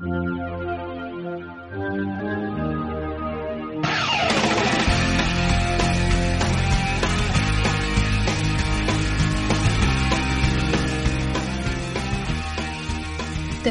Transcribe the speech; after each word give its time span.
¿Te 0.00 0.06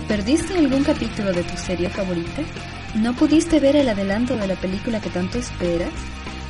perdiste 0.01 0.57
algún 0.57 0.83
capítulo 0.83 1.31
de 1.31 1.43
tu 1.43 1.55
serie 1.55 1.87
favorita? 1.89 2.41
¿No 2.95 3.13
pudiste 3.13 3.61
ver 3.61 3.77
el 3.77 3.87
adelanto 3.87 4.35
de 4.35 4.47
la 4.47 4.55
película 4.55 4.99
que 4.99 5.09
tanto 5.09 5.37
esperas? 5.37 5.93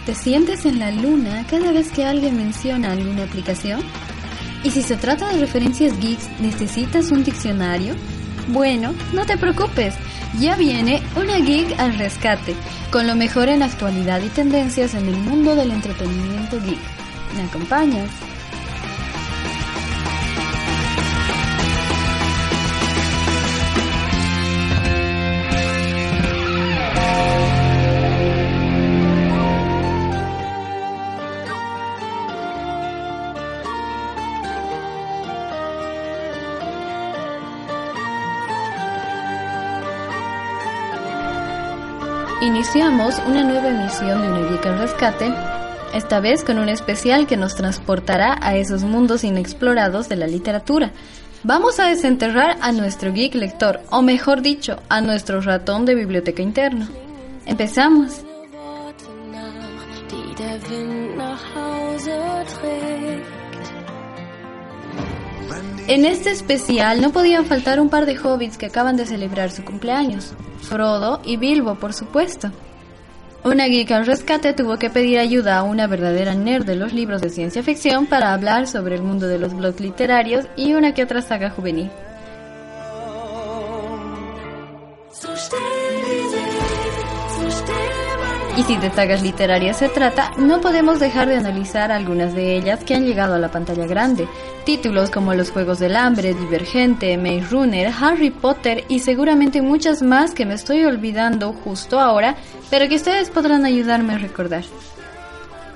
¿Te 0.08 0.16
sientes 0.16 0.66
en 0.66 0.80
la 0.80 0.90
luna 0.90 1.46
cada 1.48 1.72
vez 1.72 1.92
que 1.92 2.04
alguien 2.04 2.36
menciona 2.36 2.94
alguna 2.94 3.26
aplicación? 3.26 3.82
¿Y 4.64 4.72
si 4.72 4.82
se 4.82 4.98
trata 4.98 5.32
de 5.32 5.38
referencias 5.38 5.96
geeks, 6.00 6.28
necesitas 6.40 7.12
un 7.12 7.24
diccionario? 7.24 7.94
Bueno, 8.48 8.94
no 9.14 9.26
te 9.26 9.38
preocupes, 9.38 9.96
ya 10.40 10.56
viene 10.56 11.02
una 11.16 11.38
geek 11.38 11.78
al 11.80 11.98
rescate, 11.98 12.56
con 12.92 13.06
lo 13.06 13.14
mejor 13.14 13.50
en 13.50 13.62
actualidad 13.62 14.22
y 14.22 14.30
tendencias 14.30 14.94
en 14.94 15.08
el 15.08 15.18
mundo 15.18 15.54
del 15.56 15.72
entretenimiento 15.72 16.58
geek. 16.62 16.80
¿Me 17.36 17.44
acompañas? 17.44 18.10
Iniciamos 42.48 43.20
una 43.28 43.44
nueva 43.44 43.68
emisión 43.68 44.22
de 44.22 44.50
Geek 44.50 44.66
al 44.68 44.80
Rescate, 44.80 45.34
esta 45.94 46.22
vez 46.22 46.46
con 46.46 46.60
un 46.60 46.70
especial 46.70 47.28
que 47.28 47.36
nos 47.36 47.56
transportará 47.56 48.38
a 48.42 48.56
esos 48.56 48.84
mundos 48.84 49.26
inexplorados 49.26 50.08
de 50.08 50.16
la 50.16 50.28
literatura. 50.28 50.94
Vamos 51.44 51.78
a 51.82 51.88
desenterrar 51.88 52.56
a 52.62 52.72
nuestro 52.72 53.12
geek 53.12 53.36
lector, 53.36 53.82
o 53.90 54.02
mejor 54.02 54.42
dicho, 54.42 54.78
a 54.88 55.02
nuestro 55.02 55.42
ratón 55.42 55.86
de 55.86 55.96
biblioteca 55.96 56.42
interno. 56.42 56.88
Empezamos. 57.46 58.24
En 65.88 66.04
este 66.04 66.32
especial 66.32 67.00
no 67.00 67.14
podían 67.14 67.46
faltar 67.46 67.80
un 67.80 67.88
par 67.88 68.06
de 68.06 68.20
hobbits 68.20 68.58
que 68.58 68.66
acaban 68.66 68.98
de 68.98 69.06
celebrar 69.06 69.52
su 69.52 69.64
cumpleaños. 69.64 70.34
Frodo 70.60 71.22
y 71.24 71.38
Bilbo, 71.38 71.76
por 71.76 71.94
supuesto. 71.94 72.52
Una 73.46 73.68
geek 73.68 73.92
al 73.92 74.06
rescate 74.06 74.52
tuvo 74.52 74.78
que 74.78 74.90
pedir 74.90 75.18
ayuda 75.18 75.58
a 75.58 75.64
una 75.64 75.88
verdadera 75.88 76.36
nerd 76.36 76.66
de 76.66 76.76
los 76.76 76.92
libros 76.92 77.22
de 77.22 77.30
ciencia 77.30 77.64
ficción 77.64 78.06
para 78.06 78.34
hablar 78.34 78.68
sobre 78.68 78.96
el 78.96 79.02
mundo 79.02 79.30
de 79.30 79.40
los 79.40 79.54
blogs 79.54 79.80
literarios 79.80 80.46
y 80.58 80.74
una 80.74 80.94
que 80.94 81.04
otra 81.04 81.22
saga 81.22 81.52
juvenil. 81.52 81.90
Y 88.58 88.64
si 88.64 88.76
de 88.76 88.90
sagas 88.90 89.22
literarias 89.22 89.78
se 89.78 89.88
trata, 89.88 90.32
no 90.36 90.62
podemos 90.62 91.00
dejar 91.00 91.30
de 91.30 91.36
analizar 91.36 91.92
algunas 91.92 92.34
de 92.34 92.58
ellas 92.58 92.84
que 92.84 92.96
han 92.96 93.06
llegado 93.06 93.36
a 93.36 93.38
la 93.38 93.52
pantalla 93.52 93.86
grande. 93.86 94.28
Títulos 94.66 95.12
como 95.12 95.36
Los 95.36 95.52
Juegos 95.52 95.78
del 95.78 95.96
Hambre, 95.96 96.34
Divergente, 96.34 97.16
Maze 97.20 97.46
Runner, 97.52 97.94
Harry 98.02 98.32
Potter 98.32 98.84
y 98.90 98.98
seguramente 98.98 99.62
muchas 99.62 100.02
más 100.02 100.34
que 100.34 100.48
me 100.48 100.56
estoy 100.56 100.86
olvidando 100.86 101.54
justo 101.54 102.00
ahora, 102.00 102.36
pero 102.72 102.90
que 102.90 102.96
ustedes 102.96 103.30
podrán 103.30 103.64
ayudarme 103.64 104.16
a 104.16 104.18
recordar. 104.18 104.64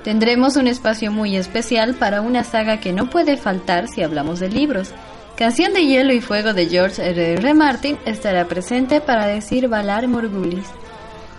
Tendremos 0.02 0.56
un 0.56 0.66
espacio 0.66 1.12
muy 1.12 1.36
especial 1.36 1.94
para 1.94 2.20
una 2.20 2.42
saga 2.42 2.80
que 2.80 2.92
no 2.92 3.08
puede 3.08 3.36
faltar 3.36 3.86
si 3.86 4.02
hablamos 4.02 4.40
de 4.40 4.48
libros. 4.48 4.90
Canción 5.36 5.72
de 5.72 5.86
Hielo 5.86 6.12
y 6.12 6.20
Fuego 6.20 6.52
de 6.52 6.66
George 6.66 7.00
R. 7.00 7.34
R. 7.34 7.54
Martin 7.54 7.96
estará 8.06 8.48
presente 8.48 9.00
para 9.00 9.28
decir 9.28 9.68
Valar 9.68 10.08
Morgulis. 10.08 10.66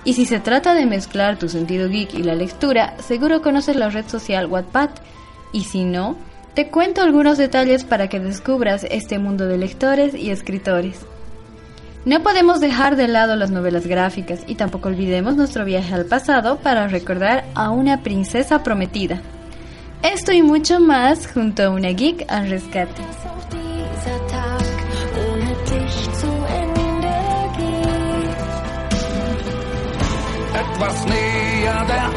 Y 0.05 0.13
si 0.13 0.25
se 0.25 0.39
trata 0.39 0.73
de 0.73 0.85
mezclar 0.85 1.39
tu 1.39 1.47
sentido 1.47 1.87
geek 1.87 2.13
y 2.13 2.23
la 2.23 2.35
lectura, 2.35 2.95
seguro 2.99 3.41
conoces 3.41 3.75
la 3.75 3.89
red 3.89 4.07
social 4.07 4.47
Wattpad. 4.47 4.89
Y 5.53 5.63
si 5.63 5.85
no, 5.85 6.17
te 6.53 6.69
cuento 6.69 7.01
algunos 7.01 7.37
detalles 7.37 7.83
para 7.83 8.09
que 8.09 8.19
descubras 8.19 8.85
este 8.89 9.17
mundo 9.17 9.47
de 9.47 9.57
lectores 9.57 10.13
y 10.13 10.29
escritores. 10.29 11.05
No 12.05 12.21
podemos 12.21 12.59
dejar 12.59 12.97
de 12.97 13.07
lado 13.07 13.37
las 13.37 13.49
novelas 13.49 13.87
gráficas 13.87 14.41
y 14.45 14.55
tampoco 14.55 14.89
olvidemos 14.89 15.37
nuestro 15.37 15.63
viaje 15.63 15.93
al 15.93 16.05
pasado 16.05 16.57
para 16.57 16.89
recordar 16.89 17.45
a 17.55 17.69
una 17.69 18.03
princesa 18.03 18.61
prometida. 18.61 19.21
Esto 20.03 20.33
y 20.33 20.41
mucho 20.41 20.81
más 20.81 21.27
junto 21.31 21.63
a 21.63 21.69
una 21.69 21.91
geek 21.91 22.25
al 22.27 22.49
rescate. 22.49 23.01
I 30.83 30.87
was 30.87 31.05
näher 31.05 31.85
der 31.85 32.12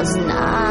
was 0.00 0.16
not 0.16 0.69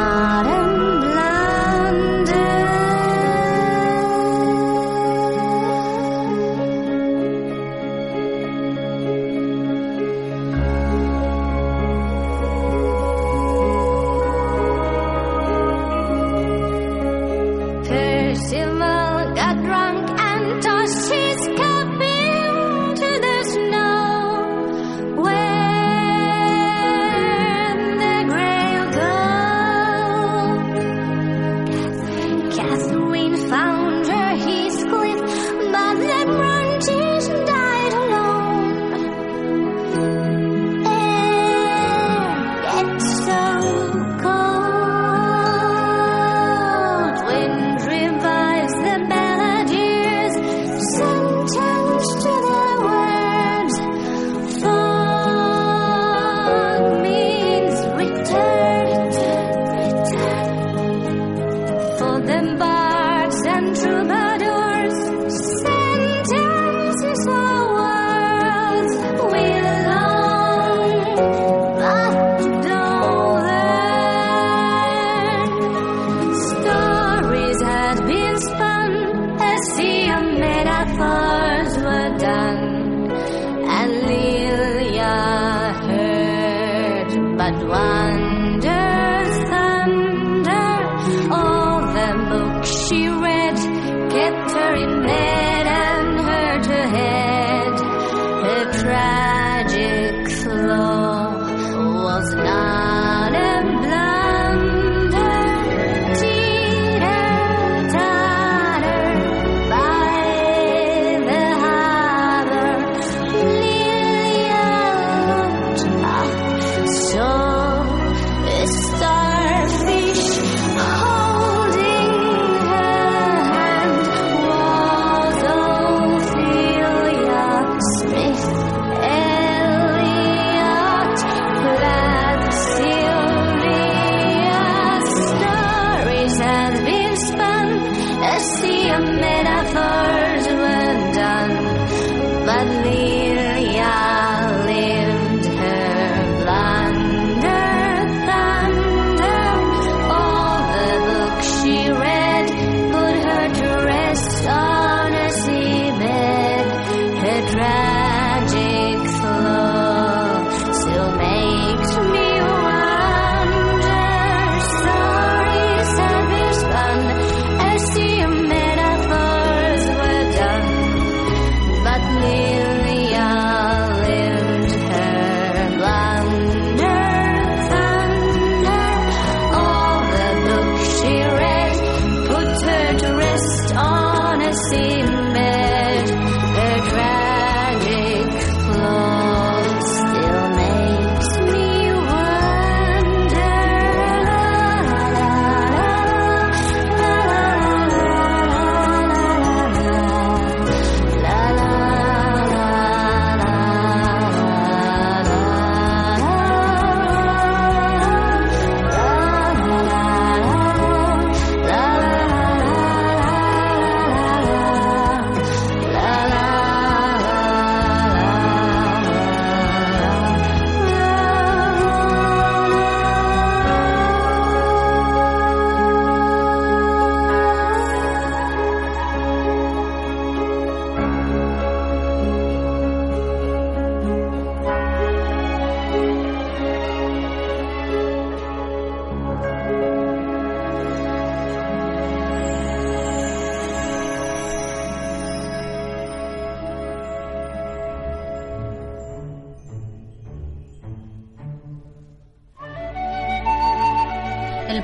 slow. 100.50 101.08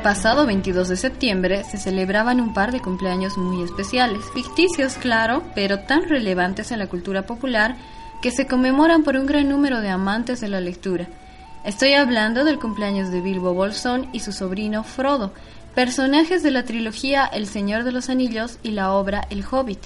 Pasado 0.06 0.46
22 0.46 0.90
de 0.90 0.98
septiembre 0.98 1.64
se 1.64 1.80
celebraban 1.80 2.40
un 2.40 2.54
par 2.54 2.72
de 2.72 2.80
cumpleaños 2.80 3.40
muy 3.40 3.64
especiales, 3.64 4.24
ficticios 4.36 4.98
claro, 4.98 5.42
pero 5.56 5.80
tan 5.80 6.08
relevantes 6.08 6.72
en 6.72 6.78
la 6.78 6.86
cultura 6.86 7.26
popular 7.26 7.76
que 8.22 8.30
se 8.30 8.46
conmemoran 8.46 9.02
por 9.02 9.16
un 9.16 9.26
gran 9.26 9.50
número 9.50 9.82
de 9.82 9.90
amantes 9.90 10.42
de 10.42 10.48
la 10.48 10.62
lectura. 10.62 11.08
Estoy 11.64 11.94
hablando 11.94 12.46
del 12.46 12.60
cumpleaños 12.60 13.10
de 13.10 13.20
Bilbo 13.20 13.56
Bolsón 13.56 14.08
y 14.14 14.20
su 14.20 14.32
sobrino 14.32 14.84
Frodo, 14.84 15.34
personajes 15.74 16.44
de 16.44 16.52
la 16.52 16.66
trilogía 16.66 17.26
El 17.26 17.48
Señor 17.48 17.84
de 17.84 17.92
los 17.92 18.08
Anillos 18.12 18.60
y 18.62 18.74
la 18.74 18.92
obra 18.92 19.26
El 19.32 19.44
Hobbit, 19.44 19.82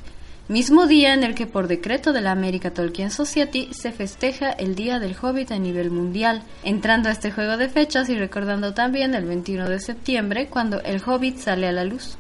mismo 0.50 0.88
día 0.88 1.14
en 1.14 1.24
el 1.24 1.36
que 1.36 1.46
por 1.46 1.68
decreto 1.68 2.12
de 2.12 2.22
la 2.22 2.32
America 2.32 2.74
Tolkien 2.74 3.12
Society 3.12 3.70
se 3.72 3.92
festeja 3.92 4.50
el 4.50 4.74
Día 4.74 4.98
del 4.98 5.16
Hobbit 5.16 5.52
a 5.52 5.60
nivel 5.60 5.92
mundial, 5.92 6.42
entrando 6.64 7.08
a 7.08 7.12
este 7.12 7.32
juego 7.32 7.56
de 7.56 7.70
fechas 7.70 8.10
y 8.10 8.18
recordando 8.18 8.74
también 8.74 9.14
el 9.14 9.26
21 9.26 9.70
de 9.70 9.80
septiembre 9.80 10.48
cuando 10.48 10.82
El 10.82 11.04
Hobbit 11.06 11.38
sale 11.38 11.68
a 11.68 11.72
la 11.72 11.86
luz. 11.86 12.18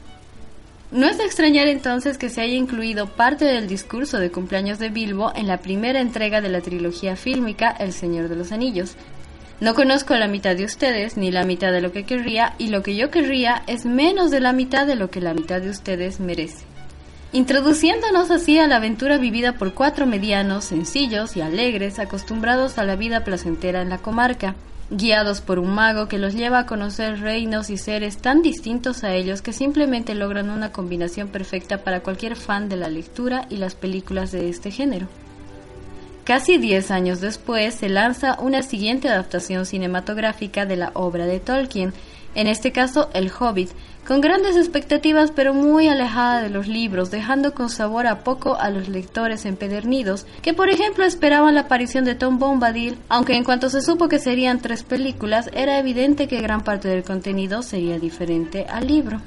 No 0.91 1.07
es 1.07 1.17
de 1.17 1.25
extrañar 1.25 1.67
entonces 1.67 2.19
que 2.19 2.29
se 2.29 2.41
haya 2.41 2.53
incluido 2.53 3.07
parte 3.07 3.45
del 3.45 3.67
discurso 3.67 4.19
de 4.19 4.31
cumpleaños 4.31 4.77
de 4.77 4.89
Bilbo 4.89 5.31
en 5.35 5.47
la 5.47 5.57
primera 5.57 5.99
entrega 5.99 6.39
de 6.39 6.49
la 6.49 6.61
trilogía 6.61 7.15
fílmica 7.15 7.71
El 7.71 7.93
Señor 7.93 8.29
de 8.29 8.35
los 8.35 8.51
Anillos. 8.51 8.95
No 9.59 9.73
conozco 9.73 10.13
la 10.15 10.27
mitad 10.27 10.55
de 10.55 10.65
ustedes, 10.65 11.17
ni 11.17 11.31
la 11.31 11.45
mitad 11.45 11.71
de 11.71 11.81
lo 11.81 11.91
que 11.91 12.05
querría, 12.05 12.53
y 12.59 12.67
lo 12.67 12.83
que 12.83 12.95
yo 12.95 13.09
querría 13.09 13.63
es 13.65 13.85
menos 13.85 14.29
de 14.29 14.39
la 14.39 14.53
mitad 14.53 14.85
de 14.85 14.95
lo 14.95 15.09
que 15.09 15.19
la 15.19 15.33
mitad 15.33 15.61
de 15.61 15.71
ustedes 15.71 16.19
merece. 16.19 16.68
Introduciéndonos 17.31 18.31
así 18.31 18.57
a 18.57 18.65
la 18.65 18.77
aventura 18.77 19.19
vivida 19.19 19.53
por 19.53 19.75
cuatro 19.75 20.07
medianos, 20.07 20.65
sencillos 20.65 21.37
y 21.37 21.41
alegres, 21.41 21.99
acostumbrados 21.99 22.79
a 22.79 22.83
la 22.83 22.95
vida 22.95 23.23
placentera 23.23 23.83
en 23.83 23.89
la 23.89 23.99
comarca, 23.99 24.55
guiados 24.89 25.39
por 25.39 25.59
un 25.59 25.69
mago 25.69 26.07
que 26.07 26.17
los 26.17 26.33
lleva 26.33 26.57
a 26.57 26.65
conocer 26.65 27.19
reinos 27.19 27.69
y 27.69 27.77
seres 27.77 28.17
tan 28.17 28.41
distintos 28.41 29.03
a 29.03 29.13
ellos 29.13 29.43
que 29.43 29.53
simplemente 29.53 30.15
logran 30.15 30.49
una 30.49 30.71
combinación 30.71 31.27
perfecta 31.27 31.83
para 31.83 31.99
cualquier 31.99 32.35
fan 32.35 32.67
de 32.67 32.77
la 32.77 32.89
lectura 32.89 33.45
y 33.51 33.57
las 33.57 33.75
películas 33.75 34.31
de 34.31 34.49
este 34.49 34.71
género. 34.71 35.07
Casi 36.23 36.57
diez 36.57 36.89
años 36.89 37.21
después 37.21 37.75
se 37.75 37.89
lanza 37.89 38.37
una 38.39 38.63
siguiente 38.63 39.07
adaptación 39.07 39.67
cinematográfica 39.67 40.65
de 40.65 40.77
la 40.77 40.91
obra 40.95 41.27
de 41.27 41.39
Tolkien, 41.39 41.93
en 42.35 42.47
este 42.47 42.71
caso 42.71 43.09
El 43.13 43.31
Hobbit, 43.31 43.69
con 44.09 44.21
grandes 44.21 44.57
expectativas 44.57 45.29
pero 45.29 45.53
muy 45.53 45.87
alejada 45.87 46.41
de 46.41 46.49
los 46.49 46.67
libros, 46.67 47.11
dejando 47.11 47.53
con 47.53 47.69
sabor 47.69 48.07
a 48.07 48.23
poco 48.23 48.55
a 48.55 48.71
los 48.71 48.89
lectores 48.89 49.45
empedernidos, 49.45 50.25
que 50.41 50.55
por 50.55 50.67
ejemplo 50.67 51.05
esperaban 51.05 51.53
la 51.53 51.61
aparición 51.61 52.05
de 52.05 52.15
Tom 52.15 52.39
Bombadil, 52.39 52.97
aunque 53.07 53.35
en 53.35 53.43
cuanto 53.43 53.69
se 53.69 53.83
supo 53.83 54.07
que 54.09 54.17
serían 54.17 54.61
tres 54.61 54.81
películas, 54.81 55.51
era 55.53 55.77
evidente 55.77 56.27
que 56.27 56.41
gran 56.41 56.63
parte 56.63 56.87
del 56.87 57.03
contenido 57.03 57.61
sería 57.61 57.99
diferente 57.99 58.65
al 58.67 58.87
libro. 58.87 59.21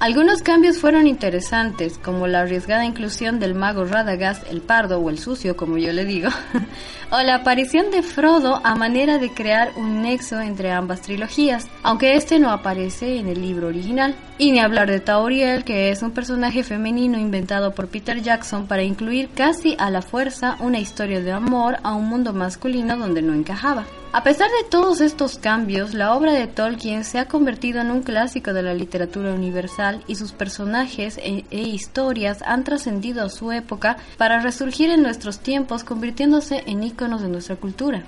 Algunos 0.00 0.42
cambios 0.42 0.78
fueron 0.78 1.06
interesantes, 1.06 1.98
como 1.98 2.26
la 2.26 2.40
arriesgada 2.40 2.84
inclusión 2.84 3.38
del 3.38 3.54
mago 3.54 3.84
Radagast, 3.84 4.50
el 4.50 4.60
pardo 4.60 4.98
o 4.98 5.08
el 5.08 5.18
sucio, 5.18 5.56
como 5.56 5.78
yo 5.78 5.92
le 5.92 6.04
digo, 6.04 6.30
o 7.10 7.22
la 7.22 7.36
aparición 7.36 7.90
de 7.90 8.02
Frodo 8.02 8.60
a 8.64 8.74
manera 8.74 9.18
de 9.18 9.30
crear 9.30 9.72
un 9.76 10.02
nexo 10.02 10.40
entre 10.40 10.72
ambas 10.72 11.00
trilogías, 11.00 11.68
aunque 11.82 12.16
este 12.16 12.38
no 12.38 12.50
aparece 12.50 13.18
en 13.18 13.28
el 13.28 13.40
libro 13.40 13.68
original. 13.68 14.16
Y 14.36 14.50
ni 14.50 14.58
hablar 14.58 14.90
de 14.90 14.98
Tauriel, 14.98 15.64
que 15.64 15.90
es 15.90 16.02
un 16.02 16.10
personaje 16.10 16.64
femenino 16.64 17.18
inventado 17.18 17.72
por 17.72 17.88
Peter 17.88 18.20
Jackson 18.20 18.66
para 18.66 18.82
incluir 18.82 19.30
casi 19.34 19.76
a 19.78 19.90
la 19.90 20.02
fuerza 20.02 20.56
una 20.58 20.80
historia 20.80 21.20
de 21.20 21.32
amor 21.32 21.78
a 21.84 21.94
un 21.94 22.08
mundo 22.08 22.32
masculino 22.32 22.96
donde 22.96 23.22
no 23.22 23.32
encajaba. 23.32 23.84
A 24.16 24.22
pesar 24.22 24.48
de 24.48 24.70
todos 24.70 25.00
estos 25.00 25.38
cambios, 25.38 25.92
la 25.92 26.14
obra 26.14 26.32
de 26.32 26.46
Tolkien 26.46 27.02
se 27.02 27.18
ha 27.18 27.26
convertido 27.26 27.80
en 27.80 27.90
un 27.90 28.02
clásico 28.02 28.52
de 28.52 28.62
la 28.62 28.72
literatura 28.72 29.34
universal 29.34 30.04
y 30.06 30.14
sus 30.14 30.30
personajes 30.30 31.18
e, 31.18 31.44
e, 31.50 31.62
historias 31.62 32.40
han 32.42 32.62
trascendido 32.62 33.24
a 33.24 33.28
su 33.28 33.50
época 33.50 33.96
para 34.16 34.38
resurgir 34.38 34.90
en 34.90 35.02
nuestros 35.02 35.40
tiempos 35.40 35.82
convirtiéndose 35.82 36.62
en 36.66 36.84
íconos 36.84 37.22
de 37.22 37.28
nuestra 37.28 37.56
cultura. 37.56 38.04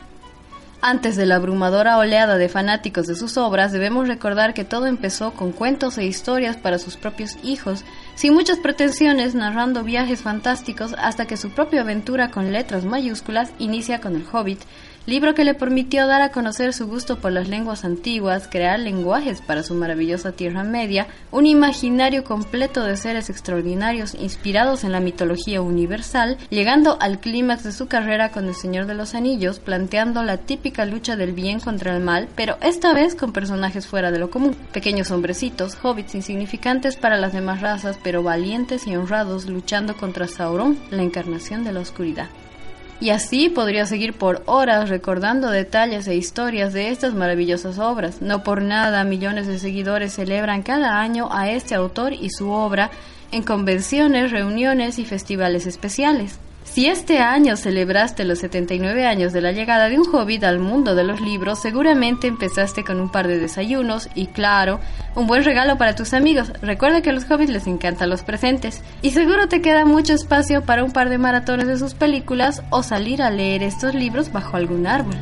Antes 0.80 1.16
de 1.16 1.26
la 1.26 1.36
abrumadora 1.36 1.98
oleada 1.98 2.38
de 2.38 2.48
fanáticos 2.48 3.08
de 3.08 3.16
sus 3.16 3.36
obras, 3.36 3.72
debemos 3.72 4.06
recordar 4.06 4.54
que 4.54 4.64
todo 4.64 4.86
empezó 4.86 5.32
con 5.32 5.50
cuentos 5.50 5.98
e 5.98 6.04
historias 6.04 6.56
para 6.56 6.78
sus 6.78 6.96
propios 6.96 7.36
hijos, 7.42 7.82
sin 8.14 8.34
muchas 8.34 8.58
pretensiones, 8.58 9.34
narrando 9.34 9.82
viajes 9.82 10.22
fantásticos 10.22 10.94
hasta 10.98 11.26
que 11.26 11.36
su 11.36 11.50
propia 11.50 11.80
aventura 11.80 12.30
con 12.30 12.52
letras 12.52 12.84
mayúsculas 12.84 13.50
inicia 13.58 14.00
con 14.00 14.14
El 14.14 14.24
Hobbit, 14.30 14.60
libro 15.06 15.34
que 15.34 15.44
le 15.44 15.54
permitió 15.54 16.06
dar 16.06 16.20
a 16.20 16.30
conocer 16.30 16.72
su 16.72 16.86
gusto 16.86 17.18
por 17.18 17.32
las 17.32 17.48
lenguas 17.48 17.84
antiguas, 17.84 18.48
crear 18.50 18.78
lenguajes 18.78 19.40
para 19.40 19.62
su 19.62 19.74
maravillosa 19.74 20.32
Tierra 20.32 20.64
Media, 20.64 21.06
un 21.30 21.46
imaginario 21.46 22.24
completo 22.24 22.82
de 22.82 22.96
seres 22.96 23.30
extraordinarios 23.30 24.14
inspirados 24.14 24.84
en 24.84 24.92
la 24.92 25.00
mitología 25.00 25.62
universal, 25.62 26.36
llegando 26.50 26.98
al 27.00 27.20
clímax 27.20 27.62
de 27.62 27.72
su 27.72 27.86
carrera 27.86 28.30
con 28.30 28.46
El 28.46 28.54
Señor 28.54 28.86
de 28.86 28.94
los 28.94 29.14
Anillos, 29.14 29.60
planteando 29.60 30.22
la 30.22 30.38
típica 30.38 30.84
lucha 30.84 31.16
del 31.16 31.32
bien 31.32 31.60
contra 31.60 31.96
el 31.96 32.02
mal, 32.02 32.28
pero 32.34 32.56
esta 32.60 32.92
vez 32.92 33.14
con 33.14 33.32
personajes 33.32 33.86
fuera 33.86 34.10
de 34.10 34.18
lo 34.18 34.30
común, 34.30 34.56
pequeños 34.72 35.10
hombrecitos, 35.10 35.76
hobbits 35.82 36.16
insignificantes 36.16 36.96
para 36.96 37.16
las 37.16 37.32
demás 37.32 37.60
razas, 37.60 37.98
pero 38.02 38.22
valientes 38.22 38.86
y 38.86 38.96
honrados 38.96 39.46
luchando 39.46 39.96
contra 39.96 40.26
Sauron, 40.26 40.78
la 40.90 41.02
encarnación 41.02 41.62
de 41.62 41.72
la 41.72 41.80
oscuridad. 41.80 42.26
Y 42.98 43.10
así 43.10 43.50
podría 43.50 43.84
seguir 43.84 44.14
por 44.14 44.42
horas 44.46 44.88
recordando 44.88 45.50
detalles 45.50 46.08
e 46.08 46.16
historias 46.16 46.72
de 46.72 46.88
estas 46.88 47.14
maravillosas 47.14 47.78
obras. 47.78 48.22
No 48.22 48.42
por 48.42 48.62
nada 48.62 49.04
millones 49.04 49.46
de 49.46 49.58
seguidores 49.58 50.14
celebran 50.14 50.62
cada 50.62 50.98
año 51.00 51.28
a 51.30 51.50
este 51.50 51.74
autor 51.74 52.14
y 52.14 52.30
su 52.30 52.50
obra 52.50 52.90
en 53.32 53.42
convenciones, 53.42 54.30
reuniones 54.30 54.98
y 54.98 55.04
festivales 55.04 55.66
especiales. 55.66 56.38
Si 56.66 56.86
este 56.86 57.20
año 57.20 57.56
celebraste 57.56 58.24
los 58.24 58.40
79 58.40 59.06
años 59.06 59.32
de 59.32 59.40
la 59.40 59.52
llegada 59.52 59.88
de 59.88 59.98
un 59.98 60.06
hobbit 60.14 60.44
al 60.44 60.58
mundo 60.58 60.94
de 60.94 61.04
los 61.04 61.22
libros, 61.22 61.58
seguramente 61.58 62.26
empezaste 62.26 62.84
con 62.84 63.00
un 63.00 63.10
par 63.10 63.28
de 63.28 63.38
desayunos 63.38 64.10
y, 64.14 64.26
claro, 64.26 64.78
un 65.14 65.26
buen 65.26 65.42
regalo 65.42 65.78
para 65.78 65.94
tus 65.94 66.12
amigos. 66.12 66.52
Recuerda 66.60 67.00
que 67.00 67.10
a 67.10 67.12
los 67.14 67.30
hobbits 67.30 67.50
les 67.50 67.66
encantan 67.66 68.10
los 68.10 68.22
presentes. 68.22 68.82
Y 69.00 69.12
seguro 69.12 69.48
te 69.48 69.62
queda 69.62 69.86
mucho 69.86 70.12
espacio 70.12 70.62
para 70.62 70.84
un 70.84 70.92
par 70.92 71.08
de 71.08 71.16
maratones 71.16 71.66
de 71.66 71.78
sus 71.78 71.94
películas 71.94 72.62
o 72.68 72.82
salir 72.82 73.22
a 73.22 73.30
leer 73.30 73.62
estos 73.62 73.94
libros 73.94 74.30
bajo 74.30 74.58
algún 74.58 74.86
árbol. 74.86 75.16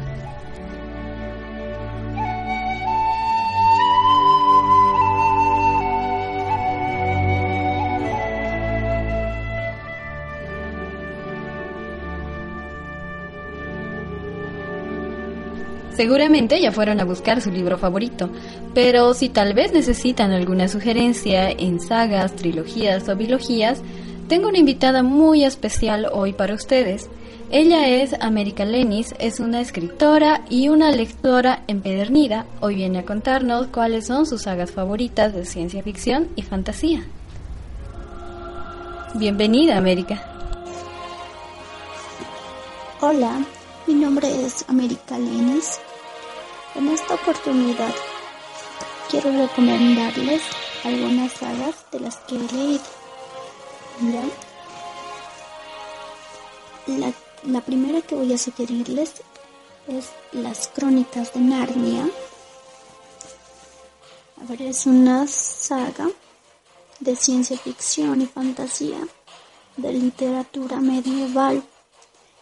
Seguramente 15.96 16.60
ya 16.60 16.72
fueron 16.72 17.00
a 17.00 17.04
buscar 17.04 17.40
su 17.40 17.52
libro 17.52 17.78
favorito, 17.78 18.28
pero 18.74 19.14
si 19.14 19.28
tal 19.28 19.54
vez 19.54 19.72
necesitan 19.72 20.32
alguna 20.32 20.66
sugerencia 20.66 21.50
en 21.50 21.80
sagas, 21.80 22.34
trilogías 22.34 23.08
o 23.08 23.14
bilogías, 23.14 23.80
tengo 24.28 24.48
una 24.48 24.58
invitada 24.58 25.04
muy 25.04 25.44
especial 25.44 26.08
hoy 26.12 26.32
para 26.32 26.54
ustedes. 26.54 27.08
Ella 27.50 27.86
es 27.88 28.14
América 28.20 28.64
Lenis, 28.64 29.14
es 29.20 29.38
una 29.38 29.60
escritora 29.60 30.40
y 30.50 30.68
una 30.68 30.90
lectora 30.90 31.62
empedernida. 31.68 32.46
Hoy 32.60 32.74
viene 32.74 33.00
a 33.00 33.04
contarnos 33.04 33.68
cuáles 33.68 34.06
son 34.06 34.26
sus 34.26 34.42
sagas 34.42 34.72
favoritas 34.72 35.32
de 35.32 35.44
ciencia 35.44 35.82
ficción 35.82 36.28
y 36.34 36.42
fantasía. 36.42 37.04
Bienvenida, 39.14 39.76
América. 39.76 40.20
Hola, 43.00 43.44
mi 43.86 43.94
nombre 43.94 44.44
es 44.44 44.64
América 44.68 45.18
Lenis. 45.18 45.78
En 46.74 46.88
esta 46.88 47.14
oportunidad 47.14 47.94
quiero 49.10 49.30
recomendarles 49.30 50.42
algunas 50.84 51.32
sagas 51.32 51.74
de 51.92 52.00
las 52.00 52.16
que 52.18 52.36
he 52.36 52.52
leído. 52.52 52.82
La, 56.86 57.12
la 57.44 57.60
primera 57.60 58.00
que 58.02 58.14
voy 58.14 58.32
a 58.32 58.38
sugerirles 58.38 59.22
es 59.86 60.10
Las 60.32 60.68
Crónicas 60.68 61.32
de 61.34 61.40
Narnia. 61.40 62.08
A 64.40 64.46
ver, 64.46 64.62
es 64.62 64.86
una 64.86 65.26
saga 65.26 66.08
de 67.00 67.16
ciencia 67.16 67.58
ficción 67.58 68.20
y 68.20 68.26
fantasía 68.26 68.98
de 69.76 69.92
literatura 69.92 70.80
medieval 70.80 71.62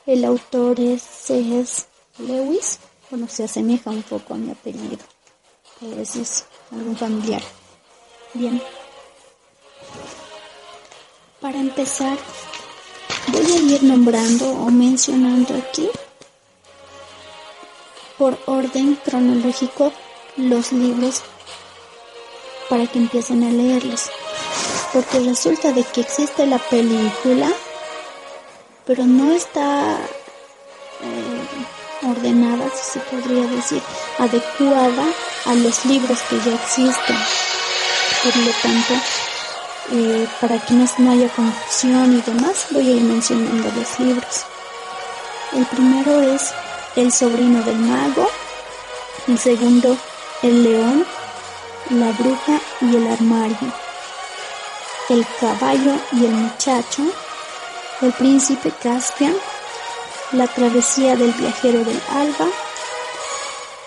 el 0.06 0.24
autor 0.24 0.80
es 0.80 1.02
C.S. 1.02 1.84
Lewis. 2.18 2.78
Bueno, 3.10 3.28
se 3.28 3.44
asemeja 3.44 3.90
un 3.90 4.02
poco 4.02 4.34
a 4.34 4.36
mi 4.36 4.50
apellido. 4.50 4.98
Ver 5.80 6.06
si 6.06 6.20
es 6.20 6.44
algún 6.70 6.96
familiar. 6.96 7.42
Bien. 8.34 8.62
Para 11.40 11.58
empezar, 11.58 12.18
voy 13.28 13.52
a 13.52 13.56
ir 13.56 13.82
nombrando 13.82 14.48
o 14.48 14.70
mencionando 14.70 15.54
aquí 15.54 15.90
por 18.16 18.38
orden 18.46 18.96
cronológico 19.04 19.92
los 20.36 20.72
libros 20.72 21.22
para 22.70 22.86
que 22.86 22.98
empiecen 22.98 23.42
a 23.42 23.50
leerlos. 23.50 24.10
Porque 24.92 25.20
resulta 25.20 25.72
de 25.72 25.82
que 25.84 26.02
existe 26.02 26.46
la 26.46 26.58
película 26.58 27.52
pero 28.86 29.04
no 29.04 29.32
está 29.32 29.96
eh, 31.00 32.06
ordenada, 32.06 32.68
si 32.70 32.98
se 32.98 33.00
podría 33.00 33.46
decir, 33.46 33.82
adecuada 34.18 35.04
a 35.46 35.54
los 35.54 35.84
libros 35.84 36.18
que 36.22 36.38
ya 36.40 36.54
existen. 36.54 37.16
Por 38.22 38.36
lo 38.36 38.50
tanto, 38.62 38.94
eh, 39.92 40.28
para 40.40 40.58
que 40.58 40.74
no 40.74 41.10
haya 41.10 41.28
confusión 41.28 42.16
y 42.16 42.22
demás, 42.22 42.66
voy 42.70 42.88
a 42.88 42.92
ir 42.96 43.02
mencionando 43.02 43.70
los 43.76 43.98
libros. 43.98 44.44
El 45.52 45.66
primero 45.66 46.20
es 46.22 46.52
El 46.96 47.12
sobrino 47.12 47.62
del 47.62 47.76
mago, 47.76 48.28
el 49.28 49.38
segundo 49.38 49.96
El 50.42 50.64
león, 50.64 51.06
la 51.90 52.10
bruja 52.12 52.60
y 52.80 52.96
el 52.96 53.06
armario, 53.06 53.72
El 55.08 55.26
caballo 55.40 55.94
y 56.12 56.24
el 56.24 56.32
muchacho, 56.32 57.02
el 58.06 58.12
príncipe 58.12 58.72
Caspian, 58.82 59.34
La 60.32 60.48
travesía 60.48 61.14
del 61.14 61.30
viajero 61.32 61.84
del 61.84 62.00
alba, 62.10 62.48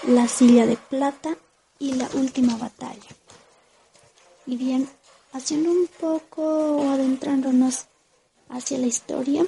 La 0.07 0.27
silla 0.27 0.65
de 0.65 0.77
plata 0.77 1.38
y 1.79 1.93
La 1.95 2.10
última 2.13 2.55
batalla. 2.55 3.10
Y 4.45 4.55
bien, 4.55 4.88
haciendo 5.34 5.69
un 5.69 5.88
poco 6.00 6.43
o 6.43 6.89
adentrándonos 6.91 7.88
hacia 8.50 8.77
la 8.77 8.88
historia, 8.88 9.45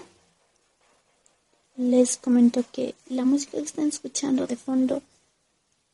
les 1.77 2.17
comento 2.17 2.65
que 2.71 2.95
la 3.07 3.23
música 3.23 3.53
que 3.59 3.63
están 3.63 3.87
escuchando 3.87 4.47
de 4.47 4.57
fondo 4.57 5.01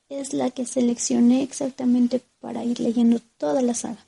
es 0.10 0.34
la 0.34 0.50
que 0.50 0.66
seleccioné 0.66 1.44
exactamente 1.44 2.22
para 2.40 2.64
ir 2.64 2.80
leyendo 2.80 3.20
toda 3.38 3.62
la 3.62 3.76
saga. 3.76 4.04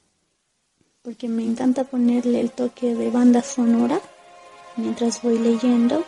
Porque 1.03 1.27
me 1.27 1.43
encanta 1.43 1.83
ponerle 1.83 2.39
el 2.39 2.49
toque 2.49 2.95
de 2.95 3.11
banda 3.11 3.43
sonora 3.43 4.01
mientras 4.77 5.21
voy 5.21 5.37
leyendo. 5.37 6.03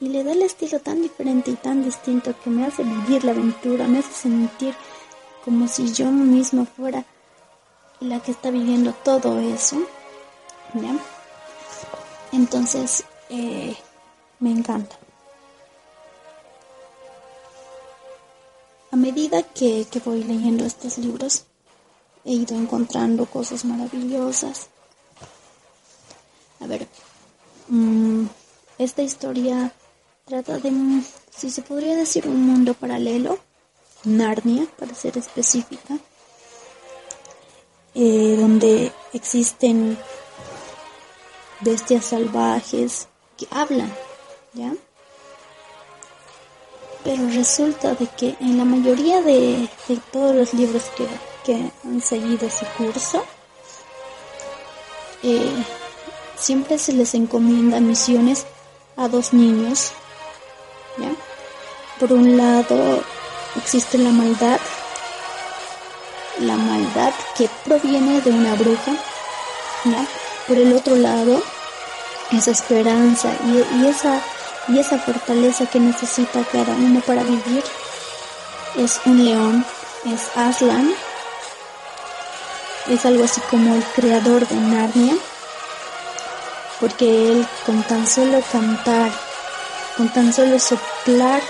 Y 0.00 0.08
le 0.08 0.22
da 0.22 0.32
el 0.32 0.42
estilo 0.42 0.78
tan 0.80 1.02
diferente 1.02 1.50
y 1.50 1.56
tan 1.56 1.82
distinto 1.82 2.34
que 2.42 2.50
me 2.50 2.64
hace 2.64 2.84
vivir 2.84 3.24
la 3.24 3.32
aventura, 3.32 3.88
me 3.88 3.98
hace 3.98 4.12
sentir 4.12 4.74
como 5.44 5.66
si 5.66 5.92
yo 5.92 6.10
misma 6.10 6.66
fuera 6.66 7.04
la 8.00 8.20
que 8.20 8.30
está 8.30 8.50
viviendo 8.50 8.92
todo 8.92 9.40
eso. 9.40 9.76
¿Ya? 10.74 10.96
Entonces, 12.32 13.04
eh, 13.30 13.76
me 14.38 14.50
encanta. 14.50 14.96
A 18.90 18.96
medida 18.96 19.42
que, 19.42 19.86
que 19.90 20.00
voy 20.00 20.22
leyendo 20.24 20.64
estos 20.64 20.98
libros, 20.98 21.44
he 22.24 22.32
ido 22.32 22.56
encontrando 22.56 23.26
cosas 23.26 23.64
maravillosas. 23.64 24.68
A 26.60 26.66
ver, 26.66 26.86
mm, 27.68 28.26
esta 28.78 29.02
historia 29.02 29.72
trata 30.24 30.58
de, 30.58 30.68
un- 30.68 31.06
si 31.34 31.50
se 31.50 31.62
podría 31.62 31.94
decir, 31.96 32.26
un 32.26 32.44
mundo 32.46 32.74
paralelo, 32.74 33.38
Narnia, 34.04 34.66
para 34.78 34.94
ser 34.94 35.18
específica, 35.18 35.98
eh, 37.94 38.36
donde 38.38 38.92
existen 39.12 39.98
bestias 41.60 42.04
salvajes 42.06 43.08
que 43.36 43.46
hablan, 43.50 43.92
¿ya? 44.54 44.72
Pero 47.04 47.28
resulta 47.28 47.94
de 47.94 48.06
que 48.06 48.36
en 48.40 48.58
la 48.58 48.64
mayoría 48.64 49.22
de, 49.22 49.68
todos 50.12 50.34
los 50.34 50.54
libros 50.54 50.82
que, 50.96 51.06
que 51.44 51.72
han 51.84 52.00
seguido 52.00 52.46
ese 52.46 52.66
curso, 52.76 53.24
eh, 55.22 55.64
siempre 56.38 56.78
se 56.78 56.92
les 56.92 57.14
encomienda 57.14 57.80
misiones 57.80 58.46
a 58.96 59.08
dos 59.08 59.32
niños. 59.32 59.92
Por 62.00 62.12
un 62.12 62.36
lado 62.36 63.02
existe 63.56 63.98
la 63.98 64.10
maldad, 64.10 64.60
la 66.40 66.56
maldad 66.56 67.12
que 67.36 67.48
proviene 67.64 68.20
de 68.20 68.30
una 68.30 68.54
bruja. 68.54 68.92
Por 70.46 70.56
el 70.58 70.72
otro 70.72 70.96
lado, 70.96 71.42
esa 72.32 72.50
esperanza 72.50 73.30
y 73.44 73.86
esa 73.86 74.22
y 74.68 74.78
esa 74.78 74.98
fortaleza 74.98 75.66
que 75.66 75.80
necesita 75.80 76.44
cada 76.52 76.74
uno 76.74 77.00
para 77.00 77.22
vivir 77.22 77.64
es 78.76 79.00
un 79.06 79.24
león, 79.24 79.64
es 80.04 80.28
Aslan, 80.36 80.94
es 82.88 83.04
algo 83.06 83.24
así 83.24 83.40
como 83.50 83.74
el 83.74 83.82
creador 83.96 84.46
de 84.46 84.56
Narnia, 84.56 85.14
porque 86.80 87.32
él 87.32 87.46
con 87.66 87.82
tan 87.82 88.06
solo 88.06 88.40
cantar, 88.52 89.12
con 89.96 90.12
tan 90.12 90.32
solo 90.32 90.58
soplar, 90.58 91.42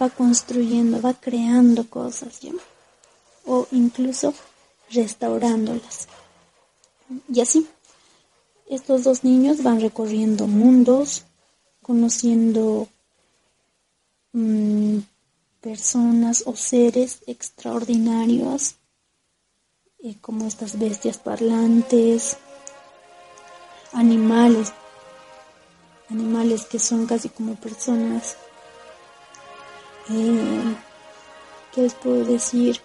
va 0.00 0.08
construyendo, 0.10 1.00
va 1.00 1.14
creando 1.14 1.88
cosas, 1.88 2.40
¿ya? 2.40 2.52
o 3.46 3.66
incluso 3.72 4.34
restaurándolas. 4.90 6.08
Y 7.32 7.40
así, 7.40 7.66
estos 8.68 9.04
dos 9.04 9.24
niños 9.24 9.62
van 9.62 9.80
recorriendo 9.80 10.46
mundos, 10.46 11.24
conociendo 11.82 12.88
mm, 14.32 14.98
personas 15.60 16.44
o 16.46 16.54
seres 16.54 17.18
extraordinarios, 17.26 18.76
eh, 20.02 20.16
como 20.20 20.46
estas 20.46 20.78
bestias 20.78 21.18
parlantes, 21.18 22.36
animales, 23.92 24.72
animales 26.10 26.64
que 26.66 26.78
son 26.78 27.06
casi 27.06 27.28
como 27.28 27.54
personas. 27.56 28.36
Eh, 30.10 30.76
¿Qué 31.72 31.82
les 31.82 31.94
puedo 31.94 32.24
decir? 32.24 32.80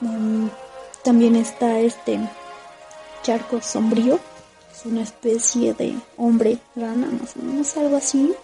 Mm, 0.00 0.48
también 1.02 1.36
está 1.36 1.78
este 1.80 2.18
charco 3.22 3.60
sombrío, 3.60 4.18
es 4.72 4.86
una 4.86 5.02
especie 5.02 5.74
de 5.74 5.94
hombre 6.16 6.58
rana, 6.74 7.06
más 7.06 7.36
o 7.36 7.42
menos 7.42 7.76
algo 7.76 7.96
así. 7.96 8.34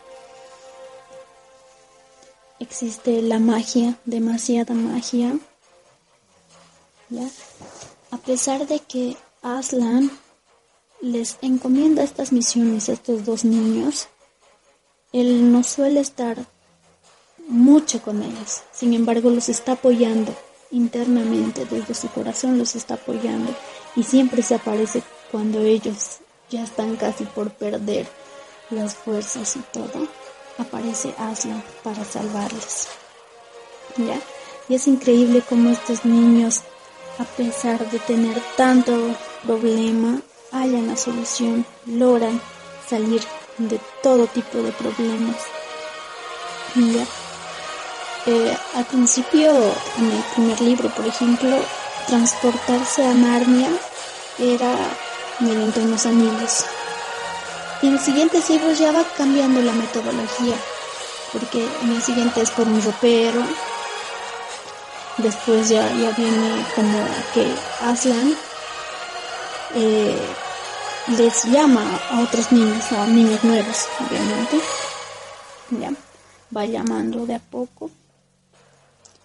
Existe 2.59 3.23
la 3.23 3.39
magia, 3.39 3.97
demasiada 4.05 4.75
magia. 4.75 5.39
A 8.11 8.17
pesar 8.17 8.67
de 8.67 8.81
que 8.81 9.17
Aslan 9.43 10.11
les 11.13 11.39
encomienda 11.41 12.03
estas 12.03 12.33
misiones 12.33 12.89
a 12.89 12.93
estos 12.93 13.25
dos 13.25 13.45
niños, 13.45 14.09
él 15.13 15.53
no 15.53 15.63
suele 15.63 16.01
estar 16.01 16.37
mucho 17.49 18.03
con 18.03 18.23
ellos, 18.23 18.63
sin 18.73 18.93
embargo 18.93 19.31
los 19.31 19.49
está 19.49 19.73
apoyando 19.73 20.35
internamente, 20.73 21.65
desde 21.65 21.95
su 21.95 22.09
corazón 22.09 22.59
los 22.59 22.75
está 22.75 22.95
apoyando 22.95 23.55
y 23.95 24.03
siempre 24.03 24.43
se 24.43 24.57
aparece 24.57 25.03
cuando 25.31 25.61
ellos 25.61 26.19
ya 26.51 26.65
están 26.65 26.97
casi 26.97 27.25
por 27.25 27.51
perder 27.51 28.09
las 28.71 28.97
fuerzas 28.97 29.55
y 29.57 29.61
todo, 29.73 30.09
aparece 30.59 31.15
Aslan 31.19 31.63
para 31.85 32.05
salvarles. 32.05 32.89
¿Ya? 33.97 34.21
Y 34.69 34.75
es 34.75 34.89
increíble 34.89 35.43
cómo 35.49 35.71
estos 35.71 36.05
niños, 36.05 36.63
a 37.19 37.25
pesar 37.25 37.89
de 37.91 38.01
tener 38.01 38.37
tanto 38.57 39.15
problema, 39.45 40.21
hallan 40.61 40.89
la 40.89 40.97
solución, 40.97 41.65
logran 41.87 42.41
salir 42.89 43.23
de 43.59 43.81
todo 44.03 44.27
tipo 44.27 44.59
de 44.59 44.73
problemas. 44.73 45.37
¿Ya? 46.75 47.05
Eh, 48.27 48.57
al 48.75 48.85
principio, 48.87 49.51
en 49.99 50.13
el 50.13 50.23
primer 50.35 50.61
libro, 50.61 50.89
por 50.91 51.07
ejemplo, 51.07 51.57
transportarse 52.07 53.05
a 53.05 53.15
Narnia 53.15 53.71
era 54.39 54.75
mediante 55.41 55.81
unos 55.81 56.07
anillos. 56.07 56.65
Y 57.83 57.89
en 57.89 57.95
los 57.95 58.03
siguientes 58.03 58.49
libros 58.51 58.79
ya 58.79 58.93
va 58.93 59.05
cambiando 59.17 59.61
la 59.63 59.73
metodología, 59.73 60.57
porque 61.33 61.67
en 61.83 61.93
el 61.93 62.03
siguiente 62.03 62.41
es 62.43 62.51
por 62.51 62.67
un 62.67 62.83
ropero, 62.83 63.43
después 65.19 65.69
ya, 65.69 65.83
ya 65.93 66.11
viene 66.11 66.67
como 66.75 66.99
que 67.33 67.47
Aslan 67.83 68.37
eh, 69.75 70.19
les 71.09 71.45
llama 71.45 72.01
a 72.11 72.21
otros 72.21 72.51
niños, 72.51 72.91
a 72.93 73.07
niños 73.07 73.43
nuevos, 73.45 73.87
obviamente, 74.01 74.59
ya 75.81 75.93
va 76.55 76.67
llamando 76.67 77.27
de 77.27 77.35
a 77.35 77.39
poco, 77.39 77.91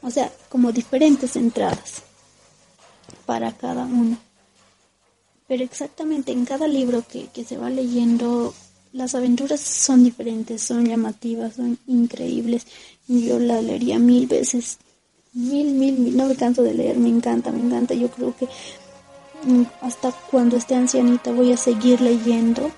o 0.02 0.10
sea, 0.10 0.32
como 0.50 0.72
diferentes 0.72 1.36
entradas 1.36 2.04
para 3.26 3.52
cada 3.52 3.86
uno. 3.86 4.18
Pero 5.48 5.64
exactamente 5.64 6.32
en 6.32 6.46
cada 6.46 6.68
libro 6.68 7.04
que, 7.08 7.28
que 7.28 7.44
se 7.44 7.58
va 7.58 7.70
leyendo, 7.70 8.54
las 8.94 9.16
aventuras 9.16 9.60
son 9.60 10.04
diferentes, 10.04 10.62
son 10.62 10.86
llamativas, 10.86 11.56
son 11.56 11.78
increíbles. 11.88 12.66
Yo 13.08 13.38
la 13.40 13.62
leería 13.62 14.00
mil 14.00 14.28
veces, 14.28 14.78
mil, 15.34 15.72
mil, 15.72 15.98
mil. 16.00 16.16
No 16.16 16.28
me 16.28 16.36
canso 16.36 16.64
de 16.64 16.74
leer, 16.74 16.98
me 16.98 17.10
encanta, 17.10 17.52
me 17.52 17.60
encanta. 17.60 17.94
Yo 17.94 18.10
creo 18.10 18.36
que 18.38 18.48
hasta 19.82 20.12
cuando 20.30 20.58
esté 20.58 20.76
ancianita 20.76 21.32
voy 21.32 21.52
a 21.52 21.58
seguir 21.58 22.02
leyendo 22.02 22.72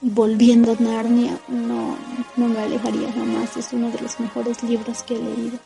y 0.00 0.10
volviendo 0.10 0.72
a 0.72 0.82
Narnia. 0.82 1.38
No, 1.48 1.96
no 2.36 2.48
me 2.48 2.60
alejaría 2.60 3.12
jamás. 3.12 3.56
Es 3.56 3.72
uno 3.72 3.90
de 3.90 4.00
los 4.00 4.18
mejores 4.20 4.62
libros 4.62 5.02
que 5.02 5.16
he 5.16 5.18
leído 5.18 5.58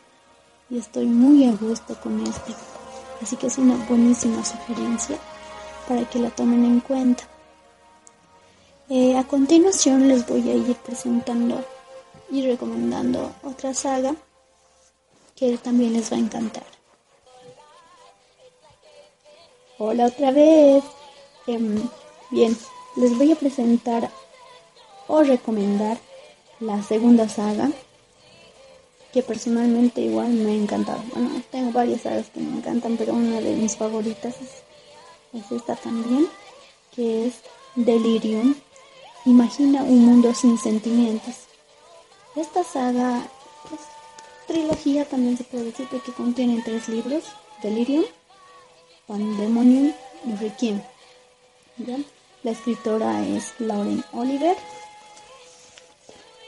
y 0.69 0.77
estoy 0.77 1.05
muy 1.05 1.45
a 1.45 1.51
gusto 1.51 1.95
con 2.01 2.19
este. 2.25 2.53
Así 3.21 3.35
que 3.35 3.47
es 3.47 3.57
una 3.57 3.75
buenísima 3.87 4.43
sugerencia 4.43 5.17
para 5.87 6.09
que 6.09 6.19
la 6.19 6.29
tomen 6.29 6.65
en 6.65 6.79
cuenta. 6.79 7.23
Eh, 8.89 9.17
a 9.17 9.23
continuación 9.23 10.07
les 10.07 10.27
voy 10.27 10.49
a 10.49 10.55
ir 10.55 10.75
presentando 10.77 11.63
y 12.29 12.45
recomendando 12.45 13.31
otra 13.43 13.73
saga 13.73 14.15
que 15.35 15.57
también 15.57 15.93
les 15.93 16.11
va 16.11 16.17
a 16.17 16.19
encantar. 16.19 16.72
Hola 19.85 20.05
otra 20.05 20.31
vez. 20.31 20.81
Em, 21.45 21.75
bien, 22.31 22.57
les 22.95 23.17
voy 23.17 23.33
a 23.33 23.35
presentar 23.35 24.09
o 25.09 25.23
recomendar 25.23 25.97
la 26.61 26.81
segunda 26.81 27.27
saga, 27.27 27.69
que 29.11 29.21
personalmente 29.21 29.99
igual 29.99 30.29
me 30.29 30.51
ha 30.51 30.55
encantado. 30.55 31.03
Bueno, 31.13 31.31
tengo 31.51 31.73
varias 31.73 32.03
sagas 32.03 32.27
que 32.29 32.39
me 32.39 32.59
encantan, 32.59 32.95
pero 32.95 33.11
una 33.11 33.41
de 33.41 33.57
mis 33.57 33.75
favoritas 33.75 34.35
es, 34.39 35.41
es 35.41 35.51
esta 35.51 35.75
también, 35.75 36.29
que 36.95 37.27
es 37.27 37.33
Delirium. 37.75 38.55
Imagina 39.25 39.83
un 39.83 40.05
mundo 40.05 40.33
sin 40.33 40.57
sentimientos. 40.57 41.35
Esta 42.37 42.63
saga, 42.63 43.21
pues, 43.69 43.81
trilogía 44.47 45.03
también 45.03 45.35
se 45.37 45.43
puede 45.43 45.65
decir 45.65 45.89
porque 45.91 46.13
contiene 46.13 46.61
tres 46.63 46.87
libros, 46.87 47.25
Delirium, 47.61 48.05
Pandemonium 49.07 49.93
Requiem. 50.39 50.81
¿ya? 51.77 51.97
La 52.43 52.51
escritora 52.51 53.25
es 53.25 53.53
Lauren 53.59 54.03
Oliver. 54.13 54.57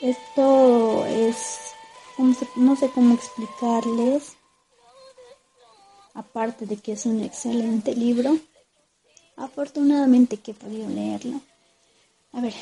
Esto 0.01 1.05
es, 1.05 1.73
no 2.55 2.75
sé 2.75 2.89
cómo 2.89 3.15
explicarles, 3.15 4.35
aparte 6.13 6.65
de 6.65 6.77
que 6.77 6.93
es 6.93 7.05
un 7.05 7.23
excelente 7.23 7.95
libro. 7.95 8.37
Afortunadamente 9.37 10.37
que 10.37 10.51
he 10.51 10.53
podido 10.53 10.89
leerlo. 10.89 11.41
A 12.33 12.41
ver, 12.41 12.53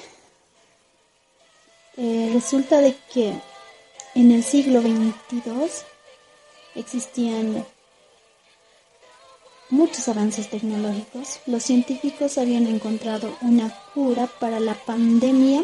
eh, 1.97 2.31
resulta 2.33 2.79
de 2.81 2.95
que 3.13 3.33
en 4.15 4.31
el 4.31 4.43
siglo 4.43 4.81
XXII 4.81 5.43
existían 6.75 7.65
muchos 9.73 10.07
avances 10.07 10.49
tecnológicos. 10.49 11.39
Los 11.47 11.63
científicos 11.63 12.37
habían 12.37 12.67
encontrado 12.67 13.35
una 13.41 13.67
cura 13.93 14.27
para 14.39 14.59
la 14.59 14.75
pandemia 14.75 15.63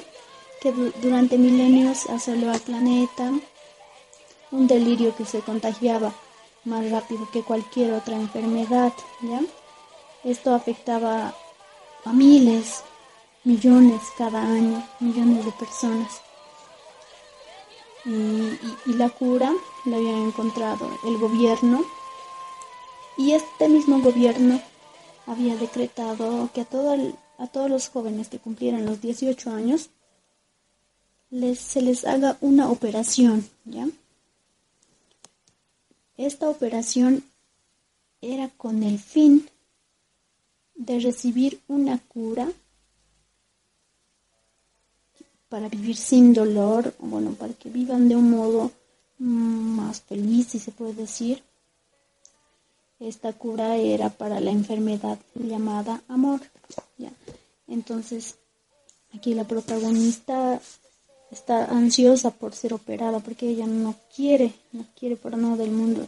que 0.61 0.71
du- 0.71 0.91
durante 1.01 1.37
milenios 1.37 2.07
asoló 2.09 2.51
al 2.51 2.59
planeta, 2.59 3.31
un 4.51 4.67
delirio 4.67 5.15
que 5.15 5.25
se 5.25 5.39
contagiaba 5.41 6.11
más 6.65 6.89
rápido 6.89 7.29
que 7.31 7.43
cualquier 7.43 7.93
otra 7.93 8.15
enfermedad, 8.15 8.91
¿ya? 9.21 9.41
Esto 10.23 10.53
afectaba 10.53 11.33
a 12.03 12.11
miles, 12.13 12.83
millones 13.43 14.01
cada 14.17 14.41
año, 14.41 14.83
millones 14.99 15.45
de 15.45 15.51
personas. 15.53 16.11
Y, 18.05 18.09
y- 18.11 18.77
y 18.87 18.93
la 18.93 19.09
cura 19.09 19.51
la 19.85 19.97
había 19.97 20.17
encontrado 20.17 20.89
el 21.05 21.17
gobierno 21.17 21.83
y 23.19 23.33
este 23.33 23.67
mismo 23.67 23.99
gobierno 23.99 24.61
había 25.27 25.57
decretado 25.57 26.49
que 26.53 26.61
a, 26.61 26.65
todo 26.65 26.95
a 27.37 27.47
todos 27.47 27.69
los 27.69 27.89
jóvenes 27.89 28.29
que 28.29 28.39
cumplieran 28.39 28.85
los 28.85 29.01
18 29.01 29.51
años 29.51 29.89
les, 31.29 31.59
se 31.59 31.81
les 31.81 32.05
haga 32.05 32.37
una 32.39 32.71
operación, 32.71 33.45
¿ya? 33.65 33.89
Esta 36.15 36.49
operación 36.49 37.25
era 38.21 38.47
con 38.55 38.83
el 38.83 38.97
fin 38.99 39.49
de 40.75 41.01
recibir 41.01 41.59
una 41.67 41.99
cura 41.99 42.49
para 45.49 45.67
vivir 45.67 45.97
sin 45.97 46.33
dolor, 46.33 46.95
bueno, 46.99 47.33
para 47.33 47.53
que 47.53 47.69
vivan 47.69 48.07
de 48.07 48.15
un 48.15 48.31
modo 48.31 48.71
más 49.17 49.99
feliz, 49.99 50.47
si 50.47 50.59
se 50.59 50.71
puede 50.71 50.93
decir. 50.93 51.43
Esta 52.99 53.33
cura 53.33 53.77
era 53.77 54.09
para 54.09 54.39
la 54.39 54.51
enfermedad 54.51 55.17
llamada 55.35 56.01
amor. 56.07 56.41
¿ya? 56.97 57.11
Entonces, 57.67 58.35
aquí 59.13 59.33
la 59.33 59.45
protagonista 59.45 60.59
está 61.31 61.65
ansiosa 61.65 62.31
por 62.31 62.53
ser 62.53 62.73
operada 62.73 63.19
porque 63.19 63.49
ella 63.49 63.67
no 63.67 63.95
quiere, 64.13 64.53
no 64.71 64.85
quiere 64.97 65.15
por 65.15 65.37
nada 65.37 65.55
del 65.57 65.71
mundo 65.71 66.07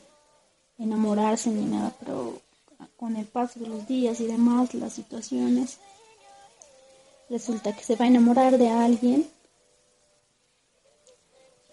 enamorarse 0.78 1.50
ni 1.52 1.66
nada, 1.66 1.96
pero 2.00 2.42
con 2.98 3.16
el 3.16 3.26
paso 3.26 3.60
de 3.60 3.68
los 3.68 3.88
días 3.88 4.20
y 4.20 4.28
demás, 4.28 4.74
las 4.74 4.94
situaciones, 4.94 5.80
resulta 7.30 7.76
que 7.76 7.84
se 7.84 7.96
va 7.96 8.06
a 8.06 8.08
enamorar 8.08 8.58
de 8.58 8.70
alguien 8.70 9.30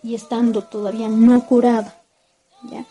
y 0.02 0.14
estando 0.14 0.64
todavía 0.64 1.09
no 1.09 1.44
curada, 1.46 2.02
¿ya? 2.70 2.87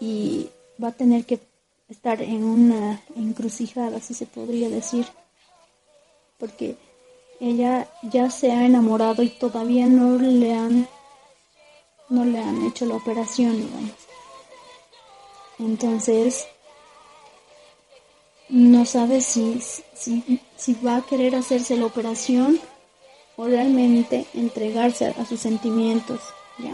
Y 0.00 0.50
va 0.82 0.88
a 0.88 0.92
tener 0.92 1.24
que 1.24 1.40
estar 1.88 2.20
en 2.22 2.44
una 2.44 3.02
encrucijada, 3.16 4.00
si 4.00 4.14
se 4.14 4.26
podría 4.26 4.68
decir, 4.68 5.06
porque 6.38 6.76
ella 7.40 7.88
ya 8.02 8.30
se 8.30 8.52
ha 8.52 8.64
enamorado 8.66 9.22
y 9.22 9.30
todavía 9.30 9.86
no 9.86 10.18
le 10.18 10.54
han 10.54 10.88
no 12.08 12.24
le 12.24 12.38
han 12.38 12.66
hecho 12.66 12.86
la 12.86 12.94
operación, 12.94 13.60
digamos. 13.60 13.92
Entonces, 15.58 16.46
no 18.48 18.86
sabe 18.86 19.20
si, 19.20 19.60
si, 19.60 20.40
si 20.56 20.74
va 20.74 20.96
a 20.96 21.02
querer 21.02 21.34
hacerse 21.34 21.76
la 21.76 21.84
operación 21.84 22.58
o 23.36 23.44
realmente 23.44 24.26
entregarse 24.32 25.06
a, 25.06 25.10
a 25.10 25.26
sus 25.26 25.40
sentimientos, 25.40 26.20
¿ya? 26.58 26.72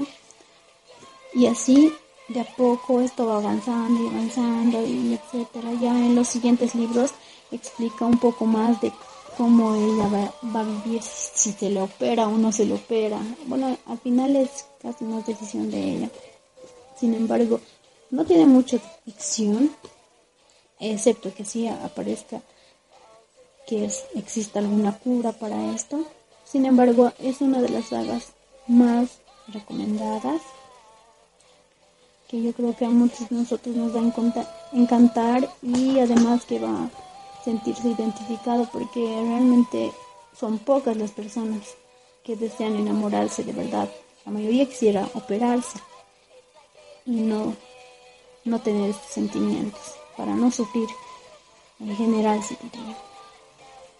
Y 1.35 1.47
así, 1.47 1.93
de 2.29 2.41
a 2.41 2.45
poco, 2.45 3.01
esto 3.01 3.27
va 3.27 3.37
avanzando 3.37 4.03
y 4.03 4.09
avanzando 4.09 4.87
y 4.87 5.15
etcétera. 5.15 5.73
Ya 5.81 5.91
en 5.99 6.15
los 6.15 6.29
siguientes 6.29 6.75
libros 6.75 7.13
explica 7.51 8.05
un 8.05 8.19
poco 8.19 8.47
más 8.47 8.81
de 8.81 8.93
cómo 9.37 9.75
ella 9.75 10.09
va, 10.09 10.51
va 10.55 10.61
a 10.61 10.65
vivir, 10.65 11.03
si 11.03 11.53
se 11.53 11.71
le 11.71 11.83
opera 11.83 12.29
o 12.29 12.39
no 12.39 12.53
se 12.53 12.65
le 12.65 12.75
opera. 12.75 13.19
Bueno, 13.47 13.77
al 13.87 13.99
final 13.99 14.37
es 14.37 14.67
casi 14.81 15.05
una 15.05 15.21
decisión 15.21 15.71
de 15.71 15.83
ella. 15.83 16.11
Sin 16.99 17.15
embargo, 17.15 17.61
no 18.11 18.25
tiene 18.25 18.47
mucha 18.47 18.79
ficción, 19.05 19.71
excepto 20.79 21.35
que 21.35 21.45
sí 21.45 21.67
aparezca 21.67 22.41
que 23.67 23.87
es, 23.87 24.05
exista 24.15 24.59
alguna 24.59 24.99
cura 24.99 25.33
para 25.33 25.75
esto. 25.75 26.05
Sin 26.45 26.67
embargo, 26.67 27.13
es 27.19 27.41
una 27.41 27.61
de 27.61 27.71
las 27.71 27.87
sagas 27.87 28.33
más 28.67 29.19
recomendadas 29.49 30.41
que 32.35 32.43
yo 32.43 32.53
creo 32.53 32.75
que 32.75 32.85
a 32.85 32.91
muchos 32.91 33.29
de 33.29 33.37
nosotros 33.37 33.77
nos 33.77 33.95
va 33.95 34.01
a 34.01 34.77
encantar 34.77 35.49
y 35.63 36.01
además 36.01 36.45
que 36.45 36.59
va 36.59 36.87
a 36.87 36.91
sentirse 37.45 37.87
identificado 37.87 38.69
porque 38.73 38.99
realmente 39.01 39.93
son 40.37 40.59
pocas 40.59 40.97
las 40.97 41.13
personas 41.13 41.61
que 42.25 42.35
desean 42.35 42.75
enamorarse 42.75 43.45
de 43.45 43.53
verdad. 43.53 43.89
La 44.27 44.33
mayoría 44.33 44.67
quisiera 44.67 45.09
operarse 45.15 45.79
y 47.07 47.13
no, 47.13 47.55
no 48.45 48.61
tener 48.61 48.91
estos 48.91 49.13
sentimientos 49.13 49.95
para 50.17 50.35
no 50.35 50.51
sufrir 50.51 50.89
en 51.79 51.95
general. 51.95 52.41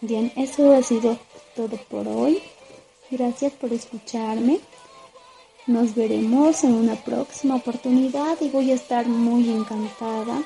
Bien, 0.01 0.33
eso 0.35 0.75
ha 0.75 0.83
sido 0.83 1.17
todo 1.55 1.77
por 1.89 2.05
hoy. 2.05 2.43
Gracias 3.09 3.53
por 3.53 3.71
escucharme. 3.71 4.59
Nos 5.67 5.95
veremos 5.95 6.63
en 6.63 6.73
una 6.73 6.95
próxima 6.95 7.55
oportunidad 7.55 8.39
y 8.39 8.49
voy 8.49 8.69
a 8.69 8.75
estar 8.75 9.07
muy 9.07 9.49
encantada 9.49 10.43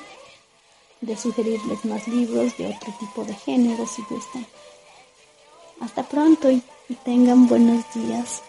de 1.02 1.14
sugerirles 1.14 1.84
más 1.84 2.08
libros 2.08 2.56
de 2.56 2.68
otro 2.68 2.94
tipo 2.98 3.24
de 3.24 3.34
género 3.34 3.86
si 3.86 4.02
gustan. 4.08 4.46
Hasta 5.80 6.02
pronto 6.04 6.50
y, 6.50 6.62
tengan 7.04 7.46
buenos 7.46 7.84
días. 7.94 8.42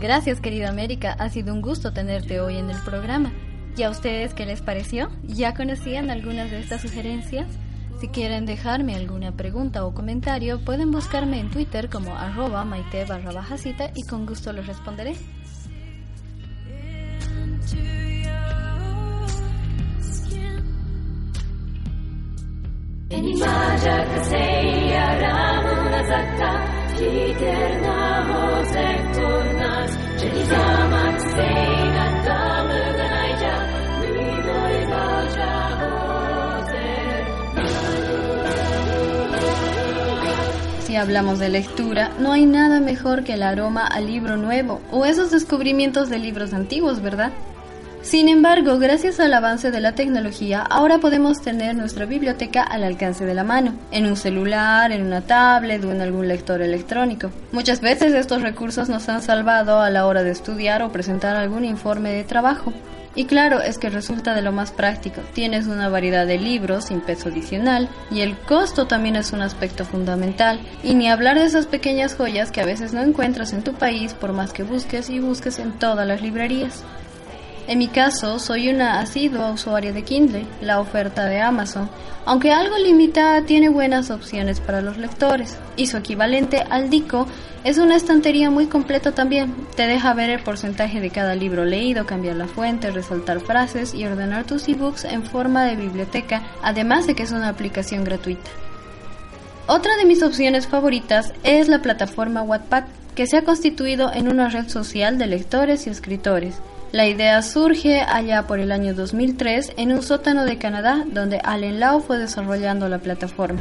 Gracias, 0.00 0.40
querida 0.40 0.70
América. 0.70 1.12
Ha 1.18 1.28
sido 1.28 1.52
un 1.52 1.60
gusto 1.60 1.92
tenerte 1.92 2.40
hoy 2.40 2.56
en 2.56 2.70
el 2.70 2.80
programa. 2.82 3.32
¿Y 3.78 3.84
a 3.84 3.90
ustedes 3.90 4.34
qué 4.34 4.44
les 4.44 4.60
pareció? 4.60 5.08
¿Ya 5.22 5.54
conocían 5.54 6.10
algunas 6.10 6.50
de 6.50 6.58
estas 6.58 6.82
sugerencias? 6.82 7.46
Si 8.00 8.08
quieren 8.08 8.44
dejarme 8.44 8.96
alguna 8.96 9.30
pregunta 9.30 9.84
o 9.84 9.94
comentario, 9.94 10.64
pueden 10.64 10.90
buscarme 10.90 11.38
en 11.38 11.48
Twitter 11.48 11.88
como 11.88 12.16
arroba 12.16 12.64
maite 12.64 13.04
barra 13.04 13.30
bajacita 13.30 13.92
y 13.94 14.02
con 14.02 14.26
gusto 14.26 14.52
les 14.52 14.66
responderé. 14.66 15.14
Si 40.88 40.96
hablamos 40.96 41.38
de 41.38 41.50
lectura, 41.50 42.12
no 42.18 42.32
hay 42.32 42.46
nada 42.46 42.80
mejor 42.80 43.22
que 43.22 43.34
el 43.34 43.42
aroma 43.42 43.86
al 43.86 44.06
libro 44.06 44.38
nuevo 44.38 44.80
o 44.90 45.04
esos 45.04 45.30
descubrimientos 45.30 46.08
de 46.08 46.18
libros 46.18 46.54
antiguos, 46.54 47.02
¿verdad? 47.02 47.30
Sin 48.00 48.26
embargo, 48.30 48.78
gracias 48.78 49.20
al 49.20 49.34
avance 49.34 49.70
de 49.70 49.80
la 49.80 49.94
tecnología, 49.94 50.62
ahora 50.62 50.96
podemos 50.96 51.42
tener 51.42 51.76
nuestra 51.76 52.06
biblioteca 52.06 52.62
al 52.62 52.84
alcance 52.84 53.26
de 53.26 53.34
la 53.34 53.44
mano, 53.44 53.74
en 53.90 54.06
un 54.06 54.16
celular, 54.16 54.90
en 54.90 55.04
una 55.04 55.20
tablet 55.20 55.84
o 55.84 55.92
en 55.92 56.00
algún 56.00 56.26
lector 56.26 56.62
electrónico. 56.62 57.30
Muchas 57.52 57.82
veces 57.82 58.14
estos 58.14 58.40
recursos 58.40 58.88
nos 58.88 59.10
han 59.10 59.20
salvado 59.20 59.80
a 59.80 59.90
la 59.90 60.06
hora 60.06 60.22
de 60.22 60.30
estudiar 60.30 60.82
o 60.82 60.90
presentar 60.90 61.36
algún 61.36 61.66
informe 61.66 62.14
de 62.14 62.24
trabajo. 62.24 62.72
Y 63.14 63.24
claro, 63.24 63.60
es 63.60 63.78
que 63.78 63.90
resulta 63.90 64.34
de 64.34 64.42
lo 64.42 64.52
más 64.52 64.70
práctico. 64.70 65.22
Tienes 65.32 65.66
una 65.66 65.88
variedad 65.88 66.26
de 66.26 66.38
libros 66.38 66.86
sin 66.86 67.00
peso 67.00 67.28
adicional 67.28 67.88
y 68.10 68.20
el 68.20 68.36
costo 68.36 68.86
también 68.86 69.16
es 69.16 69.32
un 69.32 69.42
aspecto 69.42 69.84
fundamental. 69.84 70.60
Y 70.82 70.94
ni 70.94 71.08
hablar 71.08 71.38
de 71.38 71.46
esas 71.46 71.66
pequeñas 71.66 72.14
joyas 72.14 72.52
que 72.52 72.60
a 72.60 72.66
veces 72.66 72.92
no 72.92 73.02
encuentras 73.02 73.52
en 73.52 73.64
tu 73.64 73.74
país 73.74 74.14
por 74.14 74.32
más 74.32 74.52
que 74.52 74.62
busques 74.62 75.10
y 75.10 75.18
busques 75.18 75.58
en 75.58 75.72
todas 75.78 76.06
las 76.06 76.22
librerías. 76.22 76.84
En 77.68 77.76
mi 77.76 77.88
caso, 77.88 78.38
soy 78.38 78.70
una 78.70 78.98
asidua 78.98 79.52
usuaria 79.52 79.92
de 79.92 80.02
Kindle, 80.02 80.46
la 80.62 80.80
oferta 80.80 81.26
de 81.26 81.42
Amazon, 81.42 81.90
aunque 82.24 82.50
algo 82.50 82.78
limitada 82.78 83.42
tiene 83.42 83.68
buenas 83.68 84.10
opciones 84.10 84.58
para 84.58 84.80
los 84.80 84.96
lectores, 84.96 85.58
y 85.76 85.86
su 85.86 85.98
equivalente 85.98 86.64
al 86.70 86.88
Dico 86.88 87.26
es 87.64 87.76
una 87.76 87.96
estantería 87.96 88.48
muy 88.48 88.68
completa 88.68 89.12
también. 89.12 89.54
Te 89.76 89.86
deja 89.86 90.14
ver 90.14 90.30
el 90.30 90.42
porcentaje 90.42 91.02
de 91.02 91.10
cada 91.10 91.34
libro 91.34 91.66
leído, 91.66 92.06
cambiar 92.06 92.36
la 92.36 92.46
fuente, 92.46 92.90
resaltar 92.90 93.40
frases 93.40 93.92
y 93.92 94.06
ordenar 94.06 94.44
tus 94.44 94.66
ebooks 94.66 95.04
en 95.04 95.22
forma 95.22 95.66
de 95.66 95.76
biblioteca, 95.76 96.44
además 96.62 97.06
de 97.06 97.14
que 97.14 97.24
es 97.24 97.32
una 97.32 97.50
aplicación 97.50 98.02
gratuita. 98.02 98.48
Otra 99.66 99.94
de 99.98 100.06
mis 100.06 100.22
opciones 100.22 100.66
favoritas 100.66 101.34
es 101.42 101.68
la 101.68 101.82
plataforma 101.82 102.40
Wattpad, 102.40 102.84
que 103.14 103.26
se 103.26 103.36
ha 103.36 103.44
constituido 103.44 104.10
en 104.10 104.28
una 104.28 104.48
red 104.48 104.70
social 104.70 105.18
de 105.18 105.26
lectores 105.26 105.86
y 105.86 105.90
escritores. 105.90 106.62
La 106.90 107.06
idea 107.06 107.42
surge 107.42 108.00
allá 108.00 108.46
por 108.46 108.60
el 108.60 108.72
año 108.72 108.94
2003 108.94 109.74
en 109.76 109.92
un 109.92 110.02
sótano 110.02 110.46
de 110.46 110.56
Canadá 110.56 111.04
donde 111.06 111.38
Allen 111.44 111.80
Lau 111.80 112.00
fue 112.00 112.16
desarrollando 112.16 112.88
la 112.88 112.98
plataforma. 112.98 113.60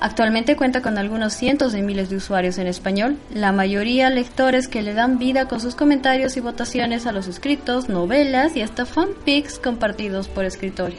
Actualmente 0.00 0.56
cuenta 0.56 0.82
con 0.82 0.98
algunos 0.98 1.32
cientos 1.32 1.72
de 1.72 1.82
miles 1.82 2.10
de 2.10 2.16
usuarios 2.16 2.58
en 2.58 2.66
español, 2.66 3.18
la 3.32 3.52
mayoría 3.52 4.10
lectores 4.10 4.66
que 4.66 4.82
le 4.82 4.94
dan 4.94 5.18
vida 5.18 5.46
con 5.46 5.60
sus 5.60 5.76
comentarios 5.76 6.36
y 6.36 6.40
votaciones 6.40 7.06
a 7.06 7.12
los 7.12 7.28
escritos, 7.28 7.88
novelas 7.88 8.56
y 8.56 8.62
hasta 8.62 8.84
fanpics 8.84 9.60
compartidos 9.60 10.26
por 10.26 10.44
escritores. 10.44 10.98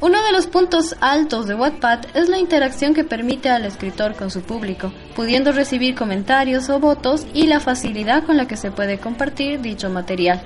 Uno 0.00 0.22
de 0.22 0.30
los 0.30 0.46
puntos 0.46 0.94
altos 1.00 1.48
de 1.48 1.56
Wattpad 1.56 2.06
es 2.14 2.28
la 2.28 2.38
interacción 2.38 2.94
que 2.94 3.02
permite 3.02 3.50
al 3.50 3.64
escritor 3.64 4.14
con 4.14 4.30
su 4.30 4.42
público, 4.42 4.92
pudiendo 5.16 5.50
recibir 5.50 5.96
comentarios 5.96 6.70
o 6.70 6.78
votos 6.78 7.26
y 7.34 7.48
la 7.48 7.58
facilidad 7.58 8.22
con 8.22 8.36
la 8.36 8.46
que 8.46 8.56
se 8.56 8.70
puede 8.70 8.98
compartir 8.98 9.60
dicho 9.60 9.90
material. 9.90 10.40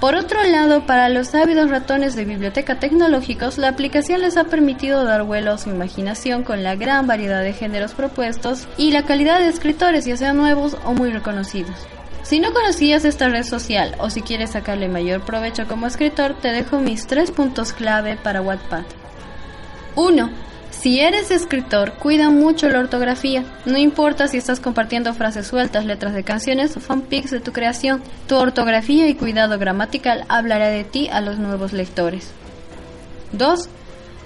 Por 0.00 0.14
otro 0.14 0.44
lado, 0.44 0.84
para 0.84 1.08
los 1.08 1.34
ávidos 1.34 1.70
ratones 1.70 2.14
de 2.14 2.26
biblioteca 2.26 2.78
tecnológicos, 2.78 3.56
la 3.56 3.68
aplicación 3.68 4.20
les 4.20 4.36
ha 4.36 4.44
permitido 4.44 5.04
dar 5.04 5.22
vuelo 5.22 5.52
a 5.52 5.58
su 5.58 5.70
imaginación 5.70 6.42
con 6.42 6.62
la 6.62 6.76
gran 6.76 7.06
variedad 7.06 7.42
de 7.42 7.54
géneros 7.54 7.94
propuestos 7.94 8.68
y 8.76 8.90
la 8.90 9.04
calidad 9.04 9.38
de 9.40 9.48
escritores, 9.48 10.04
ya 10.04 10.18
sean 10.18 10.36
nuevos 10.36 10.76
o 10.84 10.92
muy 10.92 11.10
reconocidos. 11.10 11.74
Si 12.24 12.40
no 12.40 12.52
conocías 12.52 13.06
esta 13.06 13.28
red 13.28 13.44
social 13.44 13.94
o 13.98 14.10
si 14.10 14.20
quieres 14.20 14.50
sacarle 14.50 14.88
mayor 14.88 15.22
provecho 15.22 15.66
como 15.66 15.86
escritor, 15.86 16.34
te 16.34 16.48
dejo 16.48 16.78
mis 16.78 17.06
tres 17.06 17.30
puntos 17.30 17.72
clave 17.72 18.18
para 18.22 18.42
Wattpad. 18.42 18.82
1. 19.94 20.30
Si 20.80 21.00
eres 21.00 21.30
escritor, 21.30 21.94
cuida 21.94 22.30
mucho 22.30 22.68
la 22.68 22.80
ortografía. 22.80 23.44
No 23.64 23.78
importa 23.78 24.28
si 24.28 24.36
estás 24.36 24.60
compartiendo 24.60 25.14
frases 25.14 25.46
sueltas, 25.46 25.86
letras 25.86 26.12
de 26.14 26.22
canciones 26.22 26.76
o 26.76 26.80
fanpics 26.80 27.30
de 27.30 27.40
tu 27.40 27.52
creación, 27.52 28.02
tu 28.28 28.36
ortografía 28.36 29.08
y 29.08 29.14
cuidado 29.14 29.58
gramatical 29.58 30.24
hablará 30.28 30.68
de 30.68 30.84
ti 30.84 31.08
a 31.10 31.20
los 31.20 31.38
nuevos 31.38 31.72
lectores. 31.72 32.30
2. 33.32 33.68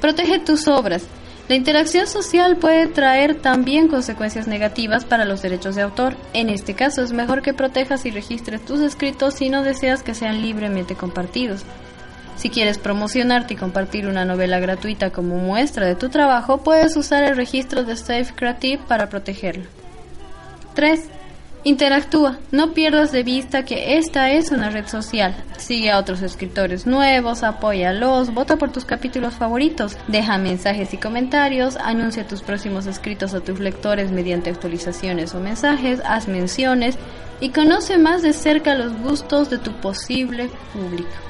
Protege 0.01 0.39
tus 0.41 0.67
obras. 0.67 1.05
La 1.49 1.55
interacción 1.55 2.07
social 2.07 2.57
puede 2.57 2.87
traer 2.89 3.37
también 3.37 3.89
consecuencias 3.89 4.47
negativas 4.47 5.05
para 5.05 5.25
los 5.25 5.43
derechos 5.43 5.77
de 5.77 5.83
autor. 5.83 6.17
En 6.33 6.49
este 6.49 6.75
caso 6.75 7.03
es 7.03 7.13
mejor 7.13 7.43
que 7.43 7.55
protejas 7.55 8.07
y 8.07 8.11
registres 8.11 8.65
tus 8.65 8.81
escritos 8.81 9.35
si 9.35 9.51
no 9.51 9.63
deseas 9.63 10.03
que 10.03 10.15
sean 10.15 10.43
libremente 10.43 10.95
compartidos. 10.95 11.65
Si 12.41 12.49
quieres 12.49 12.79
promocionarte 12.79 13.53
y 13.53 13.57
compartir 13.59 14.07
una 14.07 14.25
novela 14.25 14.61
gratuita 14.61 15.11
como 15.11 15.37
muestra 15.37 15.85
de 15.85 15.95
tu 15.95 16.09
trabajo, 16.09 16.63
puedes 16.63 16.97
usar 16.97 17.23
el 17.23 17.37
registro 17.37 17.85
de 17.85 17.99
Safe 17.99 18.33
Creative 18.35 18.81
para 18.89 19.11
protegerlo. 19.11 19.65
3. 20.73 21.05
Interactúa, 21.65 22.39
no 22.51 22.73
pierdas 22.73 23.13
de 23.13 23.25
vista 23.25 23.67
que 23.67 23.99
esta 23.99 24.31
es 24.31 24.53
una 24.53 24.71
red 24.71 24.87
social. 24.87 25.37
Sigue 25.59 25.91
a 25.91 25.99
otros 25.99 26.23
escritores 26.23 26.87
nuevos, 26.87 27.43
apóyalos, 27.43 28.33
vota 28.33 28.57
por 28.57 28.73
tus 28.73 28.87
capítulos 28.87 29.35
favoritos, 29.35 29.99
deja 30.09 30.39
mensajes 30.39 30.95
y 30.95 30.97
comentarios, 30.97 31.77
anuncia 31.77 32.27
tus 32.27 32.41
próximos 32.41 32.87
escritos 32.87 33.35
a 33.35 33.41
tus 33.41 33.61
lectores 33.61 34.13
mediante 34.13 34.49
actualizaciones 34.49 35.35
o 35.35 35.41
mensajes, 35.41 36.01
haz 36.07 36.27
menciones 36.27 36.97
y 37.39 37.51
conoce 37.51 37.99
más 37.99 38.23
de 38.23 38.33
cerca 38.33 38.75
los 38.75 38.97
gustos 38.97 39.51
de 39.51 39.59
tu 39.59 39.73
posible 39.73 40.49
público. 40.73 41.30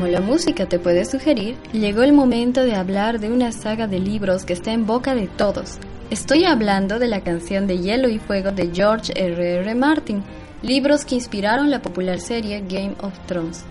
como 0.00 0.10
la 0.10 0.22
música 0.22 0.64
te 0.64 0.78
puede 0.78 1.04
sugerir, 1.04 1.58
llegó 1.74 2.02
el 2.02 2.14
momento 2.14 2.64
de 2.64 2.74
hablar 2.74 3.20
de 3.20 3.30
una 3.30 3.52
saga 3.52 3.86
de 3.86 3.98
libros 3.98 4.46
que 4.46 4.54
está 4.54 4.72
en 4.72 4.86
boca 4.86 5.14
de 5.14 5.26
todos. 5.26 5.76
Estoy 6.08 6.46
hablando 6.46 6.98
de 6.98 7.06
la 7.06 7.20
canción 7.20 7.66
de 7.66 7.80
Hielo 7.80 8.08
y 8.08 8.18
Fuego 8.18 8.50
de 8.50 8.70
George 8.72 9.12
R. 9.14 9.56
R. 9.56 9.74
Martin, 9.74 10.24
libros 10.62 11.04
que 11.04 11.16
inspiraron 11.16 11.70
la 11.70 11.82
popular 11.82 12.18
serie 12.18 12.64
Game 12.66 12.94
of 13.02 13.12
Thrones. 13.26 13.66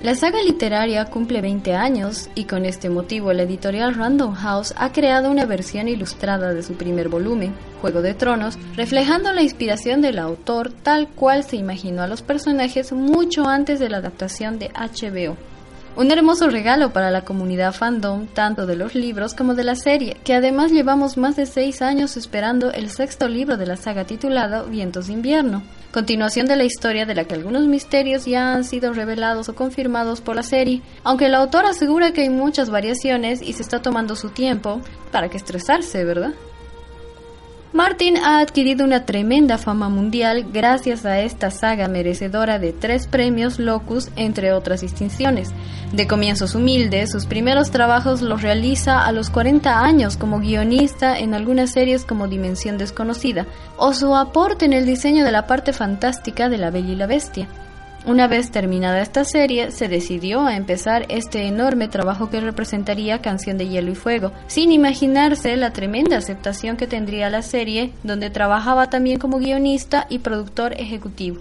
La 0.00 0.14
saga 0.14 0.40
literaria 0.44 1.06
cumple 1.06 1.40
20 1.40 1.74
años 1.74 2.30
y 2.36 2.44
con 2.44 2.64
este 2.64 2.88
motivo 2.88 3.32
la 3.32 3.42
editorial 3.42 3.96
Random 3.96 4.32
House 4.32 4.72
ha 4.76 4.92
creado 4.92 5.28
una 5.28 5.44
versión 5.44 5.88
ilustrada 5.88 6.54
de 6.54 6.62
su 6.62 6.74
primer 6.74 7.08
volumen, 7.08 7.52
Juego 7.80 8.00
de 8.00 8.14
Tronos, 8.14 8.56
reflejando 8.76 9.32
la 9.32 9.42
inspiración 9.42 10.00
del 10.00 10.20
autor 10.20 10.70
tal 10.70 11.08
cual 11.08 11.42
se 11.42 11.56
imaginó 11.56 12.02
a 12.02 12.06
los 12.06 12.22
personajes 12.22 12.92
mucho 12.92 13.48
antes 13.48 13.80
de 13.80 13.88
la 13.88 13.96
adaptación 13.96 14.60
de 14.60 14.68
HBO. 14.68 15.36
Un 15.96 16.12
hermoso 16.12 16.48
regalo 16.48 16.92
para 16.92 17.10
la 17.10 17.24
comunidad 17.24 17.74
fandom, 17.74 18.28
tanto 18.28 18.66
de 18.66 18.76
los 18.76 18.94
libros 18.94 19.34
como 19.34 19.56
de 19.56 19.64
la 19.64 19.74
serie, 19.74 20.16
que 20.22 20.32
además 20.32 20.70
llevamos 20.70 21.16
más 21.16 21.34
de 21.34 21.44
seis 21.44 21.82
años 21.82 22.16
esperando 22.16 22.70
el 22.70 22.90
sexto 22.90 23.26
libro 23.26 23.56
de 23.56 23.66
la 23.66 23.76
saga 23.76 24.04
titulado 24.04 24.66
Vientos 24.66 25.08
de 25.08 25.14
Invierno, 25.14 25.64
continuación 25.92 26.46
de 26.46 26.56
la 26.56 26.64
historia 26.64 27.06
de 27.06 27.14
la 27.14 27.24
que 27.24 27.34
algunos 27.34 27.66
misterios 27.66 28.26
ya 28.26 28.52
han 28.52 28.64
sido 28.64 28.92
revelados 28.92 29.48
o 29.48 29.54
confirmados 29.54 30.20
por 30.20 30.36
la 30.36 30.42
serie, 30.42 30.82
aunque 31.02 31.26
el 31.26 31.34
autor 31.34 31.66
asegura 31.66 32.12
que 32.12 32.22
hay 32.22 32.30
muchas 32.30 32.70
variaciones 32.70 33.42
y 33.42 33.54
se 33.54 33.62
está 33.62 33.80
tomando 33.82 34.16
su 34.16 34.30
tiempo, 34.30 34.80
para 35.10 35.28
que 35.28 35.36
estresarse, 35.36 36.04
¿verdad? 36.04 36.34
Martin 37.72 38.16
ha 38.16 38.40
adquirido 38.40 38.82
una 38.82 39.04
tremenda 39.04 39.58
fama 39.58 39.90
mundial 39.90 40.46
gracias 40.50 41.04
a 41.04 41.20
esta 41.20 41.50
saga 41.50 41.86
merecedora 41.86 42.58
de 42.58 42.72
tres 42.72 43.06
premios 43.06 43.58
Locus, 43.58 44.08
entre 44.16 44.54
otras 44.54 44.80
distinciones. 44.80 45.50
De 45.92 46.06
comienzos 46.06 46.54
humildes, 46.54 47.10
sus 47.10 47.26
primeros 47.26 47.70
trabajos 47.70 48.22
los 48.22 48.40
realiza 48.40 49.04
a 49.04 49.12
los 49.12 49.28
40 49.28 49.84
años 49.84 50.16
como 50.16 50.40
guionista 50.40 51.18
en 51.18 51.34
algunas 51.34 51.70
series 51.70 52.06
como 52.06 52.26
Dimensión 52.26 52.78
Desconocida, 52.78 53.46
o 53.76 53.92
su 53.92 54.16
aporte 54.16 54.64
en 54.64 54.72
el 54.72 54.86
diseño 54.86 55.26
de 55.26 55.32
la 55.32 55.46
parte 55.46 55.74
fantástica 55.74 56.48
de 56.48 56.56
La 56.56 56.70
Bella 56.70 56.92
y 56.92 56.96
la 56.96 57.06
Bestia. 57.06 57.48
Una 58.06 58.26
vez 58.28 58.50
terminada 58.50 59.02
esta 59.02 59.24
serie, 59.24 59.70
se 59.70 59.88
decidió 59.88 60.46
a 60.46 60.56
empezar 60.56 61.04
este 61.08 61.46
enorme 61.46 61.88
trabajo 61.88 62.30
que 62.30 62.40
representaría 62.40 63.20
Canción 63.20 63.58
de 63.58 63.68
Hielo 63.68 63.90
y 63.90 63.96
Fuego, 63.96 64.32
sin 64.46 64.72
imaginarse 64.72 65.56
la 65.56 65.72
tremenda 65.72 66.16
aceptación 66.16 66.76
que 66.76 66.86
tendría 66.86 67.28
la 67.28 67.42
serie, 67.42 67.92
donde 68.04 68.30
trabajaba 68.30 68.88
también 68.88 69.18
como 69.18 69.38
guionista 69.38 70.06
y 70.08 70.20
productor 70.20 70.74
ejecutivo. 70.74 71.40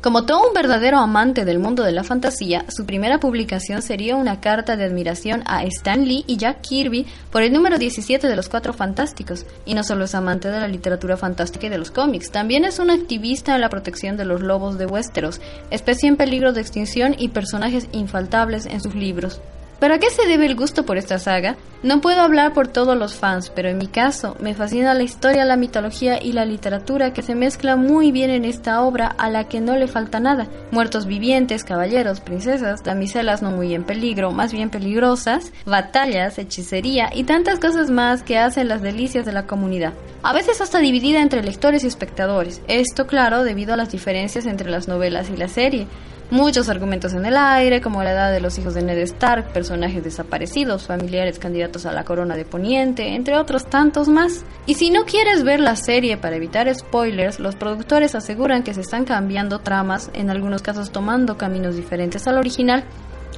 Como 0.00 0.24
todo 0.24 0.46
un 0.46 0.54
verdadero 0.54 0.98
amante 0.98 1.44
del 1.44 1.58
mundo 1.58 1.82
de 1.82 1.90
la 1.90 2.04
fantasía, 2.04 2.64
su 2.68 2.86
primera 2.86 3.18
publicación 3.18 3.82
sería 3.82 4.14
una 4.14 4.40
carta 4.40 4.76
de 4.76 4.84
admiración 4.84 5.42
a 5.44 5.64
Stan 5.64 6.04
Lee 6.06 6.22
y 6.28 6.36
Jack 6.36 6.60
Kirby 6.60 7.04
por 7.32 7.42
el 7.42 7.52
número 7.52 7.78
17 7.78 8.28
de 8.28 8.36
los 8.36 8.48
Cuatro 8.48 8.72
Fantásticos. 8.72 9.44
Y 9.66 9.74
no 9.74 9.82
solo 9.82 10.04
es 10.04 10.14
amante 10.14 10.50
de 10.50 10.60
la 10.60 10.68
literatura 10.68 11.16
fantástica 11.16 11.66
y 11.66 11.70
de 11.70 11.78
los 11.78 11.90
cómics, 11.90 12.30
también 12.30 12.64
es 12.64 12.78
un 12.78 12.90
activista 12.90 13.56
en 13.56 13.60
la 13.60 13.70
protección 13.70 14.16
de 14.16 14.24
los 14.24 14.40
lobos 14.40 14.78
de 14.78 14.86
Westeros, 14.86 15.40
especie 15.72 16.08
en 16.08 16.16
peligro 16.16 16.52
de 16.52 16.60
extinción 16.60 17.16
y 17.18 17.30
personajes 17.30 17.88
infaltables 17.90 18.66
en 18.66 18.80
sus 18.80 18.94
libros. 18.94 19.40
¿Pero 19.80 19.94
a 19.94 19.98
qué 19.98 20.10
se 20.10 20.26
debe 20.26 20.46
el 20.46 20.56
gusto 20.56 20.84
por 20.84 20.98
esta 20.98 21.18
saga? 21.18 21.56
No 21.84 22.00
puedo 22.00 22.20
hablar 22.20 22.52
por 22.52 22.66
todos 22.66 22.98
los 22.98 23.14
fans, 23.14 23.52
pero 23.54 23.68
en 23.68 23.78
mi 23.78 23.86
caso 23.86 24.36
me 24.40 24.54
fascina 24.54 24.94
la 24.94 25.04
historia, 25.04 25.44
la 25.44 25.56
mitología 25.56 26.20
y 26.20 26.32
la 26.32 26.44
literatura 26.44 27.12
que 27.12 27.22
se 27.22 27.36
mezcla 27.36 27.76
muy 27.76 28.10
bien 28.10 28.30
en 28.30 28.44
esta 28.44 28.82
obra 28.82 29.06
a 29.06 29.30
la 29.30 29.44
que 29.44 29.60
no 29.60 29.76
le 29.76 29.86
falta 29.86 30.18
nada. 30.18 30.48
Muertos 30.72 31.06
vivientes, 31.06 31.62
caballeros, 31.62 32.18
princesas, 32.18 32.82
damiselas 32.82 33.42
no 33.42 33.52
muy 33.52 33.72
en 33.74 33.84
peligro, 33.84 34.32
más 34.32 34.52
bien 34.52 34.70
peligrosas, 34.70 35.52
batallas, 35.64 36.38
hechicería 36.38 37.10
y 37.14 37.22
tantas 37.22 37.60
cosas 37.60 37.88
más 37.88 38.24
que 38.24 38.38
hacen 38.38 38.66
las 38.66 38.82
delicias 38.82 39.24
de 39.24 39.32
la 39.32 39.46
comunidad. 39.46 39.92
A 40.24 40.32
veces 40.32 40.60
hasta 40.60 40.80
dividida 40.80 41.22
entre 41.22 41.44
lectores 41.44 41.84
y 41.84 41.86
espectadores. 41.86 42.60
Esto 42.66 43.06
claro 43.06 43.44
debido 43.44 43.74
a 43.74 43.76
las 43.76 43.92
diferencias 43.92 44.46
entre 44.46 44.68
las 44.68 44.88
novelas 44.88 45.30
y 45.30 45.36
la 45.36 45.46
serie. 45.46 45.86
Muchos 46.30 46.68
argumentos 46.68 47.14
en 47.14 47.24
el 47.24 47.38
aire, 47.38 47.80
como 47.80 48.02
la 48.02 48.12
edad 48.12 48.30
de 48.30 48.40
los 48.40 48.58
hijos 48.58 48.74
de 48.74 48.82
Ned 48.82 48.98
Stark, 48.98 49.50
personajes 49.54 50.04
desaparecidos, 50.04 50.86
familiares 50.86 51.38
candidatos 51.38 51.86
a 51.86 51.92
la 51.92 52.04
corona 52.04 52.36
de 52.36 52.44
Poniente, 52.44 53.14
entre 53.14 53.34
otros 53.38 53.64
tantos 53.64 54.08
más. 54.08 54.44
Y 54.66 54.74
si 54.74 54.90
no 54.90 55.06
quieres 55.06 55.42
ver 55.42 55.58
la 55.58 55.74
serie 55.74 56.18
para 56.18 56.36
evitar 56.36 56.72
spoilers, 56.74 57.40
los 57.40 57.56
productores 57.56 58.14
aseguran 58.14 58.62
que 58.62 58.74
se 58.74 58.82
están 58.82 59.06
cambiando 59.06 59.60
tramas, 59.60 60.10
en 60.12 60.28
algunos 60.28 60.60
casos 60.60 60.92
tomando 60.92 61.38
caminos 61.38 61.76
diferentes 61.76 62.26
al 62.26 62.36
original, 62.36 62.84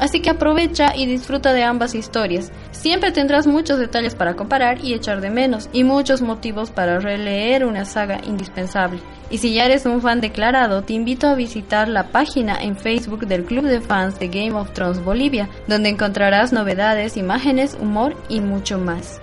Así 0.00 0.20
que 0.20 0.30
aprovecha 0.30 0.96
y 0.96 1.06
disfruta 1.06 1.52
de 1.52 1.62
ambas 1.62 1.94
historias. 1.94 2.50
Siempre 2.72 3.12
tendrás 3.12 3.46
muchos 3.46 3.78
detalles 3.78 4.14
para 4.14 4.34
comparar 4.34 4.82
y 4.82 4.94
echar 4.94 5.20
de 5.20 5.30
menos, 5.30 5.68
y 5.72 5.84
muchos 5.84 6.22
motivos 6.22 6.70
para 6.70 6.98
releer 6.98 7.66
una 7.66 7.84
saga 7.84 8.20
indispensable. 8.26 8.98
Y 9.30 9.38
si 9.38 9.54
ya 9.54 9.66
eres 9.66 9.86
un 9.86 10.00
fan 10.00 10.20
declarado, 10.20 10.82
te 10.82 10.94
invito 10.94 11.28
a 11.28 11.34
visitar 11.34 11.86
la 11.86 12.08
página 12.08 12.60
en 12.60 12.76
Facebook 12.76 13.26
del 13.26 13.44
Club 13.44 13.66
de 13.66 13.80
Fans 13.80 14.18
de 14.18 14.28
Game 14.28 14.54
of 14.54 14.72
Thrones 14.72 15.04
Bolivia, 15.04 15.48
donde 15.68 15.90
encontrarás 15.90 16.52
novedades, 16.52 17.16
imágenes, 17.16 17.76
humor 17.78 18.16
y 18.28 18.40
mucho 18.40 18.78
más. 18.78 19.20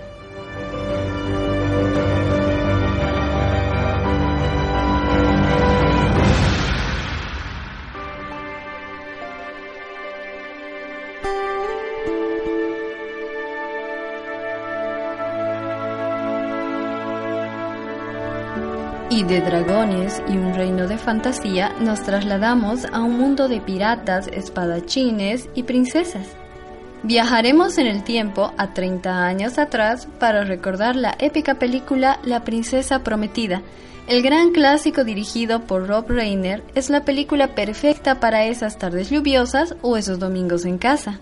De 19.26 19.40
dragones 19.40 20.22
y 20.28 20.36
un 20.36 20.54
reino 20.54 20.86
de 20.86 20.96
fantasía 20.96 21.74
nos 21.80 22.02
trasladamos 22.04 22.86
a 22.92 23.00
un 23.02 23.18
mundo 23.18 23.48
de 23.48 23.60
piratas, 23.60 24.28
espadachines 24.28 25.48
y 25.54 25.64
princesas. 25.64 26.28
Viajaremos 27.02 27.78
en 27.78 27.88
el 27.88 28.04
tiempo 28.04 28.52
a 28.56 28.72
30 28.72 29.26
años 29.26 29.58
atrás 29.58 30.06
para 30.20 30.44
recordar 30.44 30.94
la 30.94 31.16
épica 31.18 31.56
película 31.56 32.20
La 32.22 32.44
Princesa 32.44 33.02
Prometida. 33.02 33.62
El 34.06 34.22
gran 34.22 34.52
clásico 34.52 35.02
dirigido 35.02 35.62
por 35.62 35.88
Rob 35.88 36.08
Reiner 36.08 36.62
es 36.76 36.88
la 36.88 37.04
película 37.04 37.56
perfecta 37.56 38.20
para 38.20 38.46
esas 38.46 38.78
tardes 38.78 39.10
lluviosas 39.10 39.74
o 39.82 39.96
esos 39.96 40.20
domingos 40.20 40.64
en 40.64 40.78
casa. 40.78 41.18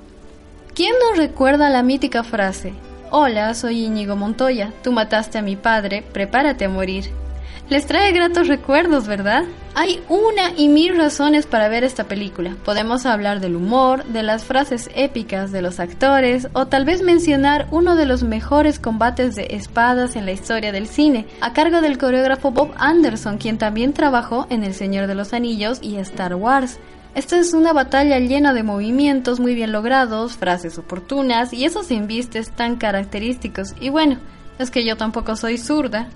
¿Quién 0.75 0.93
no 1.01 1.17
recuerda 1.17 1.71
la 1.71 1.83
mítica 1.83 2.23
frase? 2.23 2.75
Hola, 3.11 3.55
soy 3.55 3.87
Íñigo 3.87 4.17
Montoya, 4.17 4.73
tú 4.83 4.93
mataste 4.93 5.39
a 5.39 5.43
mi 5.43 5.57
padre, 5.57 6.05
prepárate 6.13 6.67
a 6.67 6.69
morir. 6.69 7.26
Les 7.69 7.85
trae 7.85 8.13
gratos 8.13 8.47
recuerdos, 8.47 9.09
¿verdad? 9.09 9.43
Hay 9.75 10.01
una 10.09 10.53
y 10.57 10.69
mil 10.69 10.97
razones 10.97 11.47
para 11.47 11.69
ver 11.69 11.83
esta 11.83 12.05
película. 12.05 12.55
Podemos 12.65 13.07
hablar 13.07 13.41
del 13.41 13.57
humor, 13.57 14.05
de 14.05 14.23
las 14.23 14.45
frases 14.45 14.89
épicas 14.95 15.51
de 15.51 15.63
los 15.63 15.81
actores 15.81 16.47
o 16.53 16.67
tal 16.67 16.85
vez 16.85 17.03
mencionar 17.03 17.67
uno 17.73 17.97
de 17.97 18.07
los 18.07 18.23
mejores 18.23 18.79
combates 18.79 19.35
de 19.35 19.49
espadas 19.51 20.15
en 20.15 20.27
la 20.27 20.31
historia 20.31 20.71
del 20.71 20.87
cine, 20.87 21.27
a 21.41 21.53
cargo 21.55 21.81
del 21.81 21.99
coreógrafo 21.99 22.53
Bob 22.53 22.71
Anderson, 22.77 23.37
quien 23.37 23.59
también 23.59 23.93
trabajó 23.93 24.47
en 24.49 24.63
El 24.63 24.73
Señor 24.73 25.09
de 25.09 25.17
los 25.17 25.33
Anillos 25.33 25.81
y 25.83 25.97
Star 25.97 26.37
Wars. 26.37 26.79
Esta 27.17 27.37
es 27.37 27.53
una 27.53 27.73
batalla 27.73 28.21
llena 28.21 28.55
de 28.55 28.63
movimientos 28.63 29.41
muy 29.41 29.57
bien 29.57 29.73
logrados, 29.73 30.37
frases 30.37 30.79
oportunas 30.79 31.53
y 31.53 31.65
esos 31.65 31.91
embistes 31.91 32.53
tan 32.53 32.77
característicos. 32.77 33.75
Y 33.81 33.89
bueno, 33.89 34.19
es 34.61 34.71
que 34.71 34.87
yo 34.87 34.97
tampoco 34.97 35.35
soy 35.35 35.59
zurda, 35.59 36.09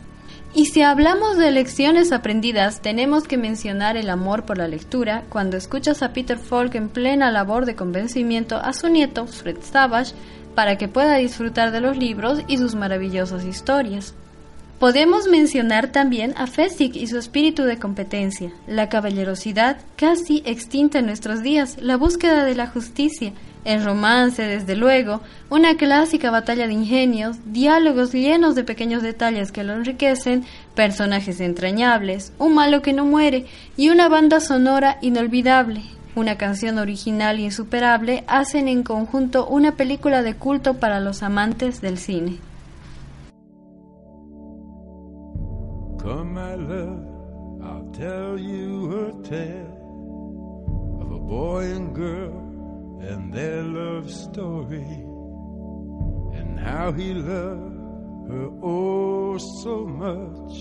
y 0.52 0.66
si 0.66 0.82
hablamos 0.82 1.38
de 1.38 1.52
lecciones 1.52 2.10
aprendidas, 2.10 2.80
tenemos 2.80 3.28
que 3.28 3.36
mencionar 3.36 3.96
el 3.96 4.10
amor 4.10 4.44
por 4.44 4.58
la 4.58 4.66
lectura 4.66 5.22
cuando 5.28 5.56
escuchas 5.56 6.02
a 6.02 6.12
Peter 6.12 6.38
Falk 6.38 6.74
en 6.74 6.88
plena 6.88 7.30
labor 7.30 7.66
de 7.66 7.76
convencimiento 7.76 8.56
a 8.56 8.72
su 8.72 8.88
nieto, 8.88 9.26
Fred 9.28 9.58
Savage, 9.62 10.12
para 10.56 10.76
que 10.76 10.88
pueda 10.88 11.16
disfrutar 11.16 11.70
de 11.70 11.80
los 11.80 11.96
libros 11.96 12.40
y 12.48 12.58
sus 12.58 12.74
maravillosas 12.74 13.44
historias. 13.44 14.14
Podemos 14.80 15.28
mencionar 15.28 15.88
también 15.88 16.32
a 16.38 16.46
Fessig 16.46 16.96
y 16.96 17.06
su 17.06 17.18
espíritu 17.18 17.64
de 17.64 17.76
competencia, 17.76 18.50
la 18.66 18.88
caballerosidad 18.88 19.76
casi 19.94 20.42
extinta 20.46 21.00
en 21.00 21.04
nuestros 21.04 21.42
días, 21.42 21.76
la 21.82 21.98
búsqueda 21.98 22.46
de 22.46 22.54
la 22.54 22.66
justicia, 22.66 23.34
el 23.66 23.84
romance, 23.84 24.42
desde 24.42 24.76
luego, 24.76 25.20
una 25.50 25.76
clásica 25.76 26.30
batalla 26.30 26.66
de 26.66 26.72
ingenios, 26.72 27.36
diálogos 27.44 28.12
llenos 28.12 28.54
de 28.54 28.64
pequeños 28.64 29.02
detalles 29.02 29.52
que 29.52 29.64
lo 29.64 29.74
enriquecen, 29.74 30.46
personajes 30.74 31.40
entrañables, 31.40 32.32
un 32.38 32.54
malo 32.54 32.80
que 32.80 32.94
no 32.94 33.04
muere 33.04 33.44
y 33.76 33.90
una 33.90 34.08
banda 34.08 34.40
sonora 34.40 34.96
inolvidable. 35.02 35.82
Una 36.14 36.38
canción 36.38 36.78
original 36.78 37.38
e 37.38 37.42
insuperable 37.42 38.24
hacen 38.28 38.66
en 38.66 38.82
conjunto 38.82 39.46
una 39.46 39.72
película 39.72 40.22
de 40.22 40.36
culto 40.36 40.78
para 40.78 41.00
los 41.00 41.22
amantes 41.22 41.82
del 41.82 41.98
cine. 41.98 42.38
My 46.40 46.54
love, 46.54 47.06
I'll 47.62 47.90
tell 47.92 48.38
you 48.38 48.70
a 49.06 49.12
tale 49.28 50.98
of 51.02 51.08
a 51.12 51.18
boy 51.18 51.64
and 51.76 51.94
girl 51.94 52.38
and 53.08 53.32
their 53.32 53.62
love 53.62 54.10
story 54.10 54.92
and 56.38 56.58
how 56.58 56.92
he 56.92 57.12
loved 57.12 57.78
her 58.30 58.48
oh 58.62 59.36
so 59.36 59.74
much 60.04 60.54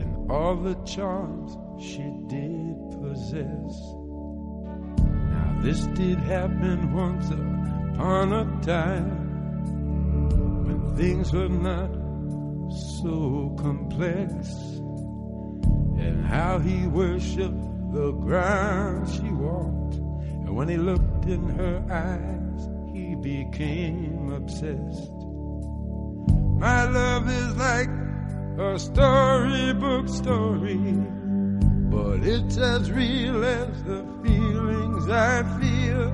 and 0.00 0.30
all 0.30 0.56
the 0.56 0.76
charms 0.94 1.50
she 1.88 2.06
did 2.34 2.76
possess. 3.02 3.74
Now 5.34 5.50
this 5.66 5.80
did 6.00 6.18
happen 6.36 6.78
once 6.94 7.26
upon 7.30 8.32
a 8.32 8.44
time 8.62 9.16
when 10.66 10.96
things 10.96 11.30
were 11.32 11.54
not 11.70 12.01
so 12.72 13.54
complex 13.58 14.48
and 15.98 16.24
how 16.26 16.58
he 16.58 16.86
worshiped 16.86 17.92
the 17.92 18.12
ground 18.12 19.08
she 19.08 19.30
walked. 19.30 19.96
And 19.96 20.56
when 20.56 20.68
he 20.68 20.76
looked 20.76 21.26
in 21.26 21.48
her 21.50 21.84
eyes 21.90 22.68
he 22.92 23.14
became 23.14 24.32
obsessed. 24.32 25.12
My 26.58 26.84
love 26.84 27.28
is 27.28 27.56
like 27.56 27.90
a 28.58 28.78
storybook 28.78 30.08
story 30.08 30.76
but 31.92 32.20
it's 32.24 32.56
as 32.56 32.90
real 32.90 33.44
as 33.44 33.82
the 33.84 34.06
feelings 34.24 35.08
I 35.10 35.42
feel. 35.60 36.10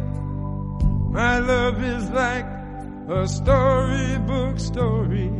My 1.11 1.39
love 1.39 1.83
is 1.83 2.11
like 2.11 2.47
a 3.09 3.29
storybook 3.29 4.59
story 4.59 5.31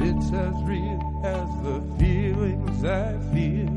it's 0.00 0.32
as 0.32 0.54
real 0.64 1.20
as 1.24 1.48
the 1.62 1.82
feelings 1.98 2.84
I 2.84 3.18
feel. 3.32 3.68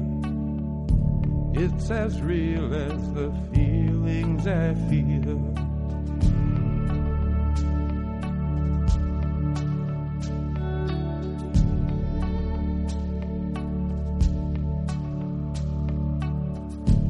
It's 1.54 1.90
as 1.90 2.22
real 2.22 2.74
as 2.74 3.14
the 3.14 3.32
feelings 3.54 4.48
I 4.48 4.74
feel. 4.90 5.38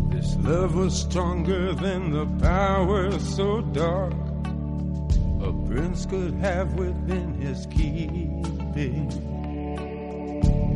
This 0.09 0.35
love 0.37 0.75
was 0.75 0.99
stronger 0.99 1.73
than 1.73 2.11
the 2.11 2.25
power 2.39 3.11
so 3.19 3.61
dark 3.61 4.13
a 5.43 5.51
prince 5.67 6.05
could 6.05 6.35
have 6.35 6.73
within 6.75 7.33
his 7.33 7.65
keeping. 8.81 9.09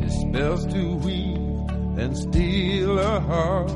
His 0.02 0.14
spells 0.20 0.66
to 0.66 0.96
weave 0.96 1.98
and 1.98 2.16
steal 2.16 2.98
a 2.98 3.20
heart 3.20 3.72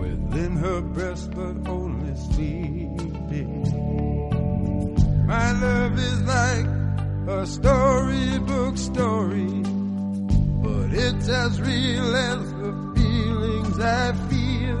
within 0.00 0.56
her 0.56 0.80
breast, 0.80 1.30
but 1.32 1.68
only 1.68 2.16
sleeping. 2.16 3.66
My 5.26 5.52
love 5.52 5.98
is 5.98 6.22
like 6.22 6.66
a 7.28 7.46
storybook 7.46 8.76
story, 8.76 9.62
but 10.64 10.92
it's 10.92 11.28
as 11.28 11.60
real 11.60 12.16
as 12.16 12.52
the 12.52 12.92
feelings 12.96 13.80
I 13.80 14.12
feel. 14.28 14.80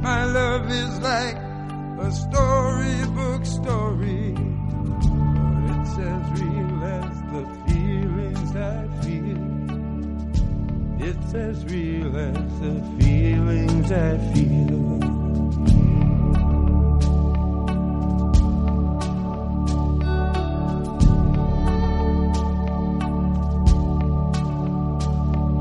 My 0.00 0.24
love 0.24 0.70
is 0.70 1.00
like 1.00 1.36
a 1.36 2.12
storybook 2.12 3.44
story, 3.44 4.32
but 4.32 5.76
it's 5.76 5.98
as 5.98 6.40
real 6.40 6.55
It's 11.08 11.34
as 11.34 11.64
real 11.66 12.16
as 12.18 12.34
the 12.58 12.82
feelings 12.98 13.92
I 13.92 14.18
feel. 14.34 14.86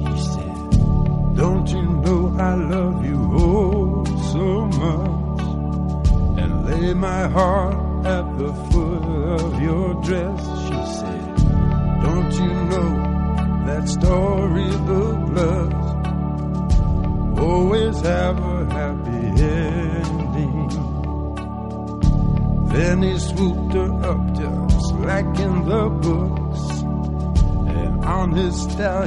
He 0.02 0.20
said, 0.20 0.58
Don't 1.36 1.68
you 1.70 1.84
know 1.84 2.36
I 2.40 2.56
love 2.56 3.06
you 3.06 3.30
oh 3.36 4.04
so 4.34 4.66
much? 4.82 5.42
And 6.42 6.66
lay 6.66 6.96
my 6.96 7.28
heart 7.28 7.75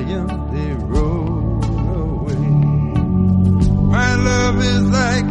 they 0.04 0.74
rode 0.74 1.64
away. 1.96 2.36
My 3.96 4.14
love 4.14 4.62
is 4.62 4.82
like 4.90 5.24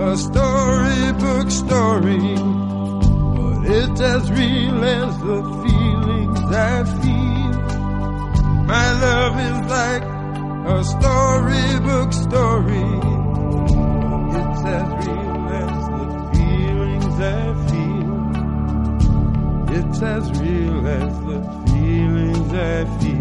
a 0.00 0.16
storybook 0.16 1.50
story, 1.50 2.36
but 3.36 3.66
it's 3.68 4.00
as 4.00 4.30
real 4.30 4.84
as 4.84 5.18
the 5.18 5.42
feelings 5.64 6.40
I 6.52 6.84
feel. 7.02 7.52
My 8.66 8.92
love 9.00 9.38
is 9.50 9.58
like 9.70 10.04
a 10.66 10.84
storybook 10.84 12.12
story, 12.12 13.00
but 14.22 14.38
it's 14.38 14.62
as 14.76 14.88
real 15.06 15.48
as 15.64 15.88
the 15.98 16.06
feelings 16.32 17.16
I 17.20 17.54
feel. 17.68 18.14
It's 19.78 20.00
as 20.02 20.30
real 20.40 20.86
as 20.86 21.18
the 21.24 21.40
feelings 21.66 22.52
I 22.52 22.84
feel. 23.00 23.15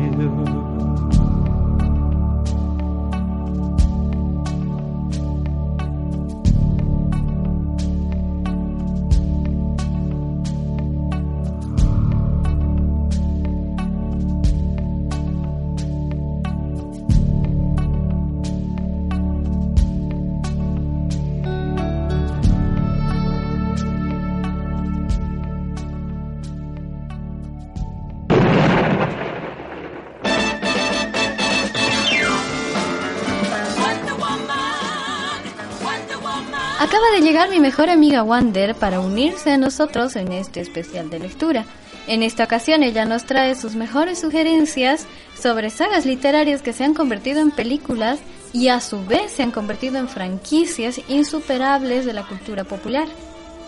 Llegar 37.35 37.49
mi 37.49 37.59
mejor 37.59 37.89
amiga 37.89 38.23
Wander 38.23 38.75
para 38.75 39.01
unirse 39.01 39.51
a 39.51 39.57
nosotros 39.57 40.15
en 40.15 40.31
este 40.31 40.61
especial 40.61 41.09
de 41.09 41.19
lectura. 41.19 41.65
En 42.07 42.23
esta 42.23 42.45
ocasión 42.45 42.81
ella 42.81 43.03
nos 43.03 43.25
trae 43.25 43.55
sus 43.55 43.75
mejores 43.75 44.19
sugerencias 44.19 45.05
sobre 45.37 45.69
sagas 45.69 46.05
literarias 46.05 46.61
que 46.61 46.71
se 46.71 46.85
han 46.85 46.93
convertido 46.93 47.41
en 47.41 47.51
películas 47.51 48.21
y 48.53 48.69
a 48.69 48.79
su 48.79 49.03
vez 49.03 49.33
se 49.33 49.43
han 49.43 49.51
convertido 49.51 49.97
en 49.97 50.07
franquicias 50.07 51.01
insuperables 51.09 52.05
de 52.05 52.13
la 52.13 52.25
cultura 52.25 52.63
popular. 52.63 53.09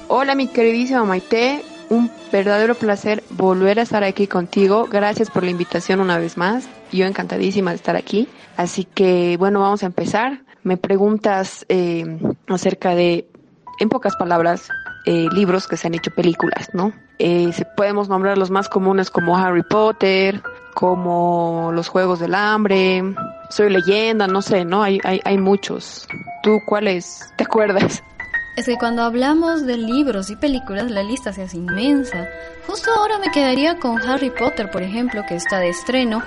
Hola 0.07 0.34
mi 0.34 0.47
queridísima 0.47 1.03
Maite, 1.03 1.61
un 1.89 2.09
verdadero 2.32 2.74
placer 2.74 3.22
volver 3.32 3.80
a 3.80 3.82
estar 3.82 4.05
aquí 4.05 4.28
contigo. 4.28 4.88
Gracias 4.89 5.30
por 5.30 5.43
la 5.43 5.51
invitación 5.51 5.99
una 5.99 6.18
vez 6.18 6.38
más. 6.38 6.70
Yo 6.93 7.05
encantadísima 7.05 7.72
de 7.72 7.76
estar 7.76 7.97
aquí. 7.97 8.30
Así 8.55 8.86
que 8.86 9.36
bueno, 9.38 9.59
vamos 9.59 9.84
a 9.84 9.88
empezar. 9.88 10.39
Me 10.63 10.78
preguntas 10.78 11.65
eh, 11.68 12.18
acerca 12.47 12.95
de, 12.95 13.28
en 13.80 13.89
pocas 13.89 14.15
palabras, 14.15 14.69
eh, 15.05 15.28
libros 15.32 15.67
que 15.67 15.78
se 15.78 15.88
han 15.88 15.95
hecho 15.95 16.11
películas, 16.11 16.69
¿no? 16.73 16.93
Eh, 17.19 17.51
podemos 17.75 18.09
nombrar 18.09 18.38
los 18.38 18.51
más 18.51 18.69
comunes 18.69 19.09
como 19.09 19.38
Harry 19.38 19.63
Potter, 19.63 20.41
como 20.73 21.71
Los 21.73 21.88
Juegos 21.88 22.19
del 22.19 22.36
Hambre, 22.36 23.03
Soy 23.49 23.69
Leyenda, 23.69 24.28
no 24.28 24.41
sé, 24.41 24.65
¿no? 24.65 24.84
Hay, 24.84 24.99
hay, 25.03 25.21
hay 25.23 25.38
muchos. 25.38 26.07
¿Tú 26.43 26.59
cuáles 26.67 27.34
te 27.38 27.43
acuerdas? 27.45 28.03
Es 28.57 28.65
que 28.65 28.78
cuando 28.78 29.03
hablamos 29.03 29.67
de 29.67 29.78
libros 29.78 30.32
y 30.32 30.36
películas 30.36 30.89
la 30.89 31.03
lista 31.03 31.32
se 31.32 31.43
hace 31.43 31.57
inmensa. 31.57 32.28
Justo 32.65 32.89
ahora 32.91 33.19
me 33.19 33.30
quedaría 33.30 33.80
con 33.80 34.01
Harry 34.01 34.32
Potter, 34.32 34.71
por 34.71 34.82
ejemplo, 34.82 35.23
que 35.28 35.36
está 35.36 35.59
de 35.59 35.69
estreno. 35.69 36.23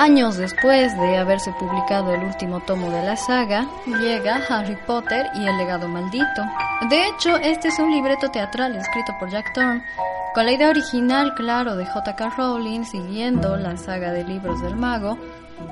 Años 0.00 0.38
después 0.38 0.96
de 0.98 1.18
haberse 1.18 1.52
publicado 1.52 2.14
el 2.14 2.24
último 2.24 2.60
tomo 2.60 2.90
de 2.90 3.02
la 3.02 3.16
saga, 3.16 3.66
llega 3.84 4.40
Harry 4.48 4.74
Potter 4.86 5.26
y 5.34 5.46
el 5.46 5.58
legado 5.58 5.88
maldito. 5.88 6.42
De 6.88 7.06
hecho, 7.06 7.36
este 7.36 7.68
es 7.68 7.78
un 7.78 7.90
libreto 7.90 8.30
teatral 8.30 8.74
escrito 8.76 9.12
por 9.20 9.30
Jack 9.30 9.52
Thorne, 9.52 9.84
con 10.32 10.46
la 10.46 10.52
idea 10.52 10.70
original, 10.70 11.34
claro, 11.34 11.76
de 11.76 11.84
J.K. 11.84 12.30
Rowling, 12.30 12.84
siguiendo 12.84 13.58
la 13.58 13.76
saga 13.76 14.10
de 14.10 14.24
libros 14.24 14.62
del 14.62 14.74
mago, 14.74 15.18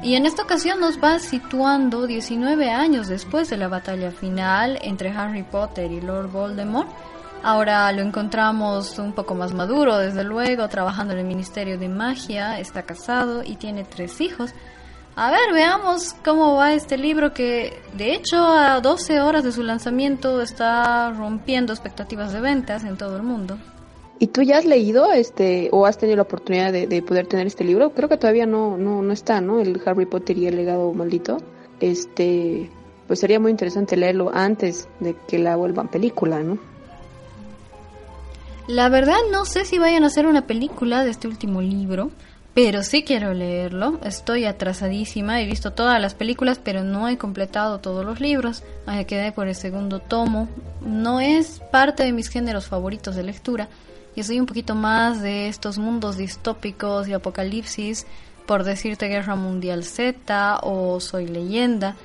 Y 0.03 0.15
en 0.17 0.27
esta 0.27 0.43
ocasión 0.43 0.79
nos 0.79 1.03
va 1.03 1.19
situando 1.21 2.07
19 2.07 2.71
años 2.71 3.09
después 3.09 3.49
de 3.49 3.57
la 3.57 3.69
batalla 3.69 4.11
final 4.11 4.79
entre 4.83 5.09
Harry 5.09 5.43
Potter 5.43 5.91
y 5.91 6.03
Lord 6.03 6.31
Voldemort. 6.31 6.91
Ahora 7.43 7.91
lo 7.93 8.03
encontramos 8.03 8.99
un 8.99 9.13
poco 9.13 9.35
más 9.35 9.55
maduro, 9.55 9.99
desde 9.99 10.25
luego, 10.25 10.69
trabajando 10.69 11.13
en 11.15 11.21
el 11.21 11.27
Ministerio 11.27 11.79
de 11.79 11.89
Magia, 11.89 12.59
está 12.59 12.83
casado 12.83 13.43
y 13.45 13.57
tiene 13.57 13.85
tres 13.85 14.21
hijos. 14.21 14.53
A 15.15 15.31
ver, 15.31 15.53
veamos 15.53 16.15
cómo 16.25 16.57
va 16.57 16.75
este 16.75 16.97
libro 16.97 17.35
que, 17.35 17.81
de 17.95 18.15
hecho, 18.15 18.37
a 18.37 18.81
12 18.81 19.21
horas 19.21 19.43
de 19.43 19.53
su 19.53 19.63
lanzamiento 19.63 20.41
está 20.41 21.11
rompiendo 21.11 21.73
expectativas 21.73 22.33
de 22.33 22.41
ventas 22.41 22.85
en 22.85 22.97
todo 22.97 23.17
el 23.17 23.23
mundo. 23.23 23.59
¿Y 24.21 24.29
tú 24.29 24.43
ya 24.43 24.59
has 24.59 24.65
leído 24.65 25.13
este 25.13 25.69
o 25.73 25.87
has 25.87 25.99
tenido 25.99 26.17
la 26.17 26.23
oportunidad 26.23 26.73
de, 26.73 26.87
de 26.87 27.03
poder 27.03 27.27
tener 27.27 27.47
este 27.47 27.65
libro? 27.65 27.91
Creo 27.91 28.09
que 28.09 28.17
todavía 28.17 28.47
no, 28.47 28.77
no, 28.77 29.03
no 29.03 29.13
está, 29.13 29.41
¿no? 29.41 29.61
El 29.61 29.81
Harry 29.87 30.07
Potter 30.07 30.39
y 30.39 30.47
el 30.47 30.57
legado 30.57 30.93
maldito. 30.93 31.39
Este, 31.81 32.69
pues 33.07 33.21
sería 33.21 33.41
muy 33.41 33.51
interesante 33.51 33.97
leerlo 33.97 34.31
antes 34.33 34.89
de 35.01 35.15
que 35.27 35.39
la 35.39 35.57
vuelvan 35.57 35.89
película, 35.89 36.43
¿no? 36.43 36.59
La 38.69 38.91
verdad 38.91 39.17
no 39.33 39.47
sé 39.47 39.65
si 39.65 39.79
vayan 39.79 40.05
a 40.05 40.09
hacer 40.09 40.27
una 40.27 40.47
película 40.47 41.03
de 41.03 41.11
este 41.11 41.27
último 41.27 41.63
libro, 41.63 42.11
pero 42.53 42.83
sí 42.83 43.03
quiero 43.03 43.33
leerlo. 43.33 43.99
Estoy 44.05 44.45
atrasadísima, 44.45 45.41
he 45.41 45.47
visto 45.47 45.73
todas 45.73 45.99
las 45.99 46.13
películas, 46.13 46.61
pero 46.63 46.85
no 46.85 47.09
he 47.09 47.17
completado 47.17 47.79
todos 47.79 48.05
los 48.05 48.21
libros. 48.21 48.63
Me 48.87 49.07
quedé 49.07 49.33
por 49.33 49.49
el 49.49 49.55
segundo 49.55 50.01
tomo. 50.01 50.51
No 50.83 51.19
es 51.19 51.63
parte 51.73 52.03
de 52.03 52.13
mis 52.13 52.29
géneros 52.29 52.67
favoritos 52.67 53.17
de 53.17 53.23
lectura. 53.23 53.71
Yo 54.15 54.23
soy 54.23 54.39
un 54.39 54.45
poquito 54.45 54.75
más 54.75 55.23
de 55.23 55.49
estos 55.49 55.79
mundos 55.79 56.19
distópicos 56.19 57.09
y 57.09 57.15
apocalipsis, 57.15 58.07
por 58.45 58.65
decirte 58.65 59.09
Guerra 59.09 59.35
Mundial 59.35 59.83
Z 59.83 60.59
o 60.63 61.01
Soy 61.01 61.27
leyenda. 61.27 61.97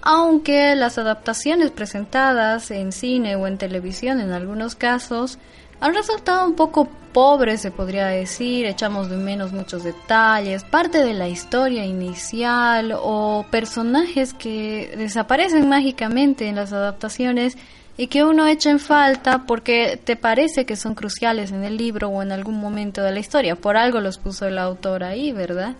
Aunque 0.00 0.74
las 0.74 0.96
adaptaciones 0.96 1.70
presentadas 1.70 2.70
en 2.70 2.92
cine 2.92 3.36
o 3.36 3.46
en 3.46 3.58
televisión 3.58 4.20
en 4.20 4.32
algunos 4.32 4.74
casos 4.74 5.38
han 5.82 5.94
resultado 5.94 6.46
un 6.46 6.54
poco 6.54 6.88
pobres, 7.12 7.60
se 7.60 7.72
podría 7.72 8.06
decir, 8.06 8.66
echamos 8.66 9.10
de 9.10 9.16
menos 9.16 9.52
muchos 9.52 9.82
detalles, 9.82 10.62
parte 10.62 11.02
de 11.02 11.12
la 11.12 11.28
historia 11.28 11.84
inicial 11.84 12.94
o 12.96 13.44
personajes 13.50 14.32
que 14.32 14.94
desaparecen 14.96 15.68
mágicamente 15.68 16.46
en 16.46 16.54
las 16.54 16.72
adaptaciones 16.72 17.58
y 17.96 18.06
que 18.06 18.22
uno 18.22 18.46
echa 18.46 18.70
en 18.70 18.78
falta 18.78 19.42
porque 19.44 20.00
te 20.02 20.14
parece 20.14 20.66
que 20.66 20.76
son 20.76 20.94
cruciales 20.94 21.50
en 21.50 21.64
el 21.64 21.76
libro 21.76 22.10
o 22.10 22.22
en 22.22 22.30
algún 22.30 22.60
momento 22.60 23.02
de 23.02 23.10
la 23.10 23.18
historia. 23.18 23.56
Por 23.56 23.76
algo 23.76 24.00
los 24.00 24.18
puso 24.18 24.46
el 24.46 24.58
autor 24.58 25.02
ahí, 25.02 25.32
¿verdad? 25.32 25.74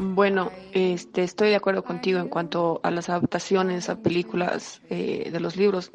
Bueno, 0.00 0.52
este, 0.72 1.24
estoy 1.24 1.48
de 1.48 1.56
acuerdo 1.56 1.82
contigo 1.82 2.20
en 2.20 2.28
cuanto 2.28 2.80
a 2.84 2.90
las 2.92 3.08
adaptaciones 3.08 3.88
a 3.88 3.96
películas 3.96 4.80
eh, 4.90 5.28
de 5.32 5.40
los 5.40 5.56
libros. 5.56 5.90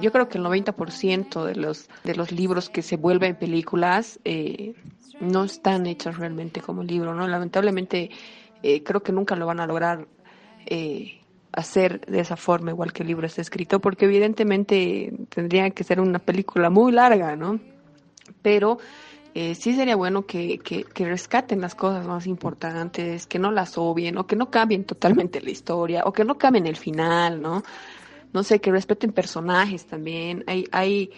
Yo 0.00 0.10
creo 0.10 0.28
que 0.28 0.38
el 0.38 0.44
90% 0.44 1.44
de 1.44 1.54
los, 1.54 1.88
de 2.02 2.16
los 2.16 2.32
libros 2.32 2.68
que 2.68 2.82
se 2.82 2.96
vuelven 2.96 3.36
películas 3.36 4.18
eh, 4.24 4.74
no 5.20 5.44
están 5.44 5.86
hechos 5.86 6.18
realmente 6.18 6.60
como 6.60 6.82
libro, 6.82 7.14
¿no? 7.14 7.28
Lamentablemente 7.28 8.10
eh, 8.64 8.82
creo 8.82 9.04
que 9.04 9.12
nunca 9.12 9.36
lo 9.36 9.46
van 9.46 9.60
a 9.60 9.66
lograr 9.66 10.08
hacer 11.52 12.00
de 12.06 12.20
esa 12.20 12.36
forma, 12.36 12.72
igual 12.72 12.92
que 12.92 13.02
el 13.04 13.08
libro 13.08 13.26
está 13.26 13.40
escrito, 13.40 13.78
porque 13.78 14.06
evidentemente 14.06 15.12
tendría 15.28 15.70
que 15.70 15.84
ser 15.84 16.00
una 16.00 16.18
película 16.18 16.70
muy 16.70 16.90
larga, 16.90 17.36
¿no? 17.36 17.60
Pero 18.42 18.78
eh, 19.34 19.56
sí 19.56 19.74
sería 19.74 19.96
bueno 19.96 20.26
que, 20.26 20.58
que, 20.60 21.04
rescaten 21.04 21.60
las 21.60 21.74
cosas 21.74 22.06
más 22.06 22.28
importantes, 22.28 23.26
que 23.26 23.40
no 23.40 23.50
las 23.50 23.76
obvien 23.76 24.16
o 24.16 24.28
que 24.28 24.36
no 24.36 24.48
cambien 24.48 24.84
totalmente 24.84 25.40
la 25.40 25.50
historia 25.50 26.04
o 26.04 26.12
que 26.12 26.24
no 26.24 26.38
cambien 26.38 26.68
el 26.68 26.76
final, 26.76 27.42
¿no? 27.42 27.64
No 28.32 28.44
sé, 28.44 28.60
que 28.60 28.70
respeten 28.70 29.12
personajes 29.12 29.86
también. 29.86 30.44
Hay, 30.46 30.68
hay, 30.70 31.10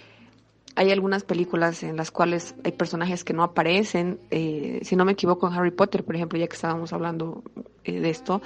hay 0.76 0.92
algunas 0.92 1.24
películas 1.24 1.82
en 1.82 1.96
las 1.98 2.10
cuales 2.10 2.54
hay 2.64 2.72
personajes 2.72 3.22
que 3.22 3.34
no 3.34 3.42
aparecen. 3.42 4.18
Eh, 4.30 4.80
si 4.82 4.96
no 4.96 5.04
me 5.04 5.12
equivoco, 5.12 5.46
en 5.46 5.52
Harry 5.52 5.70
Potter, 5.70 6.02
por 6.02 6.16
ejemplo, 6.16 6.38
ya 6.38 6.46
que 6.46 6.56
estábamos 6.56 6.94
hablando 6.94 7.42
eh, 7.84 8.00
de 8.00 8.08
esto, 8.08 8.40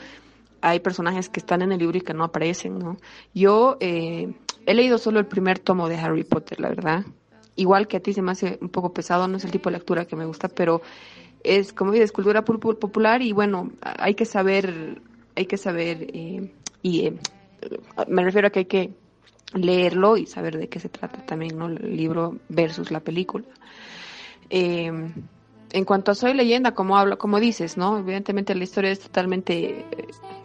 hay 0.62 0.80
personajes 0.80 1.28
que 1.28 1.38
están 1.38 1.62
en 1.62 1.70
el 1.70 1.78
libro 1.78 1.96
y 1.96 2.00
que 2.00 2.12
no 2.12 2.24
aparecen, 2.24 2.76
¿no? 2.76 2.96
Yo 3.34 3.76
eh, 3.78 4.34
he 4.66 4.74
leído 4.74 4.98
solo 4.98 5.20
el 5.20 5.26
primer 5.26 5.60
tomo 5.60 5.88
de 5.88 5.96
Harry 5.96 6.24
Potter, 6.24 6.58
la 6.58 6.70
verdad 6.70 7.04
igual 7.60 7.88
que 7.88 7.98
a 7.98 8.00
ti 8.00 8.14
se 8.14 8.22
me 8.22 8.32
hace 8.32 8.58
un 8.62 8.70
poco 8.70 8.94
pesado, 8.94 9.28
no 9.28 9.36
es 9.36 9.44
el 9.44 9.50
tipo 9.50 9.68
de 9.68 9.76
lectura 9.76 10.06
que 10.06 10.16
me 10.16 10.24
gusta, 10.24 10.48
pero 10.48 10.80
es, 11.44 11.74
como 11.74 11.92
dices, 11.92 12.10
cultura 12.10 12.42
popular 12.42 13.20
y 13.20 13.32
bueno, 13.32 13.70
hay 13.82 14.14
que 14.14 14.24
saber, 14.24 15.02
hay 15.36 15.44
que 15.44 15.58
saber, 15.58 16.06
eh, 16.14 16.50
y 16.82 17.06
eh, 17.06 17.14
me 18.08 18.24
refiero 18.24 18.48
a 18.48 18.50
que 18.50 18.60
hay 18.60 18.64
que 18.64 18.90
leerlo 19.52 20.16
y 20.16 20.26
saber 20.26 20.56
de 20.56 20.68
qué 20.68 20.80
se 20.80 20.88
trata 20.88 21.24
también, 21.26 21.58
¿no? 21.58 21.66
El 21.66 21.96
libro 21.96 22.38
versus 22.48 22.90
la 22.90 23.00
película. 23.00 23.44
Eh, 24.48 24.90
en 25.72 25.84
cuanto 25.84 26.12
a 26.12 26.14
Soy 26.14 26.32
leyenda, 26.32 26.72
como 26.72 26.96
hablo, 26.96 27.18
como 27.18 27.40
dices, 27.40 27.76
¿no? 27.76 27.98
Evidentemente 27.98 28.54
la 28.54 28.64
historia 28.64 28.90
es 28.90 29.00
totalmente 29.00 29.84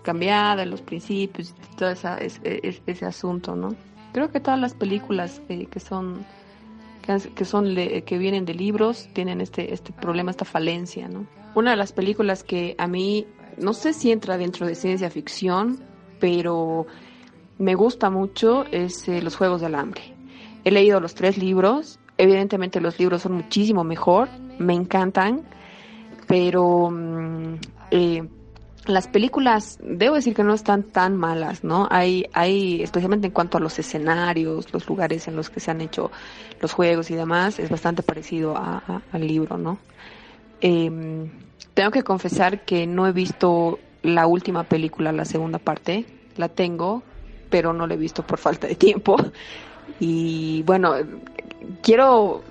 cambiada, 0.03 0.65
los 0.65 0.81
principios, 0.81 1.55
todo 1.77 1.89
esa, 1.89 2.17
ese, 2.17 2.79
ese, 2.85 3.05
asunto, 3.05 3.55
¿no? 3.55 3.69
Creo 4.11 4.31
que 4.31 4.39
todas 4.39 4.59
las 4.59 4.73
películas 4.73 5.41
que 5.47 5.79
son 5.79 6.25
que 7.35 7.45
son 7.45 7.75
que 7.75 8.17
vienen 8.17 8.45
de 8.45 8.53
libros 8.53 9.09
tienen 9.13 9.41
este 9.41 9.73
este 9.73 9.93
problema 9.93 10.31
esta 10.31 10.45
falencia 10.45 11.07
no 11.07 11.25
una 11.53 11.71
de 11.71 11.77
las 11.77 11.93
películas 11.93 12.43
que 12.43 12.75
a 12.77 12.87
mí 12.87 13.25
no 13.57 13.73
sé 13.73 13.93
si 13.93 14.11
entra 14.11 14.37
dentro 14.37 14.65
de 14.65 14.75
ciencia 14.75 15.09
ficción 15.09 15.79
pero 16.19 16.85
me 17.57 17.75
gusta 17.75 18.09
mucho 18.09 18.65
es 18.71 19.07
eh, 19.07 19.21
los 19.21 19.37
juegos 19.37 19.61
del 19.61 19.75
hambre. 19.75 20.01
He 20.65 20.71
leído 20.71 20.99
los 20.99 21.15
tres 21.15 21.37
libros 21.37 21.99
evidentemente 22.17 22.81
los 22.81 22.99
libros 22.99 23.21
son 23.21 23.33
muchísimo 23.33 23.83
mejor 23.83 24.29
me 24.59 24.73
encantan 24.73 25.43
pero 26.27 26.89
mm, 26.89 27.55
eh, 27.91 28.27
las 28.85 29.07
películas, 29.07 29.77
debo 29.81 30.15
decir 30.15 30.35
que 30.35 30.43
no 30.43 30.53
están 30.53 30.83
tan 30.83 31.17
malas, 31.17 31.63
¿no? 31.63 31.87
Hay, 31.89 32.25
hay, 32.33 32.81
especialmente 32.81 33.27
en 33.27 33.33
cuanto 33.33 33.57
a 33.57 33.61
los 33.61 33.77
escenarios, 33.79 34.71
los 34.73 34.87
lugares 34.87 35.27
en 35.27 35.35
los 35.35 35.49
que 35.49 35.59
se 35.59 35.71
han 35.71 35.81
hecho 35.81 36.11
los 36.61 36.73
juegos 36.73 37.09
y 37.11 37.15
demás, 37.15 37.59
es 37.59 37.69
bastante 37.69 38.03
parecido 38.03 38.55
a, 38.55 39.01
al 39.11 39.27
libro, 39.27 39.57
¿no? 39.57 39.79
Eh, 40.61 41.29
tengo 41.73 41.91
que 41.91 42.03
confesar 42.03 42.63
que 42.63 42.87
no 42.87 43.07
he 43.07 43.11
visto 43.11 43.79
la 44.03 44.27
última 44.27 44.63
película, 44.63 45.11
la 45.11 45.25
segunda 45.25 45.59
parte, 45.59 46.05
la 46.37 46.49
tengo, 46.49 47.03
pero 47.49 47.73
no 47.73 47.87
la 47.87 47.95
he 47.95 47.97
visto 47.97 48.25
por 48.25 48.37
falta 48.39 48.67
de 48.67 48.75
tiempo. 48.75 49.17
Y 49.99 50.63
bueno, 50.63 50.93
quiero 51.81 52.43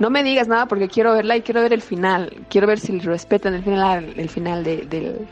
no 0.00 0.08
me 0.08 0.24
digas 0.24 0.48
nada 0.48 0.64
porque 0.64 0.88
quiero 0.88 1.12
verla 1.12 1.36
y 1.36 1.42
quiero 1.42 1.60
ver 1.60 1.74
el 1.74 1.82
final. 1.82 2.46
Quiero 2.48 2.66
ver 2.66 2.80
si 2.80 2.98
respetan 3.00 3.52
el 3.52 3.62
final, 3.62 4.14
el 4.16 4.30
final 4.30 4.64
de, 4.64 4.78
del, 4.86 5.28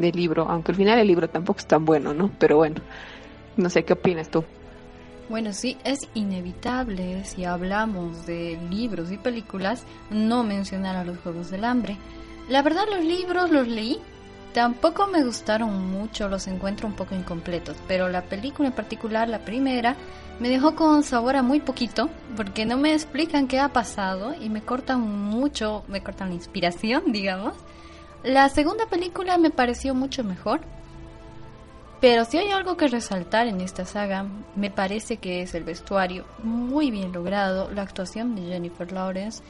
del 0.00 0.16
libro, 0.16 0.46
aunque 0.48 0.72
al 0.72 0.76
final 0.76 0.98
el 0.98 1.06
libro 1.06 1.28
tampoco 1.28 1.60
es 1.60 1.66
tan 1.66 1.84
bueno, 1.84 2.14
¿no? 2.14 2.30
Pero 2.38 2.56
bueno, 2.56 2.80
no 3.56 3.70
sé, 3.70 3.84
¿qué 3.84 3.92
opinas 3.92 4.30
tú? 4.30 4.44
Bueno, 5.28 5.52
sí, 5.52 5.76
es 5.84 6.08
inevitable 6.14 7.24
si 7.24 7.44
hablamos 7.44 8.26
de 8.26 8.58
libros 8.68 9.12
y 9.12 9.16
películas 9.16 9.84
no 10.10 10.42
mencionar 10.42 10.96
a 10.96 11.04
los 11.04 11.18
Juegos 11.18 11.50
del 11.50 11.64
Hambre. 11.64 11.96
La 12.48 12.62
verdad 12.62 12.82
los 12.90 13.04
libros 13.04 13.50
los 13.50 13.68
leí, 13.68 14.00
tampoco 14.52 15.06
me 15.06 15.22
gustaron 15.22 15.88
mucho, 15.88 16.28
los 16.28 16.48
encuentro 16.48 16.88
un 16.88 16.94
poco 16.94 17.14
incompletos, 17.14 17.76
pero 17.86 18.08
la 18.08 18.22
película 18.22 18.68
en 18.68 18.74
particular, 18.74 19.28
la 19.28 19.44
primera, 19.44 19.94
me 20.40 20.48
dejó 20.48 20.74
con 20.74 21.04
sabor 21.04 21.36
a 21.36 21.42
muy 21.42 21.60
poquito, 21.60 22.10
porque 22.36 22.66
no 22.66 22.76
me 22.76 22.92
explican 22.92 23.46
qué 23.46 23.60
ha 23.60 23.68
pasado 23.68 24.34
y 24.34 24.48
me 24.48 24.62
cortan 24.62 25.00
mucho, 25.00 25.84
me 25.86 26.02
cortan 26.02 26.30
la 26.30 26.34
inspiración, 26.34 27.04
digamos. 27.12 27.54
La 28.22 28.48
segunda 28.48 28.86
película 28.86 29.38
me 29.38 29.50
pareció 29.50 29.94
mucho 29.94 30.22
mejor, 30.24 30.60
pero 32.00 32.24
si 32.24 32.38
hay 32.38 32.50
algo 32.50 32.76
que 32.76 32.88
resaltar 32.88 33.46
en 33.46 33.60
esta 33.60 33.84
saga, 33.84 34.26
me 34.56 34.70
parece 34.70 35.16
que 35.16 35.42
es 35.42 35.54
el 35.54 35.64
vestuario 35.64 36.26
muy 36.42 36.90
bien 36.90 37.12
logrado, 37.12 37.70
la 37.70 37.82
actuación 37.82 38.34
de 38.34 38.42
Jennifer 38.42 38.90
Lawrence 38.92 39.42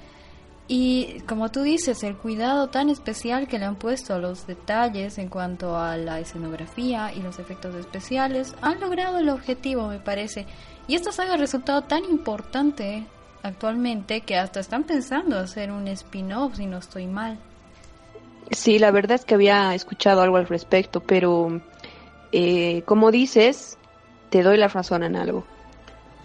y 0.73 1.19
como 1.27 1.51
tú 1.51 1.63
dices, 1.63 2.05
el 2.05 2.17
cuidado 2.17 2.69
tan 2.69 2.91
especial 2.91 3.49
que 3.49 3.59
le 3.59 3.65
han 3.65 3.75
puesto 3.75 4.15
a 4.15 4.19
los 4.19 4.47
detalles 4.47 5.19
en 5.19 5.29
cuanto 5.29 5.77
a 5.77 5.97
la 5.97 6.21
escenografía 6.21 7.13
y 7.13 7.23
los 7.23 7.41
efectos 7.41 7.75
especiales, 7.75 8.55
han 8.63 8.79
logrado 8.79 9.19
el 9.19 9.31
objetivo, 9.31 9.89
me 9.89 9.99
parece. 9.99 10.47
Y 10.87 10.95
esta 10.95 11.11
saga 11.11 11.35
ha 11.35 11.39
resultado 11.39 11.83
tan 11.83 12.05
importante 12.05 13.05
actualmente 13.43 14.21
que 14.21 14.37
hasta 14.37 14.61
están 14.61 14.85
pensando 14.85 15.41
hacer 15.41 15.73
un 15.73 15.89
spin-off 15.89 16.55
si 16.55 16.67
no 16.67 16.79
estoy 16.79 17.09
mal. 17.09 17.41
Sí, 18.51 18.79
la 18.79 18.91
verdad 18.91 19.17
es 19.17 19.25
que 19.25 19.35
había 19.35 19.75
escuchado 19.75 20.23
algo 20.23 20.37
al 20.37 20.49
respecto, 20.49 21.01
pero 21.01 21.61
eh, 22.33 22.83
como 22.85 23.11
dices, 23.11 23.79
te 24.31 24.43
doy 24.43 24.57
la 24.57 24.69
razón 24.69 25.03
en 25.03 25.17
algo. 25.17 25.45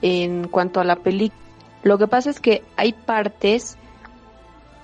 En 0.01 0.47
cuanto 0.47 0.79
a 0.79 0.83
la 0.83 0.97
película, 0.97 1.39
lo 1.83 1.97
que 1.97 2.07
pasa 2.07 2.29
es 2.29 2.39
que 2.39 2.63
hay 2.77 2.93
partes 2.93 3.77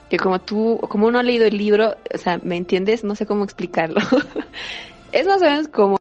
que 0.10 0.18
como 0.18 0.39
tú, 0.39 0.80
como 0.89 1.08
uno 1.08 1.20
ha 1.20 1.24
leído 1.24 1.46
el 1.46 1.58
libro, 1.58 1.96
o 2.14 2.18
sea, 2.18 2.39
¿me 2.44 2.58
entiendes? 2.58 3.04
No 3.04 3.16
sé 3.16 3.26
cómo 3.26 3.44
explicarlo. 3.44 4.02
es 5.12 5.26
más 5.26 5.42
o 5.42 5.46
menos 5.46 5.68
como, 5.70 5.98